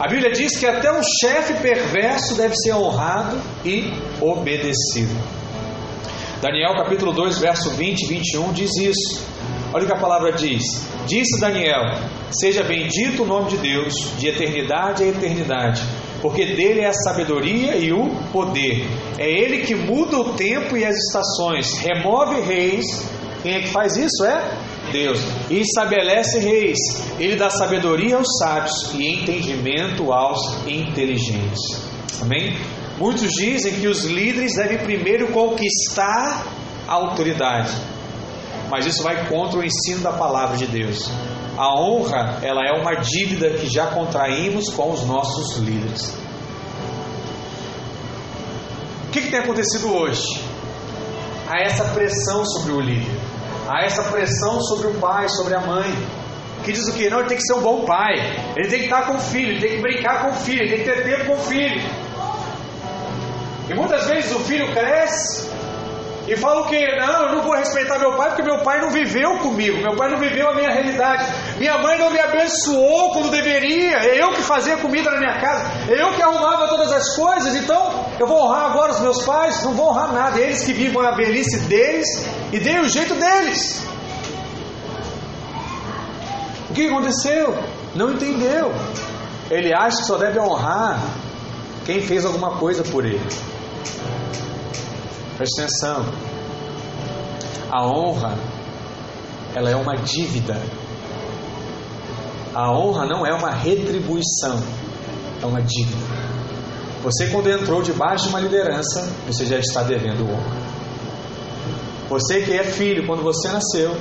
A 0.00 0.08
Bíblia 0.08 0.32
diz 0.32 0.56
que 0.56 0.64
até 0.64 0.90
um 0.90 1.02
chefe 1.20 1.52
perverso 1.60 2.34
deve 2.34 2.56
ser 2.56 2.72
honrado 2.72 3.36
e 3.62 3.92
obedecido. 4.18 5.14
Daniel 6.40 6.74
capítulo 6.74 7.12
2, 7.12 7.36
verso 7.36 7.68
20 7.72 8.02
e 8.02 8.06
21 8.06 8.52
diz 8.54 8.70
isso. 8.78 9.22
Olha 9.74 9.84
o 9.84 9.86
que 9.86 9.92
a 9.92 10.00
palavra 10.00 10.32
diz. 10.32 10.62
Disse 11.06 11.38
Daniel: 11.38 11.82
Seja 12.30 12.62
bendito 12.62 13.24
o 13.24 13.26
nome 13.26 13.50
de 13.50 13.58
Deus, 13.58 13.92
de 14.18 14.28
eternidade 14.28 15.04
a 15.04 15.06
eternidade 15.06 15.82
porque 16.22 16.44
dele 16.44 16.80
é 16.80 16.86
a 16.86 16.92
sabedoria 16.92 17.76
e 17.76 17.92
o 17.92 18.10
poder. 18.32 18.86
É 19.18 19.28
ele 19.28 19.60
que 19.60 19.74
muda 19.74 20.18
o 20.18 20.34
tempo 20.34 20.76
e 20.76 20.84
as 20.84 20.96
estações, 20.96 21.78
remove 21.78 22.40
reis. 22.42 22.84
Quem 23.42 23.54
é 23.54 23.60
que 23.60 23.68
faz 23.68 23.96
isso? 23.96 24.24
É 24.24 24.50
Deus. 24.90 25.20
E 25.48 25.60
estabelece 25.60 26.38
reis. 26.38 26.78
Ele 27.18 27.36
dá 27.36 27.50
sabedoria 27.50 28.16
aos 28.16 28.26
sábios 28.38 28.92
e 28.94 29.06
entendimento 29.06 30.12
aos 30.12 30.40
inteligentes. 30.66 31.60
Amém? 32.20 32.56
Muitos 32.98 33.30
dizem 33.30 33.80
que 33.80 33.86
os 33.86 34.04
líderes 34.04 34.54
devem 34.56 34.78
primeiro 34.78 35.28
conquistar 35.28 36.46
a 36.86 36.94
autoridade. 36.94 37.72
Mas 38.70 38.86
isso 38.86 39.02
vai 39.02 39.26
contra 39.26 39.58
o 39.58 39.64
ensino 39.64 40.00
da 40.02 40.12
palavra 40.12 40.56
de 40.56 40.66
Deus. 40.66 41.10
A 41.56 41.74
honra, 41.80 42.38
ela 42.42 42.60
é 42.64 42.72
uma 42.72 42.94
dívida 42.94 43.50
que 43.50 43.68
já 43.68 43.88
contraímos 43.88 44.68
com 44.70 44.92
os 44.92 45.04
nossos 45.04 45.56
líderes. 45.58 46.14
O 49.08 49.10
que, 49.10 49.22
que 49.22 49.30
tem 49.30 49.40
acontecido 49.40 49.92
hoje? 49.92 50.22
Há 51.48 51.60
essa 51.62 51.84
pressão 51.86 52.44
sobre 52.44 52.72
o 52.72 52.80
líder, 52.80 53.18
há 53.70 53.84
essa 53.84 54.02
pressão 54.04 54.60
sobre 54.60 54.88
o 54.88 54.94
pai, 54.94 55.28
sobre 55.28 55.54
a 55.54 55.60
mãe, 55.60 55.90
que 56.64 56.72
diz 56.72 56.88
o 56.88 56.92
que? 56.92 57.08
Não, 57.08 57.20
ele 57.20 57.28
tem 57.28 57.38
que 57.38 57.44
ser 57.44 57.54
um 57.54 57.62
bom 57.62 57.84
pai, 57.84 58.14
ele 58.56 58.68
tem 58.68 58.80
que 58.80 58.84
estar 58.86 59.06
com 59.06 59.14
o 59.14 59.20
filho, 59.20 59.52
ele 59.52 59.60
tem 59.60 59.76
que 59.76 59.82
brincar 59.82 60.22
com 60.22 60.30
o 60.30 60.34
filho, 60.34 60.62
ele 60.62 60.76
tem 60.76 60.84
que 60.84 60.90
ter 60.90 61.04
tempo 61.04 61.26
com 61.26 61.34
o 61.34 61.44
filho. 61.44 61.80
E 63.68 63.74
muitas 63.74 64.04
vezes 64.06 64.34
o 64.34 64.40
filho 64.40 64.72
cresce 64.72 65.48
e 66.26 66.36
fala 66.36 66.62
o 66.62 66.66
que? 66.66 66.96
Não, 66.96 67.22
eu 67.22 67.36
não 67.36 67.42
vou 67.42 67.54
respeitar 67.54 67.98
meu 67.98 68.12
pai 68.16 68.30
porque 68.30 68.42
meu 68.42 68.58
pai 68.62 68.80
não 68.80 68.90
viveu 68.90 69.38
comigo, 69.38 69.78
meu 69.78 69.94
pai 69.96 70.10
não 70.10 70.18
viveu 70.18 70.48
a 70.48 70.54
minha 70.54 70.70
realidade. 70.70 71.24
Minha 71.56 71.78
mãe 71.78 71.96
não 71.96 72.10
me 72.10 72.18
abençoou 72.18 73.12
quando 73.12 73.30
deveria, 73.30 73.98
é 73.98 74.20
eu 74.20 74.32
que 74.32 74.42
fazia 74.42 74.76
comida 74.78 75.12
na 75.12 75.18
minha 75.18 75.40
casa, 75.40 75.64
é 75.88 76.02
eu 76.02 76.12
que 76.12 76.22
arrumava 76.22 76.68
todas 76.68 76.92
as 76.92 77.14
coisas, 77.14 77.54
então 77.54 78.04
eu 78.18 78.26
vou 78.26 78.44
honrar 78.44 78.72
agora 78.72 78.92
os 78.92 79.00
meus 79.00 79.24
pais? 79.24 79.62
Não 79.64 79.72
vou 79.72 79.90
honrar 79.90 80.12
nada, 80.12 80.40
eles 80.40 80.64
que 80.64 80.72
vivam 80.72 81.02
a 81.06 81.12
velhice 81.12 81.60
deles 81.60 82.06
e 82.52 82.58
dei 82.58 82.80
o 82.80 82.88
jeito 82.88 83.14
deles. 83.14 83.86
O 86.68 86.72
que 86.72 86.86
aconteceu? 86.86 87.56
Não 87.94 88.12
entendeu. 88.12 88.72
Ele 89.50 89.74
acha 89.74 89.98
que 89.98 90.04
só 90.04 90.16
deve 90.16 90.38
honrar 90.38 91.00
quem 91.84 92.00
fez 92.00 92.24
alguma 92.24 92.56
coisa 92.58 92.84
por 92.84 93.04
ele. 93.04 93.26
Preste 95.36 95.60
atenção. 95.60 96.06
A 97.70 97.86
honra, 97.86 98.36
ela 99.54 99.70
é 99.70 99.76
uma 99.76 99.96
dívida. 99.96 100.60
A 102.54 102.70
honra 102.70 103.06
não 103.06 103.24
é 103.24 103.32
uma 103.32 103.50
retribuição, 103.50 104.60
é 105.42 105.46
uma 105.46 105.62
dívida. 105.62 106.04
Você, 107.02 107.28
quando 107.28 107.48
entrou 107.48 107.80
debaixo 107.80 108.24
de 108.24 108.30
uma 108.30 108.40
liderança, 108.40 109.08
você 109.26 109.46
já 109.46 109.58
está 109.58 109.82
devendo 109.82 110.28
honra. 110.30 110.59
Você 112.10 112.40
que 112.40 112.52
é 112.52 112.64
filho, 112.64 113.06
quando 113.06 113.22
você 113.22 113.46
nasceu, 113.46 113.96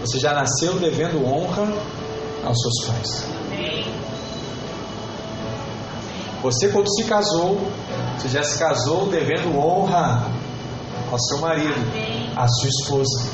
você 0.00 0.18
já 0.18 0.34
nasceu 0.34 0.80
devendo 0.80 1.24
honra 1.24 1.72
aos 2.44 2.58
seus 2.60 2.86
pais. 2.88 3.24
Você, 6.42 6.70
quando 6.70 6.92
se 6.92 7.04
casou, 7.04 7.60
você 8.18 8.28
já 8.28 8.42
se 8.42 8.58
casou 8.58 9.06
devendo 9.06 9.56
honra 9.56 10.26
ao 11.08 11.18
seu 11.20 11.38
marido, 11.38 11.80
à 12.36 12.48
sua 12.48 12.68
esposa. 12.68 13.30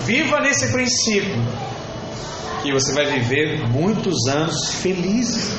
Viva 0.00 0.40
nesse 0.40 0.72
princípio, 0.72 1.40
que 2.64 2.72
você 2.72 2.92
vai 2.92 3.06
viver 3.06 3.64
muitos 3.68 4.26
anos 4.26 4.74
felizes. 4.74 5.56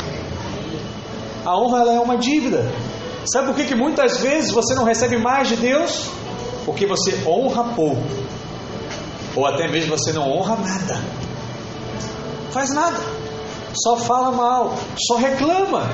A 1.45 1.57
honra 1.57 1.89
é 1.89 1.99
uma 2.01 2.17
dívida. 2.17 2.69
Sabe 3.31 3.47
por 3.47 3.55
que, 3.55 3.63
que 3.63 3.75
muitas 3.75 4.17
vezes 4.17 4.51
você 4.51 4.75
não 4.75 4.83
recebe 4.83 5.17
mais 5.17 5.47
de 5.47 5.55
Deus? 5.55 6.17
Porque 6.67 6.85
você 6.85 7.23
honra 7.25 7.73
pouco. 7.73 8.03
Ou 9.37 9.45
até 9.45 9.69
mesmo 9.69 9.97
você 9.97 10.11
não 10.11 10.29
honra 10.29 10.57
nada. 10.57 11.01
Faz 12.51 12.73
nada. 12.73 12.97
Só 13.73 13.95
fala 13.95 14.33
mal, 14.33 14.75
só 15.07 15.15
reclama. 15.15 15.89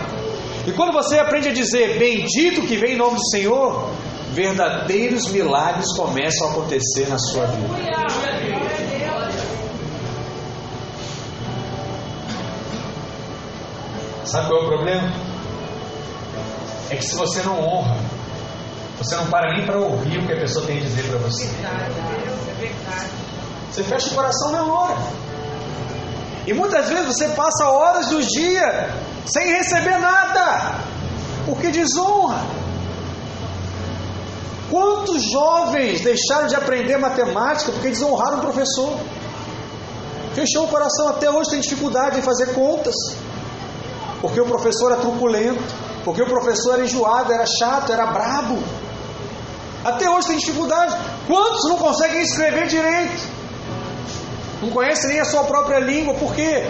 E 0.65 0.71
quando 0.71 0.91
você 0.91 1.19
aprende 1.19 1.49
a 1.49 1.53
dizer 1.53 1.99
bendito 1.99 2.65
que 2.67 2.75
vem 2.75 2.93
em 2.93 2.97
nome 2.97 3.17
do 3.17 3.29
Senhor, 3.29 3.91
verdadeiros 4.31 5.27
milagres 5.27 5.85
começam 5.95 6.47
a 6.47 6.51
acontecer 6.51 7.07
na 7.07 7.19
sua 7.19 7.45
vida. 7.45 7.75
Sabe 14.25 14.47
qual 14.47 14.61
é 14.61 14.63
o 14.63 14.67
problema? 14.67 15.13
É 16.89 16.95
que 16.95 17.05
se 17.05 17.15
você 17.15 17.43
não 17.43 17.59
honra, 17.59 18.12
você 19.03 19.15
não 19.17 19.27
para 19.27 19.53
nem 19.53 19.65
para 19.65 19.77
ouvir 19.77 20.17
o 20.17 20.25
que 20.25 20.33
a 20.33 20.39
pessoa 20.39 20.65
tem 20.65 20.77
a 20.77 20.81
dizer 20.81 21.03
para 21.09 21.17
você. 21.19 21.49
Você 23.69 23.83
fecha 23.83 24.07
o 24.11 24.15
coração 24.15 24.51
na 24.51 24.63
hora. 24.63 24.97
E 26.47 26.53
muitas 26.53 26.89
vezes 26.89 27.05
você 27.07 27.27
passa 27.29 27.69
horas 27.69 28.07
do 28.07 28.21
dia 28.21 28.89
sem 29.25 29.57
receber 29.57 29.97
nada, 29.97 30.79
porque 31.45 31.69
desonra. 31.69 32.41
Quantos 34.69 35.23
jovens 35.31 36.01
deixaram 36.01 36.47
de 36.47 36.55
aprender 36.55 36.97
matemática 36.97 37.71
porque 37.71 37.89
desonraram 37.89 38.39
o 38.39 38.41
professor? 38.41 38.97
Fechou 40.33 40.65
o 40.65 40.67
coração, 40.67 41.09
até 41.09 41.29
hoje 41.29 41.51
tem 41.51 41.59
dificuldade 41.59 42.19
em 42.19 42.21
fazer 42.21 42.53
contas, 42.53 42.95
porque 44.19 44.41
o 44.41 44.45
professor 44.45 44.91
era 44.91 45.01
truculento, 45.01 45.61
porque 46.03 46.23
o 46.23 46.25
professor 46.25 46.73
era 46.73 46.83
enjoado, 46.83 47.31
era 47.31 47.45
chato, 47.45 47.91
era 47.91 48.07
brabo. 48.07 48.57
Até 49.83 50.09
hoje 50.09 50.27
tem 50.27 50.37
dificuldade. 50.37 50.95
Quantos 51.27 51.69
não 51.69 51.77
conseguem 51.77 52.21
escrever 52.21 52.67
direito? 52.67 53.21
Não 54.61 54.69
conhecem 54.69 55.09
nem 55.09 55.19
a 55.19 55.25
sua 55.25 55.43
própria 55.43 55.79
língua, 55.79 56.13
por 56.13 56.33
quê? 56.33 56.63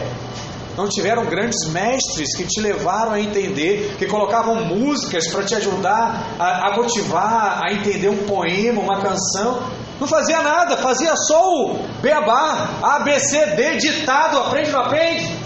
Não 0.76 0.89
tiveram 0.89 1.26
grandes 1.26 1.68
mestres 1.70 2.36
que 2.36 2.43
te 2.45 2.59
levaram 2.59 3.11
a 3.11 3.20
entender, 3.20 3.95
que 3.99 4.07
colocavam 4.07 4.66
músicas 4.66 5.28
para 5.28 5.43
te 5.43 5.53
ajudar 5.53 6.36
a, 6.39 6.70
a, 6.70 6.76
motivar, 6.76 7.61
a 7.64 7.72
entender 7.72 8.09
um 8.09 8.26
poema, 8.26 8.82
uma 8.82 8.99
canção. 8.99 9.61
Não 9.99 10.07
fazia 10.07 10.41
nada, 10.41 10.76
fazia 10.78 11.16
só 11.16 11.47
o 11.47 11.78
beabá, 12.01 12.68
A, 12.82 12.99
B, 12.99 13.20
C, 13.20 13.45
D, 13.45 13.78
ditado, 13.78 14.39
aprende, 14.39 14.72
não 14.72 14.82
aprende? 14.82 15.38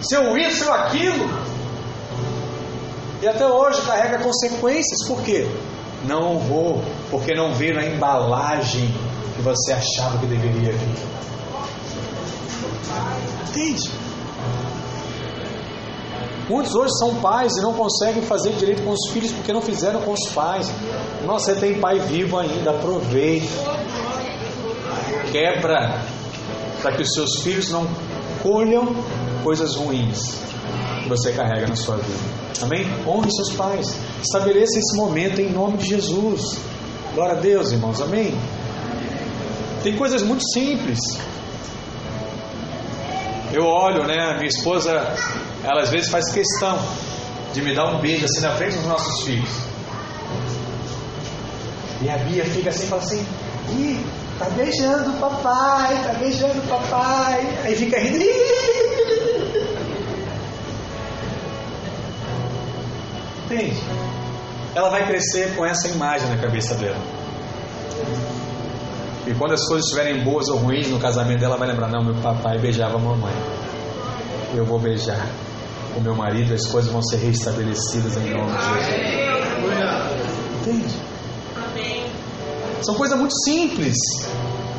Seu 0.00 0.34
isso, 0.38 0.64
seu 0.64 0.72
aquilo. 0.72 1.28
E 3.20 3.28
até 3.28 3.46
hoje 3.46 3.82
carrega 3.82 4.18
consequências, 4.18 5.06
por 5.06 5.22
quê? 5.22 5.46
Não 6.04 6.34
honrou, 6.34 6.82
porque 7.10 7.34
não 7.34 7.54
veio 7.54 7.74
na 7.74 7.84
embalagem 7.84 8.92
que 9.36 9.42
você 9.42 9.72
achava 9.72 10.18
que 10.18 10.26
deveria 10.26 10.72
vir. 10.72 11.12
Entende? 13.48 13.90
Muitos 16.48 16.74
hoje 16.74 16.92
são 16.98 17.14
pais 17.16 17.56
e 17.56 17.62
não 17.62 17.72
conseguem 17.72 18.22
fazer 18.22 18.52
direito 18.54 18.82
com 18.82 18.90
os 18.90 19.10
filhos 19.12 19.32
porque 19.32 19.52
não 19.52 19.62
fizeram 19.62 20.02
com 20.02 20.12
os 20.12 20.28
pais. 20.34 20.70
Nossa, 21.24 21.54
você 21.54 21.60
tem 21.60 21.80
pai 21.80 21.98
vivo 22.00 22.38
ainda, 22.38 22.70
aproveite. 22.70 23.48
Quebra 25.30 26.02
para 26.82 26.96
que 26.96 27.02
os 27.02 27.14
seus 27.14 27.42
filhos 27.42 27.70
não 27.70 27.86
colham 28.42 28.94
coisas 29.42 29.76
ruins 29.76 30.40
que 31.02 31.08
você 31.08 31.32
carrega 31.32 31.68
na 31.68 31.76
sua 31.76 31.96
vida. 31.96 32.41
Amém? 32.60 32.86
Honre 33.06 33.30
seus 33.30 33.54
pais. 33.54 33.96
Estabeleça 34.22 34.78
esse 34.78 34.96
momento 34.96 35.40
em 35.40 35.50
nome 35.50 35.78
de 35.78 35.86
Jesus. 35.86 36.58
Glória 37.14 37.36
a 37.36 37.40
Deus, 37.40 37.72
irmãos. 37.72 38.00
Amém? 38.00 38.34
Tem 39.82 39.96
coisas 39.96 40.22
muito 40.22 40.44
simples. 40.52 40.98
Eu 43.52 43.64
olho, 43.64 44.06
né? 44.06 44.34
Minha 44.34 44.48
esposa, 44.48 44.90
ela 45.64 45.82
às 45.82 45.90
vezes 45.90 46.08
faz 46.08 46.30
questão 46.30 46.78
de 47.52 47.60
me 47.60 47.74
dar 47.74 47.94
um 47.94 48.00
beijo 48.00 48.24
assim 48.24 48.40
na 48.40 48.52
frente 48.52 48.76
dos 48.76 48.86
nossos 48.86 49.24
filhos. 49.24 49.50
E 52.00 52.08
a 52.08 52.16
Bia 52.18 52.44
fica 52.44 52.70
assim, 52.70 52.86
fala 52.86 53.02
assim: 53.02 53.26
Ih, 53.70 54.04
tá 54.38 54.46
beijando 54.50 55.10
o 55.10 55.18
papai, 55.18 56.02
tá 56.02 56.14
beijando 56.14 56.58
o 56.58 56.66
papai. 56.68 57.46
Aí 57.64 57.76
fica 57.76 57.98
rindo. 57.98 58.24
Entende? 63.52 63.76
Ela 64.74 64.88
vai 64.88 65.06
crescer 65.06 65.54
com 65.54 65.64
essa 65.64 65.86
imagem 65.88 66.26
na 66.30 66.38
cabeça 66.38 66.74
dela. 66.74 66.96
E 69.26 69.34
quando 69.34 69.52
as 69.52 69.66
coisas 69.68 69.84
estiverem 69.84 70.24
boas 70.24 70.48
ou 70.48 70.56
ruins 70.56 70.88
no 70.88 70.98
casamento 70.98 71.40
dela, 71.40 71.58
vai 71.58 71.68
lembrar: 71.68 71.88
não, 71.88 72.02
meu 72.02 72.14
papai 72.14 72.58
beijava 72.58 72.96
a 72.96 72.98
mamãe. 72.98 73.34
Eu 74.54 74.64
vou 74.64 74.78
beijar 74.78 75.28
o 75.96 76.00
meu 76.00 76.14
marido, 76.14 76.54
as 76.54 76.66
coisas 76.66 76.90
vão 76.90 77.02
ser 77.02 77.16
restabelecidas 77.16 78.16
em 78.16 78.30
nome 78.30 78.56
de 78.56 78.64
Jesus. 78.64 79.42
Entende? 80.60 80.94
São 82.82 82.94
coisas 82.94 83.18
muito 83.18 83.34
simples, 83.44 83.96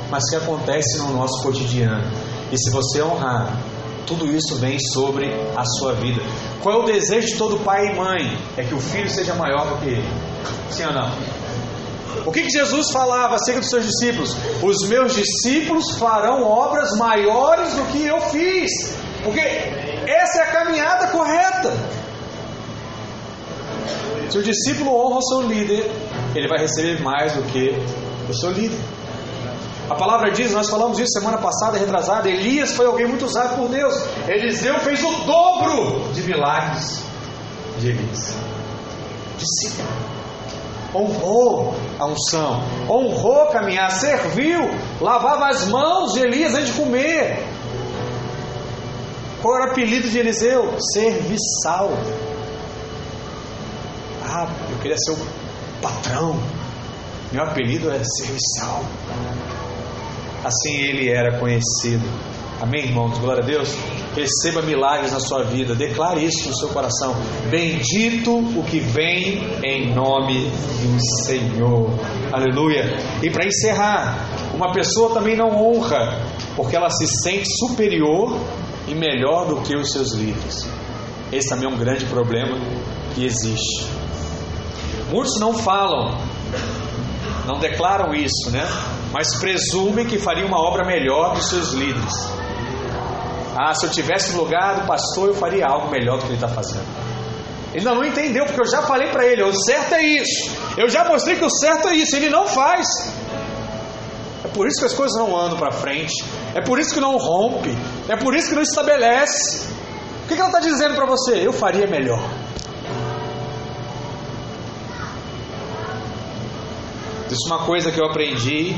mas 0.10 0.28
que 0.30 0.36
acontecem 0.36 1.00
no 1.00 1.14
nosso 1.14 1.42
cotidiano. 1.44 2.04
E 2.52 2.58
se 2.58 2.72
você 2.72 3.02
honrar, 3.02 3.56
tudo 4.06 4.26
isso 4.36 4.56
vem 4.56 4.78
sobre 4.80 5.34
a 5.56 5.64
sua 5.66 5.94
vida. 5.94 6.22
Qual 6.62 6.80
é 6.80 6.84
o 6.84 6.86
desejo 6.86 7.28
de 7.28 7.38
todo 7.38 7.60
pai 7.60 7.88
e 7.88 7.96
mãe? 7.96 8.38
É 8.58 8.64
que 8.64 8.74
o 8.74 8.80
filho 8.80 9.10
seja 9.10 9.34
maior 9.34 9.68
do 9.70 9.78
que 9.78 9.90
ele. 9.90 10.10
Sim 10.70 10.86
ou 10.86 10.94
não? 10.94 11.12
O 12.26 12.32
que, 12.32 12.44
que 12.44 12.50
Jesus 12.50 12.92
falava 12.92 13.36
acerca 13.36 13.60
dos 13.60 13.70
seus 13.70 13.86
discípulos? 13.86 14.36
Os 14.62 14.88
meus 14.88 15.14
discípulos 15.14 15.98
farão 15.98 16.44
obras 16.44 16.90
maiores 16.98 17.74
do 17.74 17.84
que 17.92 18.06
eu 18.06 18.20
fiz. 18.22 18.72
Porque 19.24 19.40
essa 19.40 20.40
é 20.40 20.42
a 20.44 20.52
caminhada 20.52 21.08
correta. 21.08 21.74
Se 24.30 24.38
o 24.38 24.44
discípulo 24.44 24.92
honra 24.92 25.18
o 25.18 25.22
seu 25.22 25.42
líder, 25.42 25.92
ele 26.36 26.48
vai 26.48 26.60
receber 26.60 27.02
mais 27.02 27.34
do 27.34 27.44
que 27.44 27.76
o 28.30 28.34
seu 28.34 28.52
líder. 28.52 28.80
A 29.90 29.96
palavra 29.96 30.32
diz, 30.32 30.54
nós 30.54 30.70
falamos 30.70 30.98
isso 30.98 31.12
semana 31.12 31.38
passada, 31.38 31.78
retrasada, 31.78 32.30
Elias 32.30 32.74
foi 32.74 32.86
alguém 32.86 33.08
muito 33.08 33.26
usado 33.26 33.58
por 33.58 33.70
Deus. 33.70 33.94
Eliseu 34.28 34.80
fez 34.80 35.04
o 35.04 35.12
dobro 35.26 36.12
de 36.14 36.22
milagres 36.24 37.04
de 37.80 37.90
Elias. 37.90 38.36
Discípulo. 39.38 39.88
Honrou 40.96 41.76
a 42.00 42.06
unção, 42.06 42.64
honrou 42.88 43.48
caminhar, 43.48 43.90
serviu, 43.92 44.70
lavava 45.02 45.48
as 45.48 45.68
mãos 45.68 46.14
de 46.14 46.20
Elias 46.20 46.54
antes 46.54 46.68
de 46.68 46.74
comer. 46.74 47.44
Qual 49.42 49.56
era 49.56 49.68
o 49.68 49.72
apelido 49.72 50.08
de 50.08 50.20
Eliseu? 50.20 50.76
Serviçal. 50.94 51.92
Ah, 54.26 54.48
eu 54.72 54.78
queria 54.78 54.98
ser 54.98 55.12
o 55.12 55.18
patrão. 55.82 56.40
Meu 57.32 57.44
apelido 57.44 57.92
é 57.92 58.02
serviçal. 58.04 58.84
Assim 60.44 60.76
ele 60.76 61.10
era 61.10 61.40
conhecido. 61.40 62.04
Amém, 62.62 62.86
irmãos? 62.86 63.18
Glória 63.18 63.44
a 63.44 63.46
Deus. 63.46 63.76
Receba 64.16 64.62
milagres 64.62 65.12
na 65.12 65.20
sua 65.20 65.44
vida. 65.44 65.76
Declare 65.76 66.24
isso 66.24 66.48
no 66.48 66.56
seu 66.56 66.70
coração. 66.70 67.16
Bendito 67.50 68.38
o 68.38 68.64
que 68.64 68.80
vem 68.80 69.42
em 69.64 69.94
nome 69.94 70.50
do 70.50 71.26
Senhor. 71.26 71.90
Aleluia. 72.32 72.98
E 73.22 73.30
para 73.30 73.46
encerrar, 73.46 74.54
uma 74.54 74.72
pessoa 74.72 75.14
também 75.14 75.36
não 75.36 75.50
honra 75.50 76.22
porque 76.56 76.76
ela 76.76 76.90
se 76.90 77.08
sente 77.08 77.50
superior 77.58 78.40
e 78.88 78.94
melhor 78.94 79.48
do 79.48 79.62
que 79.62 79.76
os 79.76 79.92
seus 79.92 80.14
líderes. 80.14 80.68
Esse 81.32 81.50
também 81.50 81.70
é 81.70 81.74
um 81.74 81.78
grande 81.78 82.06
problema 82.06 82.58
que 83.16 83.26
existe. 83.26 83.88
Muitos 85.12 85.40
não 85.40 85.54
falam 85.54 86.18
não 87.46 87.60
declaram 87.60 88.14
isso, 88.14 88.50
né? 88.52 88.66
Mas 89.14 89.36
presumem 89.40 90.08
que 90.08 90.18
faria 90.18 90.46
uma 90.46 90.60
obra 90.60 90.84
melhor 90.86 91.36
dos 91.36 91.48
seus 91.48 91.72
líderes. 91.72 92.14
Ah, 93.56 93.74
se 93.76 93.86
eu 93.86 93.92
tivesse 93.92 94.36
lugar 94.36 94.82
do 94.82 94.88
pastor, 94.88 95.28
eu 95.28 95.36
faria 95.36 95.68
algo 95.68 95.92
melhor 95.92 96.18
do 96.18 96.22
que 96.22 96.30
ele 96.30 96.34
está 96.34 96.48
fazendo. 96.48 96.88
Ele 97.74 97.86
não 97.86 98.04
entendeu, 98.04 98.46
porque 98.46 98.62
eu 98.62 98.70
já 98.70 98.82
falei 98.82 99.10
para 99.10 99.26
ele: 99.26 99.44
o 99.44 99.54
certo 99.54 99.94
é 99.94 100.04
isso. 100.04 100.52
Eu 100.76 100.90
já 100.90 101.06
mostrei 101.06 101.36
que 101.36 101.46
o 101.46 101.50
certo 101.50 101.88
é 101.90 101.96
isso. 101.96 102.16
Ele 102.16 102.30
não 102.30 102.48
faz. 102.48 102.88
É 104.44 104.48
por 104.48 104.68
isso 104.68 104.80
que 104.80 104.86
as 104.86 104.94
coisas 104.94 105.16
não 105.18 105.38
andam 105.38 105.58
para 105.58 105.72
frente. 105.72 106.24
É 106.56 106.62
por 106.62 106.80
isso 106.80 106.94
que 106.94 107.00
não 107.00 107.16
rompe. 107.18 107.76
É 108.10 108.16
por 108.16 108.36
isso 108.36 108.50
que 108.50 108.56
não 108.56 108.64
estabelece. 108.64 109.72
O 110.24 110.28
que 110.28 110.34
ela 110.34 110.48
está 110.48 110.60
dizendo 110.60 110.96
para 110.96 111.06
você? 111.06 111.46
Eu 111.46 111.54
faria 111.54 111.86
melhor. 111.86 112.20
Isso 117.30 117.52
é 117.52 117.56
uma 117.56 117.66
coisa 117.66 117.92
que 117.92 118.00
eu 118.00 118.06
aprendi 118.06 118.76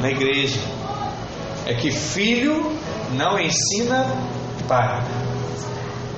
na 0.00 0.10
igreja. 0.10 0.60
É 1.66 1.74
que 1.74 1.90
filho 1.90 2.72
não 3.12 3.38
ensina 3.38 4.06
pai. 4.66 5.02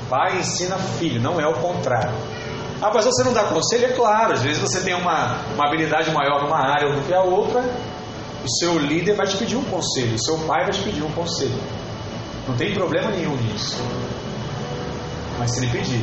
Pai 0.08 0.38
ensina 0.38 0.76
filho, 0.76 1.20
não 1.20 1.40
é 1.40 1.46
o 1.46 1.54
contrário. 1.54 2.14
Ah, 2.82 2.90
mas 2.92 3.04
você 3.04 3.22
não 3.22 3.32
dá 3.32 3.44
conselho? 3.44 3.86
É 3.86 3.92
claro, 3.92 4.32
às 4.32 4.42
vezes 4.42 4.58
você 4.58 4.80
tem 4.80 4.94
uma, 4.94 5.36
uma 5.54 5.66
habilidade 5.66 6.10
maior 6.10 6.42
numa 6.42 6.58
área 6.58 6.92
do 6.92 7.06
que 7.06 7.12
a 7.12 7.22
outra, 7.22 7.62
o 8.42 8.50
seu 8.58 8.78
líder 8.78 9.14
vai 9.14 9.26
te 9.26 9.36
pedir 9.36 9.56
um 9.56 9.64
conselho, 9.64 10.14
o 10.14 10.18
seu 10.18 10.38
pai 10.46 10.62
vai 10.62 10.72
te 10.72 10.82
pedir 10.82 11.02
um 11.02 11.12
conselho. 11.12 11.60
Não 12.48 12.56
tem 12.56 12.72
problema 12.72 13.10
nenhum 13.10 13.36
nisso. 13.36 13.76
Mas 15.38 15.52
se 15.52 15.60
ele 15.60 15.70
pedir, 15.70 16.02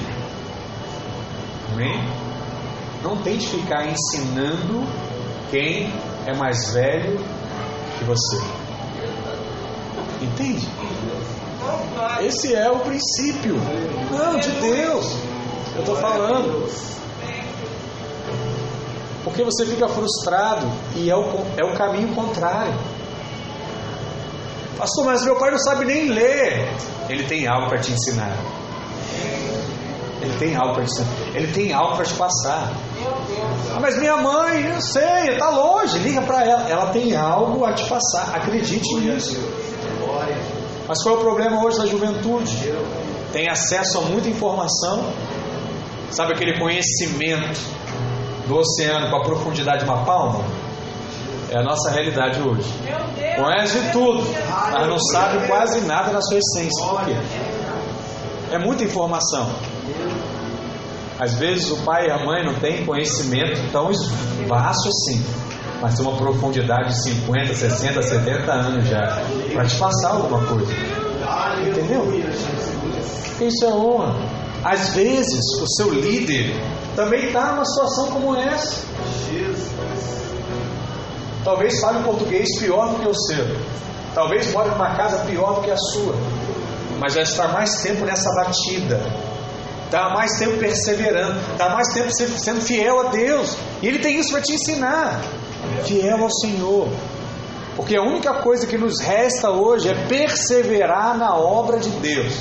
amém? 1.74 2.00
Não 3.04 3.18
tente 3.18 3.48
ficar 3.48 3.88
ensinando 3.88 4.84
quem 5.50 5.92
é 6.26 6.34
mais 6.36 6.74
velho 6.74 7.20
que 7.98 8.04
você. 8.06 8.38
Entende? 10.22 10.68
Esse 12.22 12.56
é 12.56 12.70
o 12.70 12.80
princípio. 12.80 13.56
Não, 14.12 14.38
de 14.40 14.50
Deus. 14.52 15.16
Eu 15.76 15.82
estou 15.82 15.96
falando. 15.98 16.68
Porque 19.24 19.44
você 19.44 19.66
fica 19.66 19.88
frustrado 19.88 20.68
e 20.96 21.10
é 21.10 21.16
o, 21.16 21.24
é 21.58 21.64
o 21.64 21.76
caminho 21.76 22.14
contrário. 22.16 22.74
Pastor, 24.78 25.06
mas 25.06 25.24
meu 25.24 25.36
pai 25.36 25.52
não 25.52 25.60
sabe 25.60 25.86
nem 25.86 26.10
ler. 26.10 26.70
Ele 27.10 27.24
tem 27.24 27.48
algo 27.48 27.68
para 27.68 27.80
te 27.80 27.92
ensinar. 27.92 28.38
Ele 30.22 30.38
tem 30.40 30.56
algo 30.56 30.74
para 30.74 30.84
te 30.84 30.92
ensinar. 30.92 31.36
Ele 31.36 31.48
tem 31.52 31.74
algo 31.74 31.96
para 31.96 32.06
te 32.06 32.14
passar. 32.14 32.72
Ah, 33.76 33.80
mas 33.80 33.98
minha 33.98 34.18
mãe, 34.18 34.66
eu 34.68 34.82
sei, 34.82 35.34
está 35.34 35.50
longe. 35.50 35.98
Liga 36.00 36.22
para 36.22 36.46
ela. 36.46 36.70
Ela 36.70 36.88
tem 36.88 37.16
algo 37.16 37.66
a 37.66 37.74
te 37.74 37.86
passar. 37.86 38.36
Acredite 38.36 38.96
nisso. 38.96 39.38
Mas 40.88 41.04
qual 41.04 41.16
é 41.16 41.18
o 41.18 41.22
problema 41.22 41.64
hoje 41.64 41.78
da 41.78 41.86
juventude? 41.86 42.74
Tem 43.34 43.50
acesso 43.50 43.98
a 44.00 44.02
muita 44.02 44.30
informação. 44.30 45.06
Sabe 46.10 46.34
aquele 46.34 46.58
conhecimento 46.58 47.60
do 48.48 48.56
oceano 48.56 49.10
com 49.10 49.18
a 49.18 49.24
profundidade 49.24 49.84
de 49.84 49.90
uma 49.90 50.06
palma? 50.06 50.44
É 51.50 51.58
a 51.58 51.64
nossa 51.64 51.92
realidade 51.92 52.42
hoje. 52.42 52.74
Conhece 53.36 53.80
tudo, 53.92 54.24
mas 54.72 54.88
não 54.88 55.00
sabe 55.00 55.46
quase 55.48 55.82
nada 55.82 56.12
na 56.12 56.22
sua 56.22 56.38
essência. 56.38 56.86
Por 56.88 57.06
quê? 57.06 57.16
É 58.52 58.58
muita 58.58 58.84
informação. 58.84 59.50
Às 61.20 61.34
vezes 61.34 61.72
o 61.72 61.78
pai 61.78 62.08
e 62.08 62.12
a 62.12 62.24
mãe 62.24 62.46
não 62.46 62.54
têm 62.56 62.86
conhecimento 62.86 63.72
tão 63.72 63.90
vasto 64.48 64.88
assim, 64.88 65.26
mas 65.82 65.96
tem 65.96 66.06
uma 66.06 66.16
profundidade 66.16 66.90
de 66.90 67.04
50, 67.04 67.56
60, 67.56 68.02
70 68.04 68.52
anos 68.52 68.88
já 68.88 69.20
para 69.52 69.66
te 69.66 69.78
passar 69.78 70.12
alguma 70.12 70.46
coisa. 70.46 70.72
Entendeu? 71.68 72.06
Isso 73.42 73.66
é 73.66 73.70
honra. 73.70 74.16
Às 74.64 74.90
vezes 74.90 75.44
o 75.60 75.68
seu 75.76 75.92
líder 75.92 76.54
também 76.96 77.26
está 77.26 77.52
numa 77.52 77.66
situação 77.66 78.12
como 78.12 78.36
essa. 78.36 78.86
Talvez 81.44 81.80
fale 81.80 82.04
português 82.04 82.60
pior 82.60 82.90
do 82.90 83.00
que 83.00 83.08
o 83.08 83.16
seu. 83.16 83.46
Talvez 84.14 84.52
more 84.54 84.70
numa 84.70 84.96
casa 84.96 85.26
pior 85.26 85.56
do 85.56 85.62
que 85.62 85.72
a 85.72 85.78
sua. 85.78 86.14
Mas 87.00 87.14
já 87.14 87.22
está 87.22 87.48
mais 87.48 87.82
tempo 87.82 88.06
nessa 88.06 88.30
batida 88.36 89.02
está 89.88 90.10
mais 90.10 90.38
tempo 90.38 90.58
perseverando, 90.58 91.40
está 91.52 91.70
mais 91.70 91.88
tempo 91.94 92.10
sendo 92.12 92.62
fiel 92.62 93.08
a 93.08 93.10
Deus. 93.10 93.58
E 93.82 93.88
Ele 93.88 94.00
tem 94.00 94.20
isso 94.20 94.32
para 94.32 94.42
te 94.42 94.54
ensinar. 94.54 95.22
Fiel 95.86 96.22
ao 96.22 96.30
Senhor. 96.30 96.88
Porque 97.76 97.96
a 97.96 98.02
única 98.02 98.34
coisa 98.42 98.66
que 98.66 98.78
nos 98.78 99.00
resta 99.00 99.50
hoje 99.52 99.90
é 99.90 100.08
perseverar 100.08 101.18
na 101.18 101.36
obra 101.36 101.80
de 101.80 101.90
Deus. 101.90 102.34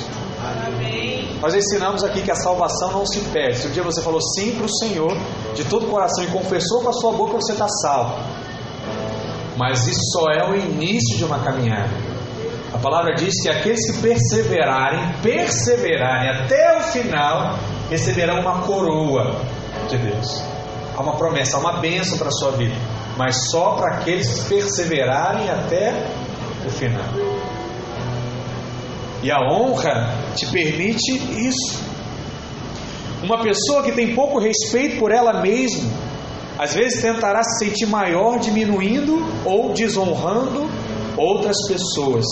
Amém. 0.67 1.37
Nós 1.41 1.53
ensinamos 1.53 2.03
aqui 2.03 2.21
que 2.21 2.31
a 2.31 2.35
salvação 2.35 2.91
não 2.91 3.05
se 3.05 3.19
perde. 3.21 3.57
Se 3.57 3.67
um 3.67 3.71
dia 3.71 3.83
você 3.83 4.01
falou 4.01 4.21
sim 4.21 4.55
para 4.55 4.65
o 4.65 4.77
Senhor, 4.79 5.15
de 5.53 5.63
todo 5.65 5.85
o 5.85 5.89
coração, 5.89 6.23
e 6.23 6.27
confessou 6.27 6.81
com 6.81 6.89
a 6.89 6.93
sua 6.93 7.11
boca, 7.13 7.33
você 7.33 7.53
está 7.53 7.67
salvo. 7.67 8.15
Mas 9.55 9.87
isso 9.87 10.01
só 10.13 10.25
é 10.31 10.49
o 10.49 10.55
início 10.55 11.17
de 11.17 11.23
uma 11.23 11.39
caminhada. 11.39 12.06
A 12.73 12.77
palavra 12.77 13.15
diz 13.15 13.33
que 13.41 13.49
aqueles 13.49 13.91
que 13.91 14.01
perseverarem, 14.01 15.13
perseverarem 15.21 16.29
até 16.29 16.77
o 16.77 16.81
final, 16.81 17.57
receberão 17.89 18.41
uma 18.41 18.61
coroa 18.61 19.39
de 19.89 19.97
Deus. 19.97 20.43
Há 20.95 21.01
uma 21.01 21.15
promessa, 21.15 21.57
há 21.57 21.59
uma 21.59 21.79
bênção 21.79 22.17
para 22.17 22.27
a 22.27 22.31
sua 22.31 22.51
vida, 22.51 22.75
mas 23.17 23.49
só 23.49 23.75
para 23.75 23.95
aqueles 23.95 24.43
que 24.43 24.49
perseverarem 24.49 25.49
até 25.49 25.93
o 26.65 26.69
final. 26.69 27.05
E 29.23 29.31
a 29.31 29.39
honra 29.39 30.13
te 30.35 30.45
permite 30.47 31.11
isso. 31.47 31.81
Uma 33.23 33.41
pessoa 33.41 33.81
que 33.83 33.91
tem 33.93 34.13
pouco 34.13 34.39
respeito 34.39 34.99
por 34.99 35.11
ela 35.11 35.41
mesma, 35.41 35.89
às 36.57 36.73
vezes 36.73 37.01
tentará 37.01 37.41
se 37.43 37.65
sentir 37.65 37.85
maior, 37.85 38.39
diminuindo 38.39 39.25
ou 39.45 39.73
desonrando 39.73 40.69
outras 41.17 41.55
pessoas. 41.67 42.25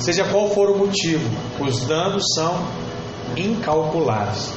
Seja 0.00 0.24
qual 0.24 0.48
for 0.48 0.70
o 0.70 0.78
motivo, 0.78 1.28
os 1.60 1.84
danos 1.84 2.24
são 2.34 2.66
incalculáveis. 3.36 4.52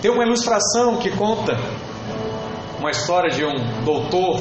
Tem 0.00 0.10
uma 0.10 0.24
ilustração 0.24 0.96
que 0.98 1.10
conta 1.10 1.58
uma 2.78 2.90
história 2.90 3.30
de 3.30 3.44
um 3.44 3.82
doutor 3.84 4.40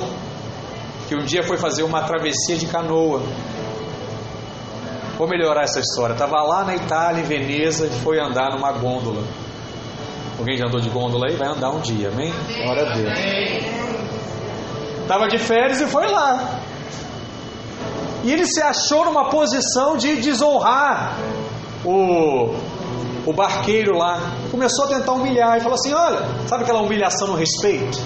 que 1.07 1.15
um 1.15 1.23
dia 1.23 1.43
foi 1.43 1.57
fazer 1.57 1.83
uma 1.83 2.03
travessia 2.03 2.55
de 2.55 2.65
canoa. 2.67 3.21
Vou 5.17 5.27
melhorar 5.27 5.63
essa 5.63 5.79
história. 5.79 6.13
Estava 6.13 6.41
lá 6.41 6.63
na 6.63 6.75
Itália, 6.75 7.21
em 7.21 7.25
Veneza, 7.25 7.85
e 7.85 7.89
foi 8.01 8.19
andar 8.19 8.51
numa 8.51 8.71
gôndola. 8.71 9.23
Alguém 10.37 10.57
já 10.57 10.65
andou 10.65 10.81
de 10.81 10.89
gôndola 10.89 11.27
aí? 11.29 11.35
Vai 11.35 11.47
andar 11.47 11.71
um 11.71 11.79
dia, 11.79 12.09
amém? 12.09 12.33
Glória 12.63 12.83
a 12.83 12.93
Deus. 12.95 13.19
Estava 15.01 15.27
de 15.27 15.37
férias 15.37 15.81
e 15.81 15.87
foi 15.87 16.07
lá. 16.07 16.62
E 18.23 18.31
ele 18.31 18.45
se 18.45 18.61
achou 18.61 19.05
numa 19.05 19.29
posição 19.29 19.97
de 19.97 20.15
desonrar 20.15 21.17
o, 21.83 22.55
o 23.25 23.33
barqueiro 23.33 23.97
lá. 23.97 24.31
Começou 24.49 24.85
a 24.85 24.87
tentar 24.87 25.11
humilhar 25.11 25.57
e 25.57 25.59
falou 25.59 25.75
assim: 25.75 25.93
Olha, 25.93 26.19
sabe 26.47 26.63
aquela 26.63 26.81
humilhação 26.81 27.27
no 27.27 27.35
respeito? 27.35 27.99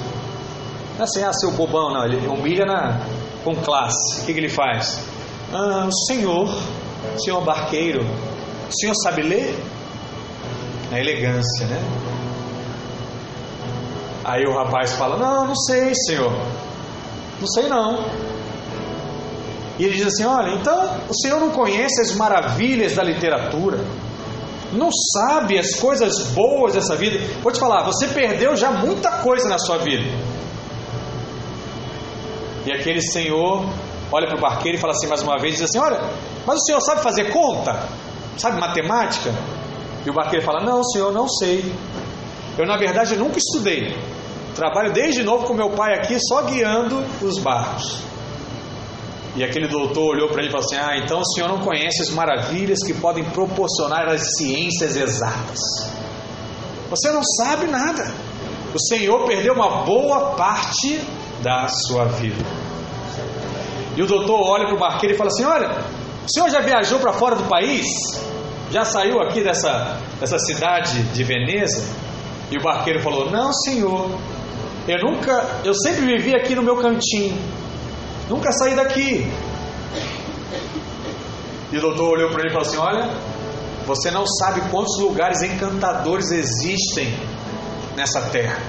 Não 0.95 1.01
é 1.01 1.03
assim, 1.03 1.23
ah, 1.23 1.31
seu 1.31 1.51
bobão, 1.51 1.93
não. 1.93 2.05
Ele 2.05 2.27
humilha 2.27 2.65
na, 2.65 2.99
com 3.43 3.55
classe. 3.55 4.21
O 4.21 4.25
que, 4.25 4.33
que 4.33 4.39
ele 4.39 4.49
faz? 4.49 4.99
Ah, 5.53 5.85
o 5.87 5.93
senhor, 6.07 6.49
senhor 7.23 7.41
barqueiro, 7.41 8.03
o 8.03 8.73
senhor 8.75 8.95
sabe 9.03 9.21
ler? 9.21 9.55
Na 10.89 10.99
elegância, 10.99 11.67
né? 11.67 11.79
Aí 14.23 14.43
o 14.45 14.53
rapaz 14.53 14.93
fala: 14.93 15.17
Não, 15.17 15.47
não 15.47 15.55
sei, 15.55 15.93
senhor. 15.93 16.33
Não 17.39 17.47
sei 17.47 17.69
não. 17.69 18.03
E 19.79 19.83
ele 19.83 19.95
diz 19.95 20.07
assim: 20.07 20.25
Olha, 20.25 20.55
então 20.55 20.97
o 21.07 21.13
Senhor 21.13 21.39
não 21.39 21.51
conhece 21.51 22.01
as 22.01 22.15
maravilhas 22.15 22.95
da 22.95 23.03
literatura, 23.03 23.79
não 24.71 24.89
sabe 24.91 25.57
as 25.57 25.75
coisas 25.75 26.27
boas 26.29 26.73
dessa 26.73 26.95
vida. 26.95 27.19
Vou 27.41 27.51
te 27.51 27.59
falar, 27.59 27.83
você 27.83 28.07
perdeu 28.07 28.55
já 28.55 28.71
muita 28.71 29.11
coisa 29.19 29.47
na 29.47 29.57
sua 29.57 29.77
vida. 29.77 30.05
E 32.65 32.71
aquele 32.71 33.01
senhor 33.01 33.65
olha 34.11 34.27
para 34.27 34.37
o 34.37 34.41
barqueiro 34.41 34.77
e 34.77 34.81
fala 34.81 34.93
assim 34.93 35.07
mais 35.07 35.21
uma 35.21 35.37
vez: 35.39 35.53
diz 35.55 35.63
assim, 35.63 35.79
Olha, 35.79 35.99
mas 36.45 36.57
o 36.57 36.65
senhor 36.65 36.81
sabe 36.81 37.01
fazer 37.01 37.31
conta? 37.31 37.87
Sabe 38.37 38.59
matemática? 38.59 39.33
E 40.05 40.09
o 40.09 40.13
barqueiro 40.13 40.45
fala: 40.45 40.63
Não, 40.63 40.83
senhor, 40.83 41.11
não 41.13 41.27
sei. 41.27 41.73
Eu, 42.57 42.65
na 42.65 42.77
verdade, 42.77 43.15
nunca 43.15 43.37
estudei. 43.37 43.95
Trabalho 44.55 44.91
desde 44.91 45.23
novo 45.23 45.45
com 45.45 45.53
meu 45.53 45.69
pai 45.69 45.93
aqui, 45.93 46.17
só 46.27 46.41
guiando 46.41 47.03
os 47.21 47.37
barcos. 47.39 48.01
E 49.37 49.43
aquele 49.43 49.67
doutor 49.67 50.15
olhou 50.15 50.27
para 50.29 50.39
ele 50.39 50.49
e 50.49 50.51
falou 50.51 50.65
assim: 50.65 50.77
Ah, 50.77 50.97
então 50.97 51.19
o 51.19 51.25
senhor 51.33 51.47
não 51.47 51.59
conhece 51.59 52.01
as 52.01 52.09
maravilhas 52.09 52.79
que 52.83 52.93
podem 52.95 53.23
proporcionar 53.23 54.09
as 54.09 54.35
ciências 54.35 54.97
exatas. 54.97 55.59
Você 56.89 57.11
não 57.11 57.21
sabe 57.23 57.67
nada. 57.67 58.11
O 58.73 58.79
Senhor 58.79 59.25
perdeu 59.25 59.53
uma 59.53 59.83
boa 59.83 60.35
parte 60.35 60.99
da 61.41 61.67
sua 61.67 62.05
vida. 62.05 62.43
E 63.95 64.01
o 64.01 64.05
doutor 64.05 64.39
olha 64.41 64.65
para 64.65 64.75
o 64.75 64.79
barqueiro 64.79 65.15
e 65.15 65.17
fala 65.17 65.29
assim: 65.29 65.45
Olha, 65.45 65.69
o 66.25 66.31
senhor 66.31 66.49
já 66.49 66.59
viajou 66.59 66.99
para 66.99 67.13
fora 67.13 67.35
do 67.35 67.43
país? 67.43 67.87
Já 68.71 68.83
saiu 68.83 69.21
aqui 69.21 69.41
dessa, 69.41 69.99
dessa 70.19 70.37
cidade 70.39 71.01
de 71.13 71.23
Veneza? 71.23 71.83
E 72.51 72.57
o 72.57 72.61
barqueiro 72.61 73.01
falou: 73.01 73.31
Não, 73.31 73.53
senhor, 73.53 74.09
eu 74.87 74.97
nunca, 74.99 75.61
eu 75.63 75.73
sempre 75.73 76.05
vivi 76.05 76.35
aqui 76.35 76.55
no 76.55 76.63
meu 76.63 76.77
cantinho, 76.77 77.37
nunca 78.29 78.51
saí 78.51 78.75
daqui. 78.75 79.31
E 81.71 81.77
o 81.77 81.81
doutor 81.81 82.13
olhou 82.13 82.29
para 82.29 82.41
ele 82.41 82.49
e 82.49 82.53
falou 82.53 82.67
assim: 82.67 82.77
Olha, 82.77 83.09
você 83.85 84.11
não 84.11 84.25
sabe 84.25 84.61
quantos 84.69 84.99
lugares 84.99 85.41
encantadores 85.41 86.31
existem 86.31 87.13
nessa 87.95 88.21
terra. 88.29 88.61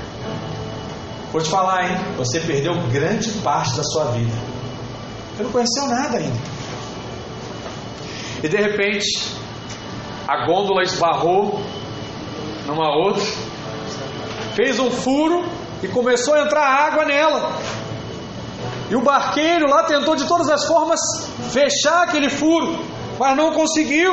Vou 1.32 1.42
te 1.42 1.48
falar, 1.48 1.90
hein? 1.90 1.96
Você 2.16 2.40
perdeu 2.40 2.72
grande 2.90 3.30
parte 3.40 3.76
da 3.76 3.82
sua 3.82 4.12
vida. 4.12 4.32
Você 5.36 5.42
não 5.42 5.50
conheceu 5.50 5.86
nada 5.86 6.18
ainda. 6.18 6.38
E 8.42 8.48
de 8.48 8.56
repente, 8.56 9.34
a 10.26 10.46
gôndola 10.46 10.82
esbarrou 10.82 11.60
numa 12.66 12.96
outra, 12.96 13.24
fez 14.54 14.78
um 14.78 14.90
furo 14.90 15.44
e 15.82 15.88
começou 15.88 16.34
a 16.34 16.42
entrar 16.42 16.64
água 16.64 17.04
nela. 17.04 17.52
E 18.90 18.96
o 18.96 19.02
barqueiro 19.02 19.68
lá 19.68 19.82
tentou 19.84 20.16
de 20.16 20.24
todas 20.26 20.48
as 20.48 20.66
formas 20.66 20.98
fechar 21.50 22.04
aquele 22.04 22.30
furo, 22.30 22.78
mas 23.18 23.36
não 23.36 23.52
conseguiu. 23.52 24.12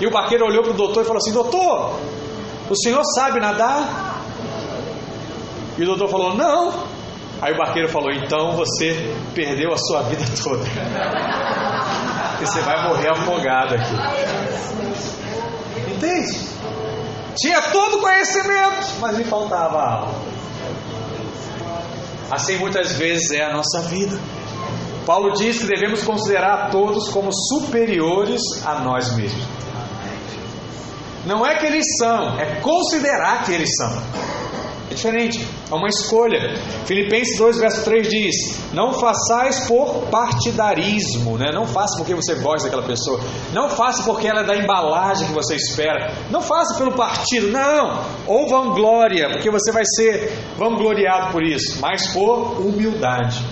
E 0.00 0.06
o 0.06 0.10
barqueiro 0.10 0.46
olhou 0.46 0.62
para 0.62 0.72
o 0.72 0.76
doutor 0.76 1.02
e 1.02 1.06
falou 1.06 1.18
assim: 1.18 1.32
Doutor, 1.32 1.98
o 2.70 2.74
senhor 2.74 3.02
sabe 3.14 3.38
nadar? 3.38 4.22
E 5.76 5.82
o 5.82 5.86
doutor 5.86 6.08
falou: 6.08 6.34
Não. 6.34 6.94
Aí 7.42 7.52
o 7.52 7.58
barqueiro 7.58 7.88
falou: 7.88 8.10
Então 8.10 8.52
você 8.52 9.14
perdeu 9.34 9.72
a 9.72 9.76
sua 9.76 10.02
vida 10.02 10.24
toda. 10.42 10.64
Porque 12.30 12.46
você 12.46 12.60
vai 12.62 12.88
morrer 12.88 13.10
afogado 13.10 13.74
aqui. 13.74 13.94
Entende? 15.92 16.48
Tinha 17.36 17.60
todo 17.72 17.98
o 17.98 18.00
conhecimento, 18.00 19.00
mas 19.00 19.16
lhe 19.16 19.24
faltava 19.24 19.78
algo. 19.80 20.14
Assim 22.34 22.58
muitas 22.58 22.92
vezes 22.96 23.30
é 23.30 23.44
a 23.44 23.52
nossa 23.52 23.82
vida. 23.82 24.18
Paulo 25.06 25.34
diz 25.34 25.58
que 25.58 25.66
devemos 25.66 26.02
considerar 26.02 26.70
todos 26.70 27.08
como 27.10 27.30
superiores 27.32 28.40
a 28.66 28.80
nós 28.80 29.14
mesmos. 29.14 29.44
Não 31.24 31.46
é 31.46 31.54
que 31.54 31.66
eles 31.66 31.84
são, 31.96 32.38
é 32.40 32.56
considerar 32.60 33.44
que 33.44 33.52
eles 33.52 33.70
são. 33.76 34.02
É 34.94 34.96
diferente, 34.96 35.44
é 35.72 35.74
uma 35.74 35.88
escolha. 35.88 36.56
Filipenses 36.86 37.36
2, 37.36 37.58
verso 37.58 37.84
3 37.84 38.08
diz: 38.08 38.34
Não 38.72 38.92
façais 38.92 39.66
por 39.66 40.06
partidarismo, 40.08 41.36
né? 41.36 41.50
não 41.52 41.66
faça 41.66 41.98
porque 41.98 42.14
você 42.14 42.36
gosta 42.36 42.68
daquela 42.68 42.86
pessoa, 42.86 43.18
não 43.52 43.68
faça 43.68 44.04
porque 44.04 44.28
ela 44.28 44.42
é 44.42 44.44
da 44.44 44.56
embalagem 44.56 45.26
que 45.26 45.32
você 45.32 45.56
espera, 45.56 46.14
não 46.30 46.40
faça 46.40 46.78
pelo 46.78 46.92
partido, 46.92 47.48
não, 47.48 48.04
ou 48.28 48.48
vanglória, 48.48 49.30
porque 49.30 49.50
você 49.50 49.72
vai 49.72 49.82
ser 49.84 50.32
vangloriado 50.56 51.32
por 51.32 51.42
isso, 51.42 51.80
mas 51.80 52.06
por 52.12 52.60
humildade. 52.60 53.44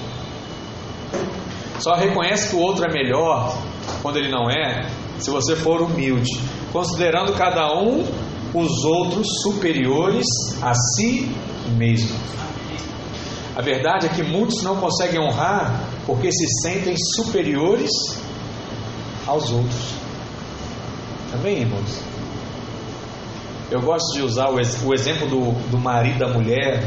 Só 1.80 1.94
reconhece 1.94 2.50
que 2.50 2.54
o 2.54 2.60
outro 2.60 2.84
é 2.84 2.92
melhor 2.92 3.58
quando 4.00 4.16
ele 4.16 4.30
não 4.30 4.48
é, 4.48 4.86
se 5.18 5.28
você 5.28 5.56
for 5.56 5.82
humilde, 5.82 6.30
considerando 6.72 7.32
cada 7.32 7.66
um 7.74 8.06
os 8.54 8.84
outros 8.84 9.26
superiores 9.42 10.26
a 10.60 10.74
si 10.74 11.30
mesmo. 11.76 12.18
A 13.56 13.60
verdade 13.60 14.06
é 14.06 14.08
que 14.08 14.22
muitos 14.22 14.62
não 14.62 14.76
conseguem 14.76 15.20
honrar 15.20 15.88
porque 16.06 16.30
se 16.32 16.46
sentem 16.62 16.94
superiores 17.16 17.90
aos 19.26 19.50
outros. 19.50 19.94
Também, 21.30 21.60
irmãos? 21.60 22.00
Eu 23.70 23.80
gosto 23.80 24.14
de 24.14 24.22
usar 24.22 24.50
o, 24.50 24.60
exemplo 24.60 25.28
do, 25.28 25.52
do 25.70 25.78
marido 25.78 26.18
da 26.18 26.28
mulher, 26.28 26.82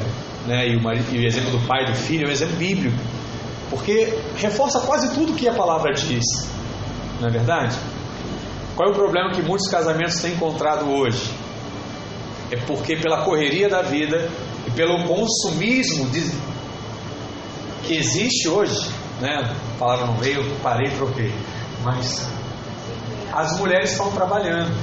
né, 0.46 0.68
e, 0.68 0.76
o 0.76 0.84
marido, 0.84 1.06
e 1.16 1.20
o 1.20 1.26
exemplo 1.26 1.52
do 1.52 1.68
pai 1.68 1.86
do 1.86 1.96
filho, 1.96 2.26
é 2.26 2.30
um 2.30 2.32
exemplo 2.32 2.56
bíblico, 2.58 2.98
porque 3.72 4.16
reforça 4.38 4.80
quase 4.82 5.12
tudo 5.16 5.34
que 5.34 5.48
a 5.48 5.54
palavra 5.54 5.92
diz, 5.94 6.24
não 7.20 7.28
é 7.28 7.32
verdade? 7.32 7.76
Qual 8.76 8.90
é 8.90 8.92
o 8.92 8.94
problema 8.94 9.32
que 9.32 9.42
muitos 9.42 9.68
casamentos 9.68 10.22
têm 10.22 10.34
encontrado 10.34 10.92
hoje? 10.92 11.32
É 12.56 12.60
porque 12.66 12.96
pela 12.96 13.24
correria 13.26 13.68
da 13.68 13.82
vida 13.82 14.30
e 14.66 14.72
pelo 14.72 15.04
consumismo 15.04 16.10
de, 16.10 16.32
que 17.84 17.98
existe 17.98 18.48
hoje, 18.48 18.90
né? 19.20 19.54
Palavra 19.78 20.06
não 20.06 20.16
veio, 20.16 20.42
parei 20.64 20.90
troquei. 20.92 21.34
Mas 21.84 22.26
as 23.34 23.60
mulheres 23.60 23.92
estão 23.92 24.10
trabalhando. 24.12 24.74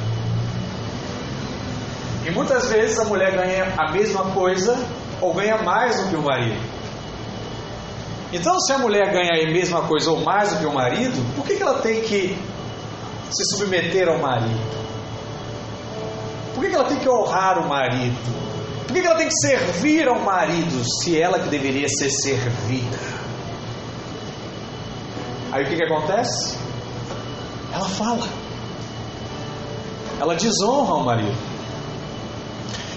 E 2.26 2.30
muitas 2.30 2.68
vezes 2.68 2.98
a 2.98 3.04
mulher 3.04 3.32
ganha 3.32 3.74
a 3.78 3.90
mesma 3.90 4.24
coisa 4.32 4.76
ou 5.18 5.32
ganha 5.32 5.56
mais 5.62 5.98
do 5.98 6.10
que 6.10 6.16
o 6.16 6.22
marido. 6.22 6.60
Então, 8.34 8.60
se 8.60 8.72
a 8.72 8.78
mulher 8.78 9.12
ganha 9.12 9.48
a 9.48 9.50
mesma 9.50 9.82
coisa 9.82 10.10
ou 10.10 10.20
mais 10.20 10.52
do 10.52 10.58
que 10.58 10.66
o 10.66 10.72
marido, 10.74 11.16
por 11.34 11.46
que, 11.46 11.56
que 11.56 11.62
ela 11.62 11.80
tem 11.80 12.02
que 12.02 12.38
se 13.30 13.56
submeter 13.56 14.08
ao 14.08 14.18
marido? 14.18 14.81
Por 16.62 16.70
que 16.70 16.76
ela 16.76 16.84
tem 16.84 16.98
que 17.00 17.08
honrar 17.08 17.58
o 17.58 17.68
marido? 17.68 18.16
Por 18.86 18.92
que 18.92 19.04
ela 19.04 19.16
tem 19.16 19.26
que 19.26 19.34
servir 19.34 20.06
ao 20.06 20.20
marido 20.20 20.84
se 20.84 21.20
ela 21.20 21.40
que 21.40 21.48
deveria 21.48 21.88
ser 21.88 22.08
servida? 22.08 22.96
Aí 25.50 25.64
o 25.64 25.68
que, 25.68 25.74
que 25.74 25.84
acontece? 25.84 26.56
Ela 27.74 27.88
fala. 27.88 28.28
Ela 30.20 30.36
desonra 30.36 30.94
o 30.94 31.04
marido. 31.04 31.36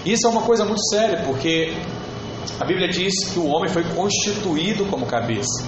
Isso 0.04 0.28
é 0.28 0.30
uma 0.30 0.42
coisa 0.42 0.64
muito 0.64 0.86
séria, 0.88 1.24
porque 1.26 1.76
a 2.60 2.64
Bíblia 2.64 2.88
diz 2.88 3.30
que 3.30 3.40
o 3.40 3.48
homem 3.48 3.68
foi 3.68 3.82
constituído 3.82 4.86
como 4.86 5.06
cabeça. 5.06 5.66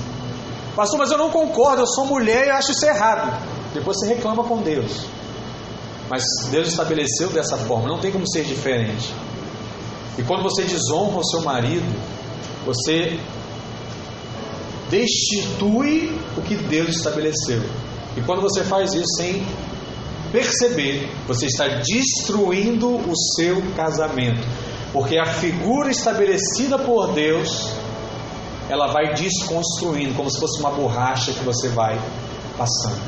Pastor, 0.76 1.00
mas 1.00 1.10
eu 1.10 1.18
não 1.18 1.30
concordo, 1.30 1.82
eu 1.82 1.86
sou 1.88 2.06
mulher 2.06 2.46
e 2.46 2.50
acho 2.50 2.70
isso 2.70 2.86
errado. 2.86 3.36
Depois 3.74 3.98
você 3.98 4.14
reclama 4.14 4.44
com 4.44 4.58
Deus. 4.58 5.17
Mas 6.08 6.22
Deus 6.50 6.68
estabeleceu 6.68 7.28
dessa 7.30 7.56
forma, 7.56 7.88
não 7.88 7.98
tem 7.98 8.10
como 8.10 8.26
ser 8.26 8.44
diferente. 8.44 9.14
E 10.16 10.22
quando 10.22 10.42
você 10.42 10.64
desonra 10.64 11.18
o 11.18 11.24
seu 11.24 11.42
marido, 11.42 11.86
você 12.64 13.18
destitui 14.90 16.18
o 16.36 16.42
que 16.42 16.56
Deus 16.56 16.96
estabeleceu. 16.96 17.62
E 18.16 18.20
quando 18.22 18.40
você 18.40 18.64
faz 18.64 18.94
isso 18.94 19.16
sem 19.16 19.46
perceber, 20.32 21.10
você 21.26 21.46
está 21.46 21.68
destruindo 21.68 22.96
o 22.96 23.16
seu 23.36 23.62
casamento. 23.76 24.46
Porque 24.92 25.18
a 25.18 25.26
figura 25.26 25.90
estabelecida 25.90 26.78
por 26.78 27.12
Deus, 27.12 27.70
ela 28.68 28.88
vai 28.88 29.14
desconstruindo, 29.14 30.14
como 30.14 30.30
se 30.30 30.40
fosse 30.40 30.58
uma 30.60 30.70
borracha 30.70 31.32
que 31.32 31.44
você 31.44 31.68
vai 31.68 32.00
passando. 32.56 33.00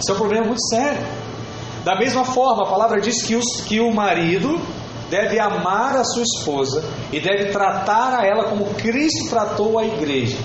Isso 0.00 0.10
é 0.10 0.14
um 0.14 0.18
problema 0.18 0.46
muito 0.46 0.62
sério. 0.68 1.27
Da 1.88 1.96
mesma 1.96 2.22
forma, 2.22 2.64
a 2.64 2.66
palavra 2.68 3.00
diz 3.00 3.22
que, 3.22 3.34
os, 3.34 3.62
que 3.62 3.80
o 3.80 3.90
marido 3.90 4.60
deve 5.08 5.40
amar 5.40 5.96
a 5.96 6.04
sua 6.04 6.22
esposa 6.22 6.84
e 7.10 7.18
deve 7.18 7.46
tratar 7.46 8.12
a 8.12 8.26
ela 8.26 8.50
como 8.50 8.74
Cristo 8.74 9.30
tratou 9.30 9.78
a 9.78 9.86
igreja. 9.86 10.36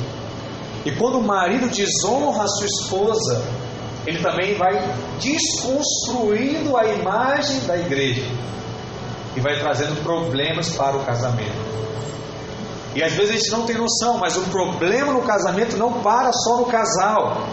E 0.86 0.92
quando 0.92 1.20
o 1.20 1.22
marido 1.22 1.68
desonra 1.68 2.46
a 2.46 2.48
sua 2.48 2.66
esposa, 2.66 3.44
ele 4.08 4.20
também 4.20 4.56
vai 4.56 4.72
desconstruindo 5.20 6.78
a 6.78 6.86
imagem 6.86 7.60
da 7.68 7.76
igreja 7.76 8.24
e 9.36 9.42
vai 9.42 9.60
trazendo 9.60 10.02
problemas 10.02 10.70
para 10.70 10.96
o 10.96 11.04
casamento. 11.04 11.74
E 12.96 13.04
às 13.04 13.12
vezes 13.12 13.32
a 13.32 13.38
gente 13.38 13.52
não 13.52 13.66
tem 13.66 13.76
noção, 13.76 14.18
mas 14.18 14.38
o 14.38 14.44
problema 14.44 15.12
no 15.12 15.24
casamento 15.24 15.76
não 15.76 15.92
para 16.02 16.32
só 16.32 16.56
no 16.56 16.68
casal. 16.68 17.44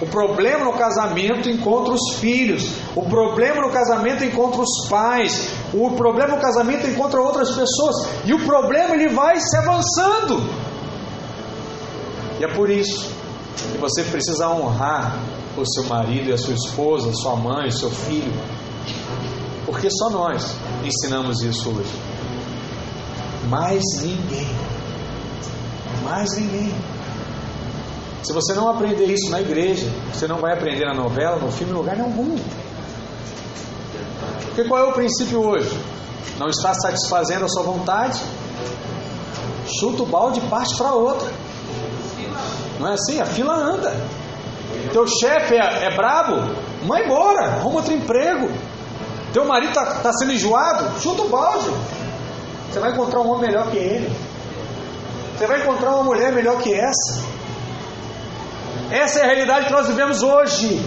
O 0.00 0.06
problema 0.06 0.64
no 0.64 0.74
casamento 0.74 1.48
encontra 1.48 1.94
os 1.94 2.18
filhos. 2.18 2.70
O 2.94 3.02
problema 3.02 3.62
no 3.62 3.72
casamento 3.72 4.24
encontra 4.24 4.60
os 4.60 4.88
pais. 4.88 5.48
O 5.72 5.90
problema 5.92 6.36
no 6.36 6.40
casamento 6.40 6.86
encontra 6.86 7.20
outras 7.20 7.50
pessoas. 7.50 8.08
E 8.24 8.34
o 8.34 8.44
problema 8.44 8.94
ele 8.94 9.08
vai 9.08 9.40
se 9.40 9.56
avançando. 9.56 10.42
E 12.38 12.44
é 12.44 12.54
por 12.54 12.68
isso 12.68 13.10
que 13.72 13.78
você 13.78 14.02
precisa 14.04 14.48
honrar 14.50 15.18
o 15.56 15.64
seu 15.64 15.84
marido 15.84 16.28
e 16.28 16.32
a 16.34 16.38
sua 16.38 16.52
esposa, 16.52 17.14
sua 17.14 17.34
mãe, 17.36 17.70
seu 17.70 17.90
filho. 17.90 18.32
Porque 19.64 19.88
só 19.90 20.10
nós 20.10 20.54
ensinamos 20.84 21.42
isso 21.42 21.70
hoje. 21.70 21.92
Mais 23.48 23.82
ninguém. 24.02 24.48
Mais 26.04 26.36
ninguém. 26.36 26.74
Se 28.26 28.32
você 28.32 28.54
não 28.54 28.68
aprender 28.68 29.04
isso 29.04 29.30
na 29.30 29.40
igreja, 29.40 29.86
você 30.12 30.26
não 30.26 30.38
vai 30.38 30.52
aprender 30.52 30.84
na 30.84 30.94
novela, 30.94 31.36
no 31.36 31.48
filme, 31.52 31.72
em 31.72 31.76
lugar 31.76 31.96
nenhum. 31.96 32.36
Porque 34.46 34.64
qual 34.64 34.84
é 34.84 34.88
o 34.88 34.92
princípio 34.92 35.46
hoje? 35.46 35.70
Não 36.36 36.48
está 36.48 36.74
satisfazendo 36.74 37.44
a 37.44 37.48
sua 37.48 37.62
vontade? 37.62 38.20
chuta 39.78 40.02
o 40.02 40.06
balde 40.06 40.40
e 40.40 40.48
parte 40.48 40.76
para 40.76 40.92
outra. 40.92 41.30
Não 42.80 42.88
é 42.88 42.94
assim? 42.94 43.20
A 43.20 43.26
fila 43.26 43.54
anda. 43.54 43.94
Teu 44.92 45.06
chefe 45.06 45.54
é, 45.54 45.84
é 45.84 45.96
brabo? 45.96 46.52
Vai 46.84 47.04
embora, 47.04 47.46
arruma 47.46 47.76
outro 47.76 47.94
emprego. 47.94 48.50
Teu 49.32 49.44
marido 49.44 49.68
está 49.68 50.00
tá 50.00 50.12
sendo 50.14 50.32
enjoado? 50.32 51.00
Chuta 51.00 51.22
o 51.22 51.28
balde. 51.28 51.70
Você 52.72 52.80
vai 52.80 52.90
encontrar 52.90 53.20
um 53.20 53.30
homem 53.30 53.50
melhor 53.50 53.70
que 53.70 53.76
ele. 53.76 54.10
Você 55.38 55.46
vai 55.46 55.62
encontrar 55.62 55.94
uma 55.94 56.02
mulher 56.02 56.32
melhor 56.32 56.58
que 56.58 56.74
essa. 56.74 57.35
Essa 58.90 59.20
é 59.20 59.22
a 59.22 59.26
realidade 59.26 59.66
que 59.66 59.72
nós 59.72 59.88
vivemos 59.88 60.22
hoje. 60.22 60.80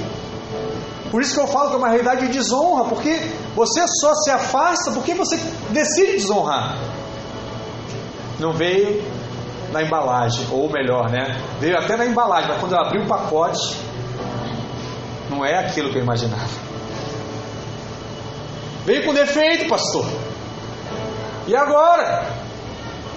Por 1.12 1.22
isso 1.22 1.34
que 1.34 1.40
eu 1.40 1.48
falo 1.48 1.70
que 1.70 1.76
é 1.76 1.78
uma 1.78 1.90
realidade 1.90 2.28
de 2.28 2.34
desonra, 2.34 2.86
porque 2.86 3.20
você 3.56 3.84
só 4.00 4.14
se 4.14 4.30
afasta 4.30 4.92
porque 4.92 5.14
você 5.14 5.38
decide 5.70 6.14
desonrar. 6.14 6.78
Não 8.40 8.54
veio 8.54 9.04
na 9.72 9.84
embalagem, 9.84 10.48
ou 10.52 10.70
melhor, 10.70 11.10
né? 11.10 11.42
Veio 11.60 11.78
até 11.78 11.98
na 11.98 12.06
embalagem, 12.06 12.50
mas 12.50 12.60
quando 12.60 12.74
eu 12.74 12.80
abri 12.80 13.00
o 13.02 13.08
pacote, 13.08 13.78
não 15.30 15.46
é 15.46 15.58
aquilo 15.58 15.92
que 15.92 15.98
eu 15.98 16.04
imaginava. 16.04 16.48
Veio 18.86 19.06
com 19.06 19.14
defeito, 19.14 19.68
pastor. 19.68 20.06
E 21.48 21.56
agora? 21.56 22.28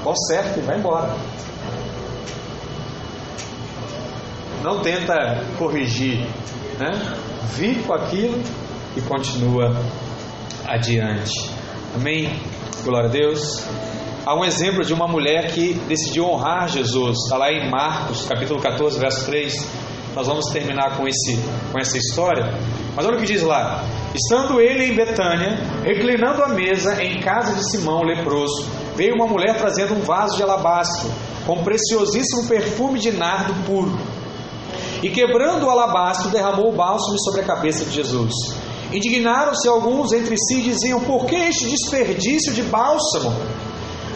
Conserta 0.03 0.59
e 0.59 0.63
vai 0.63 0.79
embora. 0.79 1.15
Não 4.63 4.81
tenta 4.81 5.45
corrigir, 5.59 6.21
né? 6.79 6.91
Vive 7.57 7.83
com 7.83 7.93
aquilo 7.93 8.41
e 8.97 9.01
continua 9.01 9.77
adiante. 10.65 11.51
Amém? 11.95 12.41
Glória 12.85 13.09
a 13.09 13.13
Deus. 13.13 13.67
Há 14.25 14.39
um 14.39 14.45
exemplo 14.45 14.85
de 14.85 14.95
uma 14.95 15.09
mulher 15.09 15.51
que 15.53 15.75
decidiu 15.89 16.27
honrar 16.27 16.69
Jesus. 16.69 17.25
Está 17.25 17.37
lá 17.37 17.51
em 17.51 17.69
Marcos, 17.69 18.25
capítulo 18.25 18.61
14, 18.61 19.01
verso 19.01 19.27
3. 19.27 19.53
Nós 20.15 20.29
vamos 20.29 20.45
terminar 20.53 20.97
com, 20.97 21.09
esse, 21.09 21.41
com 21.73 21.79
essa 21.81 21.99
história. 21.99 22.55
Mas 22.95 23.05
olha 23.05 23.17
o 23.17 23.21
que 23.21 23.27
diz 23.27 23.43
lá: 23.43 23.83
Estando 24.15 24.61
ele 24.61 24.93
em 24.93 24.95
Betânia, 24.95 25.59
reclinando 25.83 26.41
a 26.41 26.49
mesa 26.49 27.03
em 27.03 27.21
casa 27.21 27.55
de 27.55 27.69
Simão, 27.69 28.03
leproso, 28.03 28.65
veio 28.95 29.17
uma 29.17 29.27
mulher 29.27 29.57
trazendo 29.57 29.95
um 29.95 30.03
vaso 30.03 30.37
de 30.37 30.43
alabastro, 30.45 31.11
com 31.45 31.65
preciosíssimo 31.65 32.47
perfume 32.47 33.01
de 33.01 33.11
nardo 33.11 33.53
puro. 33.67 34.22
E 35.03 35.11
quebrando 35.11 35.67
o 35.67 35.71
alabastro, 35.71 36.31
derramou 36.31 36.69
o 36.69 36.77
bálsamo 36.77 37.19
sobre 37.21 37.41
a 37.41 37.45
cabeça 37.45 37.85
de 37.85 37.91
Jesus. 37.91 38.33
Indignaram-se 38.93 39.67
alguns 39.67 40.13
entre 40.13 40.37
si 40.37 40.61
e 40.61 40.63
diziam: 40.63 41.01
Por 41.01 41.27
que 41.27 41.35
este 41.35 41.67
desperdício 41.69 42.53
de 42.53 42.63
bálsamo? 42.63 43.33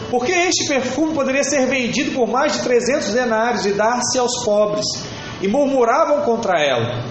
Porque 0.09 0.31
este 0.31 0.67
perfume 0.67 1.13
poderia 1.13 1.43
ser 1.43 1.67
vendido 1.67 2.11
por 2.11 2.27
mais 2.27 2.53
de 2.53 2.63
300 2.63 3.13
denários 3.13 3.65
e 3.65 3.71
dar-se 3.71 4.17
aos 4.17 4.45
pobres. 4.45 4.85
E 5.41 5.47
murmuravam 5.47 6.21
contra 6.21 6.59
ela. 6.59 7.03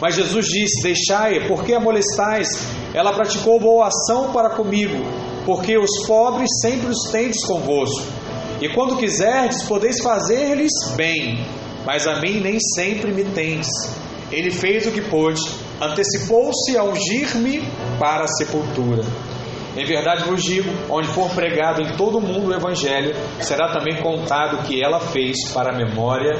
Mas 0.00 0.14
Jesus 0.14 0.46
disse: 0.46 0.82
Deixai-a, 0.82 1.48
porque 1.48 1.74
a 1.74 1.80
molestais? 1.80 2.48
Ela 2.94 3.12
praticou 3.12 3.58
boa 3.58 3.88
ação 3.88 4.32
para 4.32 4.50
comigo, 4.50 5.04
porque 5.44 5.76
os 5.76 6.06
pobres 6.06 6.48
sempre 6.60 6.88
os 6.88 7.10
tendes 7.10 7.44
convosco. 7.44 8.06
E 8.60 8.68
quando 8.68 8.96
quiserdes, 8.96 9.62
podeis 9.64 10.00
fazer-lhes 10.00 10.72
bem, 10.96 11.44
mas 11.86 12.06
a 12.08 12.20
mim 12.20 12.40
nem 12.40 12.58
sempre 12.74 13.12
me 13.12 13.24
tens. 13.24 13.68
Ele 14.32 14.50
fez 14.50 14.86
o 14.86 14.90
que 14.90 15.00
pôde, 15.00 15.40
antecipou-se 15.80 16.76
a 16.76 16.82
ungir-me 16.82 17.62
para 17.98 18.24
a 18.24 18.28
sepultura. 18.28 19.04
Em 19.76 19.86
verdade 19.86 20.24
vos 20.24 20.42
digo: 20.42 20.68
onde 20.90 21.06
for 21.08 21.30
pregado 21.30 21.80
em 21.80 21.96
todo 21.96 22.18
o 22.18 22.20
mundo 22.20 22.48
o 22.48 22.54
Evangelho, 22.54 23.14
será 23.40 23.68
também 23.68 24.02
contado 24.02 24.56
o 24.56 24.62
que 24.64 24.82
ela 24.82 24.98
fez 24.98 25.48
para 25.54 25.72
a 25.72 25.76
memória 25.76 26.36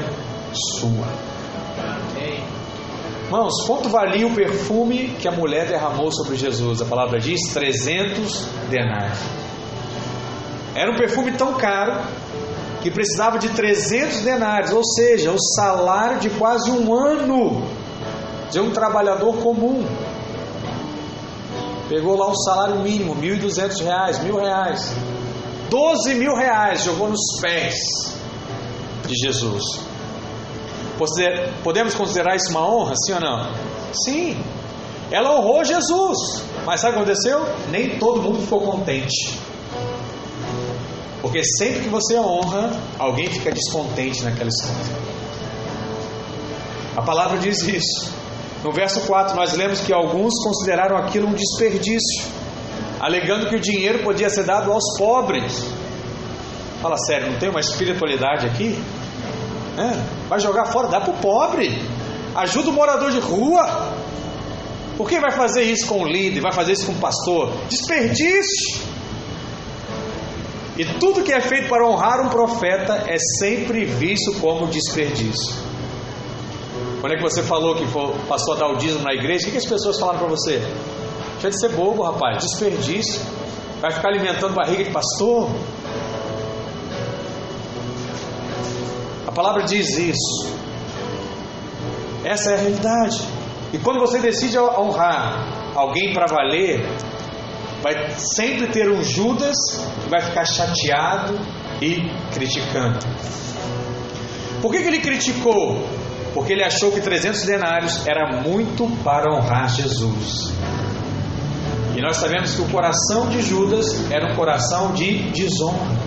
sua. 0.79 1.07
Irmãos, 3.27 3.53
quanto 3.67 3.89
valia 3.89 4.25
o 4.25 4.33
perfume 4.33 5.09
que 5.19 5.27
a 5.27 5.31
mulher 5.31 5.67
derramou 5.67 6.09
sobre 6.11 6.37
Jesus? 6.37 6.81
A 6.81 6.85
palavra 6.85 7.19
diz 7.19 7.53
300 7.53 8.45
denários. 8.69 9.19
Era 10.73 10.91
um 10.91 10.95
perfume 10.95 11.33
tão 11.33 11.53
caro 11.55 12.07
que 12.87 12.91
precisava 12.91 13.37
de 13.37 13.49
300 13.49 14.21
denários, 14.21 14.71
ou 14.71 14.81
seja, 14.81 15.33
o 15.33 15.37
salário 15.55 16.19
de 16.19 16.29
quase 16.29 16.71
um 16.71 16.93
ano 16.93 17.61
de 18.49 18.61
um 18.61 18.71
trabalhador 18.71 19.35
comum. 19.39 19.85
Pegou 21.89 22.15
lá 22.15 22.29
um 22.29 22.35
salário 22.35 22.77
mínimo, 22.77 23.13
1.200 23.13 23.83
reais, 23.83 24.19
mil 24.23 24.37
reais. 24.37 24.89
12 25.69 26.15
mil 26.15 26.33
reais 26.33 26.83
jogou 26.83 27.09
nos 27.09 27.41
pés 27.41 27.75
de 29.05 29.15
Jesus. 29.15 29.81
Podemos 31.61 31.93
considerar 31.93 32.37
isso 32.37 32.51
uma 32.51 32.65
honra, 32.65 32.93
sim 33.05 33.11
ou 33.11 33.19
não? 33.19 33.51
Sim. 33.91 34.41
Ela 35.11 35.37
honrou 35.37 35.65
Jesus. 35.65 36.41
Mas 36.65 36.79
sabe 36.79 36.93
o 36.93 37.03
que 37.03 37.11
aconteceu? 37.11 37.45
Nem 37.69 37.99
todo 37.99 38.21
mundo 38.21 38.39
ficou 38.39 38.61
contente. 38.61 39.37
Porque 41.21 41.43
sempre 41.43 41.81
que 41.81 41.89
você 41.89 42.17
honra, 42.19 42.71
alguém 42.99 43.27
fica 43.27 43.51
descontente 43.51 44.23
naquela 44.23 44.49
história. 44.49 45.07
A 46.95 47.01
palavra 47.01 47.37
diz 47.37 47.61
isso. 47.61 48.11
No 48.63 48.71
verso 48.71 49.01
4, 49.01 49.35
nós 49.35 49.53
lemos 49.53 49.81
que 49.81 49.93
alguns 49.93 50.33
consideraram 50.43 50.97
aquilo 50.97 51.27
um 51.27 51.33
desperdício, 51.33 52.25
alegando 52.99 53.49
que 53.49 53.55
o 53.55 53.59
dinheiro 53.59 54.03
podia 54.03 54.29
ser 54.29 54.45
dado 54.45 54.71
aos 54.71 54.97
pobres. 54.97 55.63
Fala 56.81 56.97
sério, 56.97 57.31
não 57.31 57.39
tem 57.39 57.49
uma 57.49 57.59
espiritualidade 57.59 58.45
aqui? 58.47 58.77
É, 59.77 60.27
vai 60.27 60.39
jogar 60.39 60.65
fora, 60.65 60.87
dá 60.87 60.99
para 60.99 61.13
o 61.13 61.17
pobre. 61.17 61.81
Ajuda 62.35 62.69
o 62.69 62.73
morador 62.73 63.11
de 63.11 63.19
rua. 63.19 63.93
Por 64.97 65.07
que 65.07 65.19
vai 65.19 65.31
fazer 65.31 65.63
isso 65.63 65.87
com 65.87 66.01
o 66.01 66.07
líder? 66.07 66.41
Vai 66.41 66.51
fazer 66.51 66.73
isso 66.73 66.87
com 66.87 66.93
o 66.93 66.95
pastor? 66.95 67.51
Desperdício. 67.69 68.96
E 70.77 70.85
tudo 70.99 71.23
que 71.23 71.33
é 71.33 71.41
feito 71.41 71.67
para 71.69 71.87
honrar 71.87 72.21
um 72.21 72.29
profeta 72.29 73.05
é 73.07 73.17
sempre 73.39 73.85
visto 73.85 74.39
como 74.39 74.67
desperdício. 74.67 75.55
Quando 77.01 77.13
é 77.13 77.15
que 77.15 77.23
você 77.23 77.41
falou 77.41 77.75
que 77.75 77.85
passou 78.27 78.53
a 78.53 78.57
dar 78.57 78.67
o 78.67 78.75
dízimo 78.75 79.03
na 79.03 79.13
igreja, 79.13 79.47
o 79.47 79.51
que, 79.51 79.57
as 79.57 79.65
pessoas 79.65 79.99
falaram 79.99 80.19
para 80.19 80.27
você? 80.27 80.59
Deixa 81.33 81.49
de 81.49 81.59
ser 81.59 81.69
bobo, 81.69 82.03
rapaz, 82.03 82.43
desperdício. 82.43 83.21
Vai 83.79 83.91
ficar 83.91 84.09
alimentando 84.09 84.53
barriga 84.53 84.83
de 84.83 84.91
pastor? 84.91 85.49
A 89.27 89.31
palavra 89.31 89.63
diz 89.63 89.97
isso. 89.97 90.55
Essa 92.23 92.51
é 92.51 92.53
a 92.55 92.57
realidade. 92.57 93.21
E 93.73 93.77
quando 93.79 93.99
você 93.99 94.19
decide 94.19 94.57
honrar 94.57 95.73
alguém 95.75 96.13
para 96.13 96.25
valer, 96.25 96.83
vai 97.81 98.11
sempre 98.17 98.67
ter 98.67 98.89
um 98.89 99.03
Judas 99.03 99.55
que 100.03 100.09
vai 100.09 100.21
ficar 100.21 100.45
chateado 100.45 101.39
e 101.81 102.09
criticando. 102.33 102.99
Por 104.61 104.71
que, 104.71 104.81
que 104.81 104.87
ele 104.87 104.99
criticou? 104.99 105.85
porque 106.37 106.53
ele 106.53 106.63
achou 106.63 106.91
que 106.91 107.01
300 107.01 107.45
denários 107.45 108.05
era 108.05 108.43
muito 108.43 108.87
para 109.03 109.33
honrar 109.33 109.67
Jesus. 109.69 110.53
E 111.95 111.99
nós 111.99 112.17
sabemos 112.17 112.53
que 112.53 112.61
o 112.61 112.69
coração 112.69 113.27
de 113.27 113.41
Judas 113.41 114.11
era 114.11 114.31
um 114.31 114.35
coração 114.35 114.93
de 114.93 115.31
desonra. 115.31 115.97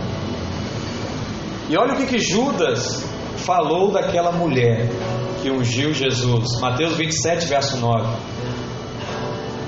E 1.69 1.77
olha 1.77 1.95
o 1.95 1.97
que, 1.97 2.07
que 2.07 2.21
Judas 2.21 3.05
falou 3.39 3.91
daquela 3.91 4.31
mulher 4.31 4.89
que 5.43 5.51
ungiu 5.51 5.93
Jesus. 5.93 6.61
Mateus 6.61 6.93
27, 6.97 7.47
verso 7.47 7.79
9. 7.79 8.17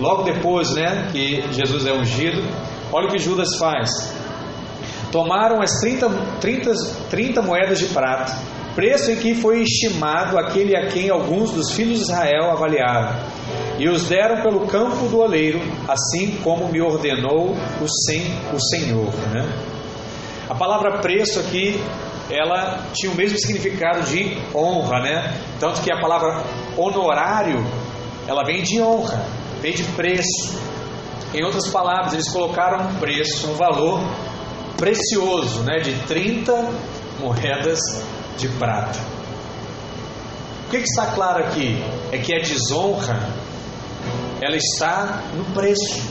Logo 0.00 0.22
depois, 0.22 0.74
né, 0.74 1.08
que 1.12 1.42
Jesus 1.52 1.86
é 1.86 1.92
ungido, 1.92 2.42
olha 2.92 3.06
o 3.06 3.10
que 3.10 3.18
Judas 3.18 3.48
faz. 3.58 3.90
Tomaram 5.10 5.60
as 5.60 5.80
30, 5.80 6.08
30, 6.40 6.72
30 7.10 7.42
moedas 7.42 7.78
de 7.78 7.86
prata 7.86 8.32
preço 8.74 9.10
em 9.10 9.16
que 9.16 9.34
foi 9.34 9.62
estimado 9.62 10.38
aquele 10.38 10.76
a 10.76 10.86
quem 10.88 11.10
alguns 11.10 11.50
dos 11.50 11.72
filhos 11.72 11.98
de 11.98 12.04
Israel 12.04 12.50
avaliaram, 12.50 13.14
e 13.78 13.88
os 13.88 14.08
deram 14.08 14.42
pelo 14.42 14.66
campo 14.66 15.06
do 15.08 15.18
oleiro, 15.18 15.60
assim 15.88 16.38
como 16.42 16.68
me 16.68 16.80
ordenou 16.80 17.50
o, 17.80 17.88
sen, 18.06 18.22
o 18.52 18.60
Senhor. 18.60 19.12
Né? 19.30 19.46
A 20.48 20.54
palavra 20.54 20.98
preço 21.00 21.38
aqui, 21.40 21.80
ela 22.30 22.86
tinha 22.92 23.12
o 23.12 23.14
mesmo 23.14 23.38
significado 23.38 24.02
de 24.02 24.36
honra, 24.54 25.00
né? 25.00 25.34
Tanto 25.60 25.82
que 25.82 25.92
a 25.92 26.00
palavra 26.00 26.42
honorário, 26.76 27.64
ela 28.26 28.42
vem 28.44 28.62
de 28.62 28.80
honra, 28.80 29.22
vem 29.62 29.72
de 29.72 29.84
preço. 29.84 30.60
Em 31.32 31.42
outras 31.44 31.68
palavras, 31.68 32.12
eles 32.12 32.28
colocaram 32.28 32.88
um 32.88 32.94
preço, 32.96 33.48
um 33.48 33.54
valor 33.54 34.00
precioso, 34.76 35.60
né? 35.62 35.78
De 35.78 35.94
30 36.06 36.52
moedas 37.20 37.78
de 38.36 38.48
prata. 38.48 38.98
O 40.66 40.70
que, 40.70 40.78
que 40.78 40.88
está 40.88 41.06
claro 41.06 41.44
aqui? 41.44 41.82
É 42.10 42.18
que 42.18 42.34
a 42.34 42.40
desonra 42.40 43.18
ela 44.42 44.56
está 44.56 45.22
no 45.34 45.44
preço. 45.54 46.02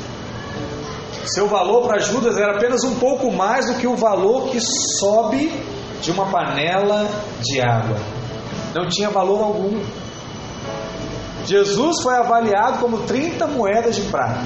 Seu 1.25 1.47
valor 1.47 1.87
para 1.87 1.99
Judas 1.99 2.37
era 2.37 2.55
apenas 2.55 2.83
um 2.83 2.95
pouco 2.95 3.31
mais 3.31 3.67
do 3.67 3.75
que 3.75 3.85
o 3.85 3.95
valor 3.95 4.49
que 4.49 4.59
sobe 4.99 5.51
de 6.01 6.11
uma 6.11 6.25
panela 6.27 7.07
de 7.41 7.59
água. 7.61 7.97
Não 8.73 8.87
tinha 8.87 9.09
valor 9.09 9.43
algum. 9.43 9.83
Jesus 11.45 12.01
foi 12.01 12.15
avaliado 12.15 12.79
como 12.79 12.99
30 12.99 13.47
moedas 13.47 13.95
de 13.95 14.01
prata. 14.03 14.41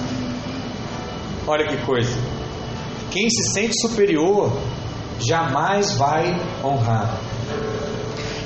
Olha 1.47 1.67
que 1.67 1.77
coisa. 1.85 2.17
Quem 3.11 3.29
se 3.29 3.53
sente 3.53 3.79
superior 3.79 4.51
jamais 5.19 5.93
vai 5.93 6.35
honrar. 6.63 7.17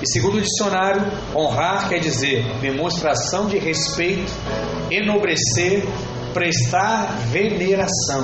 E 0.02 0.08
segundo 0.08 0.38
o 0.38 0.42
dicionário, 0.42 1.02
honrar 1.36 1.90
quer 1.90 2.00
dizer 2.00 2.46
demonstração 2.62 3.48
de 3.48 3.58
respeito, 3.58 4.32
enobrecer, 4.90 5.84
prestar 6.34 7.18
veneração. 7.32 8.24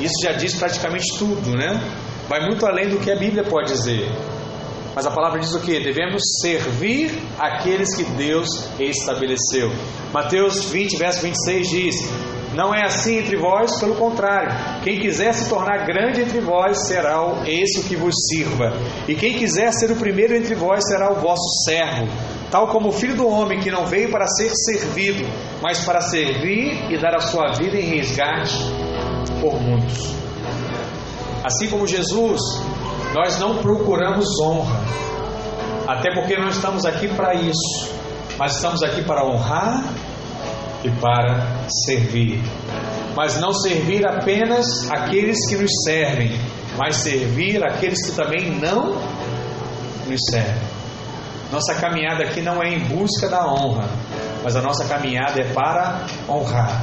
Isso 0.00 0.14
já 0.22 0.32
diz 0.32 0.54
praticamente 0.54 1.16
tudo, 1.18 1.56
né? 1.56 1.80
Vai 2.28 2.46
muito 2.46 2.66
além 2.66 2.88
do 2.88 2.98
que 2.98 3.10
a 3.10 3.16
Bíblia 3.16 3.44
pode 3.44 3.72
dizer. 3.72 4.10
Mas 4.94 5.06
a 5.06 5.10
palavra 5.10 5.40
diz 5.40 5.52
o 5.54 5.60
que? 5.60 5.80
Devemos 5.80 6.22
servir 6.40 7.10
aqueles 7.38 7.96
que 7.96 8.04
Deus 8.04 8.48
estabeleceu. 8.78 9.72
Mateus 10.12 10.66
20, 10.66 10.96
verso 10.96 11.20
26 11.22 11.68
diz: 11.68 11.96
Não 12.54 12.72
é 12.72 12.84
assim 12.84 13.18
entre 13.18 13.36
vós, 13.36 13.80
pelo 13.80 13.96
contrário. 13.96 14.52
Quem 14.84 15.00
quiser 15.00 15.34
se 15.34 15.48
tornar 15.48 15.84
grande 15.84 16.20
entre 16.20 16.40
vós 16.40 16.86
será 16.86 17.16
esse 17.44 17.80
o 17.80 17.84
que 17.84 17.96
vos 17.96 18.14
sirva. 18.28 18.72
E 19.08 19.16
quem 19.16 19.34
quiser 19.34 19.72
ser 19.72 19.90
o 19.90 19.96
primeiro 19.96 20.36
entre 20.36 20.54
vós 20.54 20.86
será 20.86 21.10
o 21.10 21.16
vosso 21.16 21.48
servo. 21.64 22.06
Tal 22.48 22.68
como 22.68 22.90
o 22.90 22.92
filho 22.92 23.16
do 23.16 23.26
homem 23.26 23.58
que 23.58 23.72
não 23.72 23.86
veio 23.86 24.12
para 24.12 24.28
ser 24.28 24.52
servido, 24.54 25.24
mas 25.60 25.84
para 25.84 26.00
servir 26.00 26.88
e 26.88 26.96
dar 27.00 27.16
a 27.16 27.20
sua 27.20 27.52
vida 27.58 27.76
em 27.76 27.96
resgate 27.96 28.54
por 29.40 29.60
muitos. 29.60 30.14
Assim 31.44 31.68
como 31.68 31.84
Jesus 31.84 32.40
nós 33.14 33.38
não 33.38 33.58
procuramos 33.58 34.26
honra, 34.42 34.80
até 35.86 36.12
porque 36.12 36.36
não 36.36 36.48
estamos 36.48 36.84
aqui 36.84 37.06
para 37.06 37.32
isso, 37.32 37.94
mas 38.36 38.56
estamos 38.56 38.82
aqui 38.82 39.04
para 39.04 39.24
honrar 39.24 39.84
e 40.82 40.90
para 40.90 41.46
servir. 41.86 42.42
Mas 43.14 43.40
não 43.40 43.52
servir 43.52 44.04
apenas 44.04 44.90
aqueles 44.90 45.48
que 45.48 45.54
nos 45.54 45.70
servem, 45.84 46.32
mas 46.76 46.96
servir 46.96 47.64
aqueles 47.64 48.04
que 48.04 48.16
também 48.16 48.50
não 48.50 48.96
nos 50.08 50.20
servem. 50.28 50.74
Nossa 51.52 51.76
caminhada 51.76 52.24
aqui 52.24 52.42
não 52.42 52.60
é 52.60 52.68
em 52.68 52.80
busca 52.80 53.28
da 53.28 53.46
honra, 53.46 53.88
mas 54.42 54.56
a 54.56 54.60
nossa 54.60 54.86
caminhada 54.86 55.40
é 55.40 55.52
para 55.52 56.04
honrar 56.28 56.82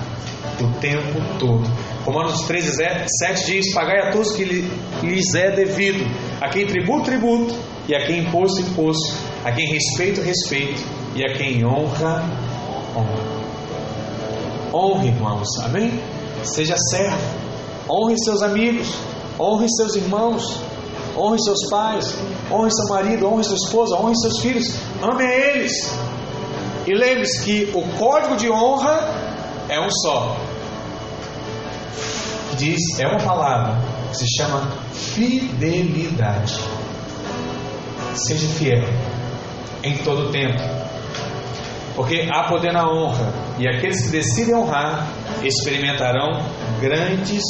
o 0.61 0.79
tempo 0.79 1.19
todo. 1.37 1.69
Romanos 2.05 2.41
13, 2.47 2.83
7 3.19 3.45
diz: 3.45 3.73
Pagai 3.73 4.07
a 4.07 4.11
todos 4.11 4.31
que 4.31 4.43
lhes 4.43 5.35
é 5.35 5.51
devido, 5.51 6.03
a 6.41 6.49
quem 6.49 6.65
tributo, 6.65 7.05
tributo, 7.05 7.55
e 7.87 7.95
a 7.95 8.05
quem 8.05 8.19
imposto, 8.19 8.61
imposto, 8.61 9.15
a 9.43 9.51
quem 9.51 9.67
respeito, 9.67 10.21
respeito, 10.21 10.81
e 11.15 11.23
a 11.23 11.33
quem 11.33 11.63
honra, 11.65 12.23
honra. 12.95 13.41
Honre, 14.73 15.09
irmãos, 15.09 15.47
amém? 15.63 16.01
Seja 16.43 16.75
servo, 16.89 17.17
honre 17.87 18.15
seus 18.17 18.41
amigos, 18.41 18.95
honre 19.39 19.67
seus 19.69 19.95
irmãos, 19.95 20.59
honre 21.15 21.37
seus 21.43 21.69
pais, 21.69 22.17
honre 22.49 22.71
seu 22.71 22.87
marido, 22.87 23.27
honre 23.27 23.43
sua 23.43 23.57
esposa, 23.57 23.95
honre 23.95 24.15
seus 24.15 24.39
filhos, 24.39 24.75
ame 25.01 25.23
eles. 25.23 25.73
E 26.87 26.95
lembre-se 26.95 27.43
que 27.43 27.71
o 27.75 27.83
código 27.97 28.35
de 28.37 28.49
honra 28.49 29.07
é 29.69 29.79
um 29.79 29.89
só, 29.89 30.35
diz, 32.61 32.99
é 32.99 33.07
uma 33.07 33.19
palavra 33.19 33.75
que 34.11 34.17
se 34.17 34.25
chama 34.37 34.69
fidelidade. 34.93 36.59
Seja 38.13 38.47
fiel 38.47 38.83
em 39.83 39.97
todo 39.97 40.27
o 40.27 40.31
tempo. 40.31 40.61
Porque 41.95 42.27
há 42.31 42.43
poder 42.43 42.71
na 42.71 42.89
honra, 42.89 43.33
e 43.57 43.67
aqueles 43.67 44.05
que 44.05 44.11
decidem 44.11 44.55
honrar 44.55 45.07
experimentarão 45.43 46.45
grandes 46.79 47.43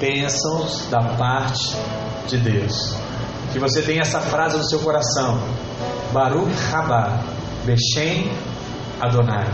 bênçãos 0.00 0.86
da 0.88 1.02
parte 1.16 1.76
de 2.28 2.38
Deus. 2.38 2.96
Que 3.52 3.58
você 3.58 3.82
tenha 3.82 4.02
essa 4.02 4.20
frase 4.20 4.56
no 4.56 4.64
seu 4.64 4.78
coração: 4.80 5.38
Baruch 6.12 6.52
Rabá, 6.70 7.20
Bechem 7.64 8.30
Adonai. 9.00 9.48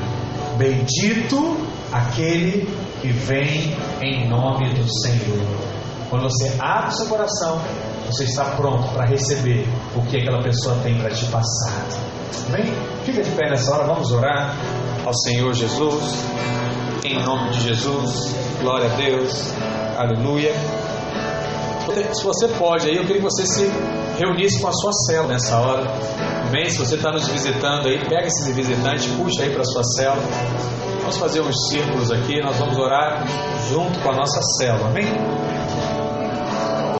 Bendito 0.57 1.70
aquele 1.93 2.69
que 3.01 3.09
vem 3.09 3.77
em 4.01 4.29
nome 4.29 4.73
do 4.75 4.87
Senhor. 5.03 5.71
Quando 6.09 6.23
você 6.25 6.53
abre 6.59 6.91
o 6.91 6.93
seu 6.93 7.07
coração, 7.07 7.61
você 8.07 8.25
está 8.25 8.45
pronto 8.57 8.89
para 8.93 9.07
receber 9.07 9.67
o 9.95 10.03
que 10.03 10.17
aquela 10.17 10.43
pessoa 10.43 10.77
tem 10.83 10.99
para 10.99 11.11
te 11.11 11.25
passar. 11.27 11.87
Amém? 12.49 12.73
Fica 13.05 13.23
de 13.23 13.31
pé 13.31 13.51
nessa 13.51 13.73
hora, 13.75 13.87
vamos 13.87 14.11
orar 14.11 14.57
ao 15.05 15.15
Senhor 15.15 15.55
Jesus. 15.55 16.25
Em 17.05 17.23
nome 17.23 17.51
de 17.51 17.61
Jesus, 17.61 18.35
glória 18.61 18.91
a 18.93 18.97
Deus, 18.97 19.55
aleluia. 19.97 20.53
Se 22.13 22.25
você 22.25 22.47
pode, 22.49 22.89
aí 22.89 22.97
eu 22.97 23.03
queria 23.03 23.17
que 23.17 23.23
você 23.23 23.47
se 23.47 23.71
reunisse 24.19 24.61
com 24.61 24.69
a 24.69 24.73
sua 24.73 24.93
célula 24.93 25.33
nessa 25.33 25.59
hora. 25.59 25.87
Amém? 26.47 26.69
Se 26.69 26.79
você 26.79 26.97
está 26.97 27.11
nos 27.11 27.27
visitando 27.29 27.89
aí, 27.89 27.99
pega 27.99 28.27
esse 28.27 28.53
visitante, 28.53 29.09
puxa 29.11 29.43
aí 29.43 29.51
para 29.51 29.63
a 29.63 29.65
sua 29.65 29.83
célula. 29.85 30.23
Vamos 31.01 31.17
fazer 31.17 31.41
uns 31.41 31.57
círculos 31.71 32.11
aqui, 32.11 32.41
nós 32.43 32.57
vamos 32.59 32.77
orar 32.77 33.25
junto 33.69 33.99
com 34.01 34.11
a 34.11 34.15
nossa 34.15 34.41
célula. 34.59 34.89
Amém? 34.89 35.07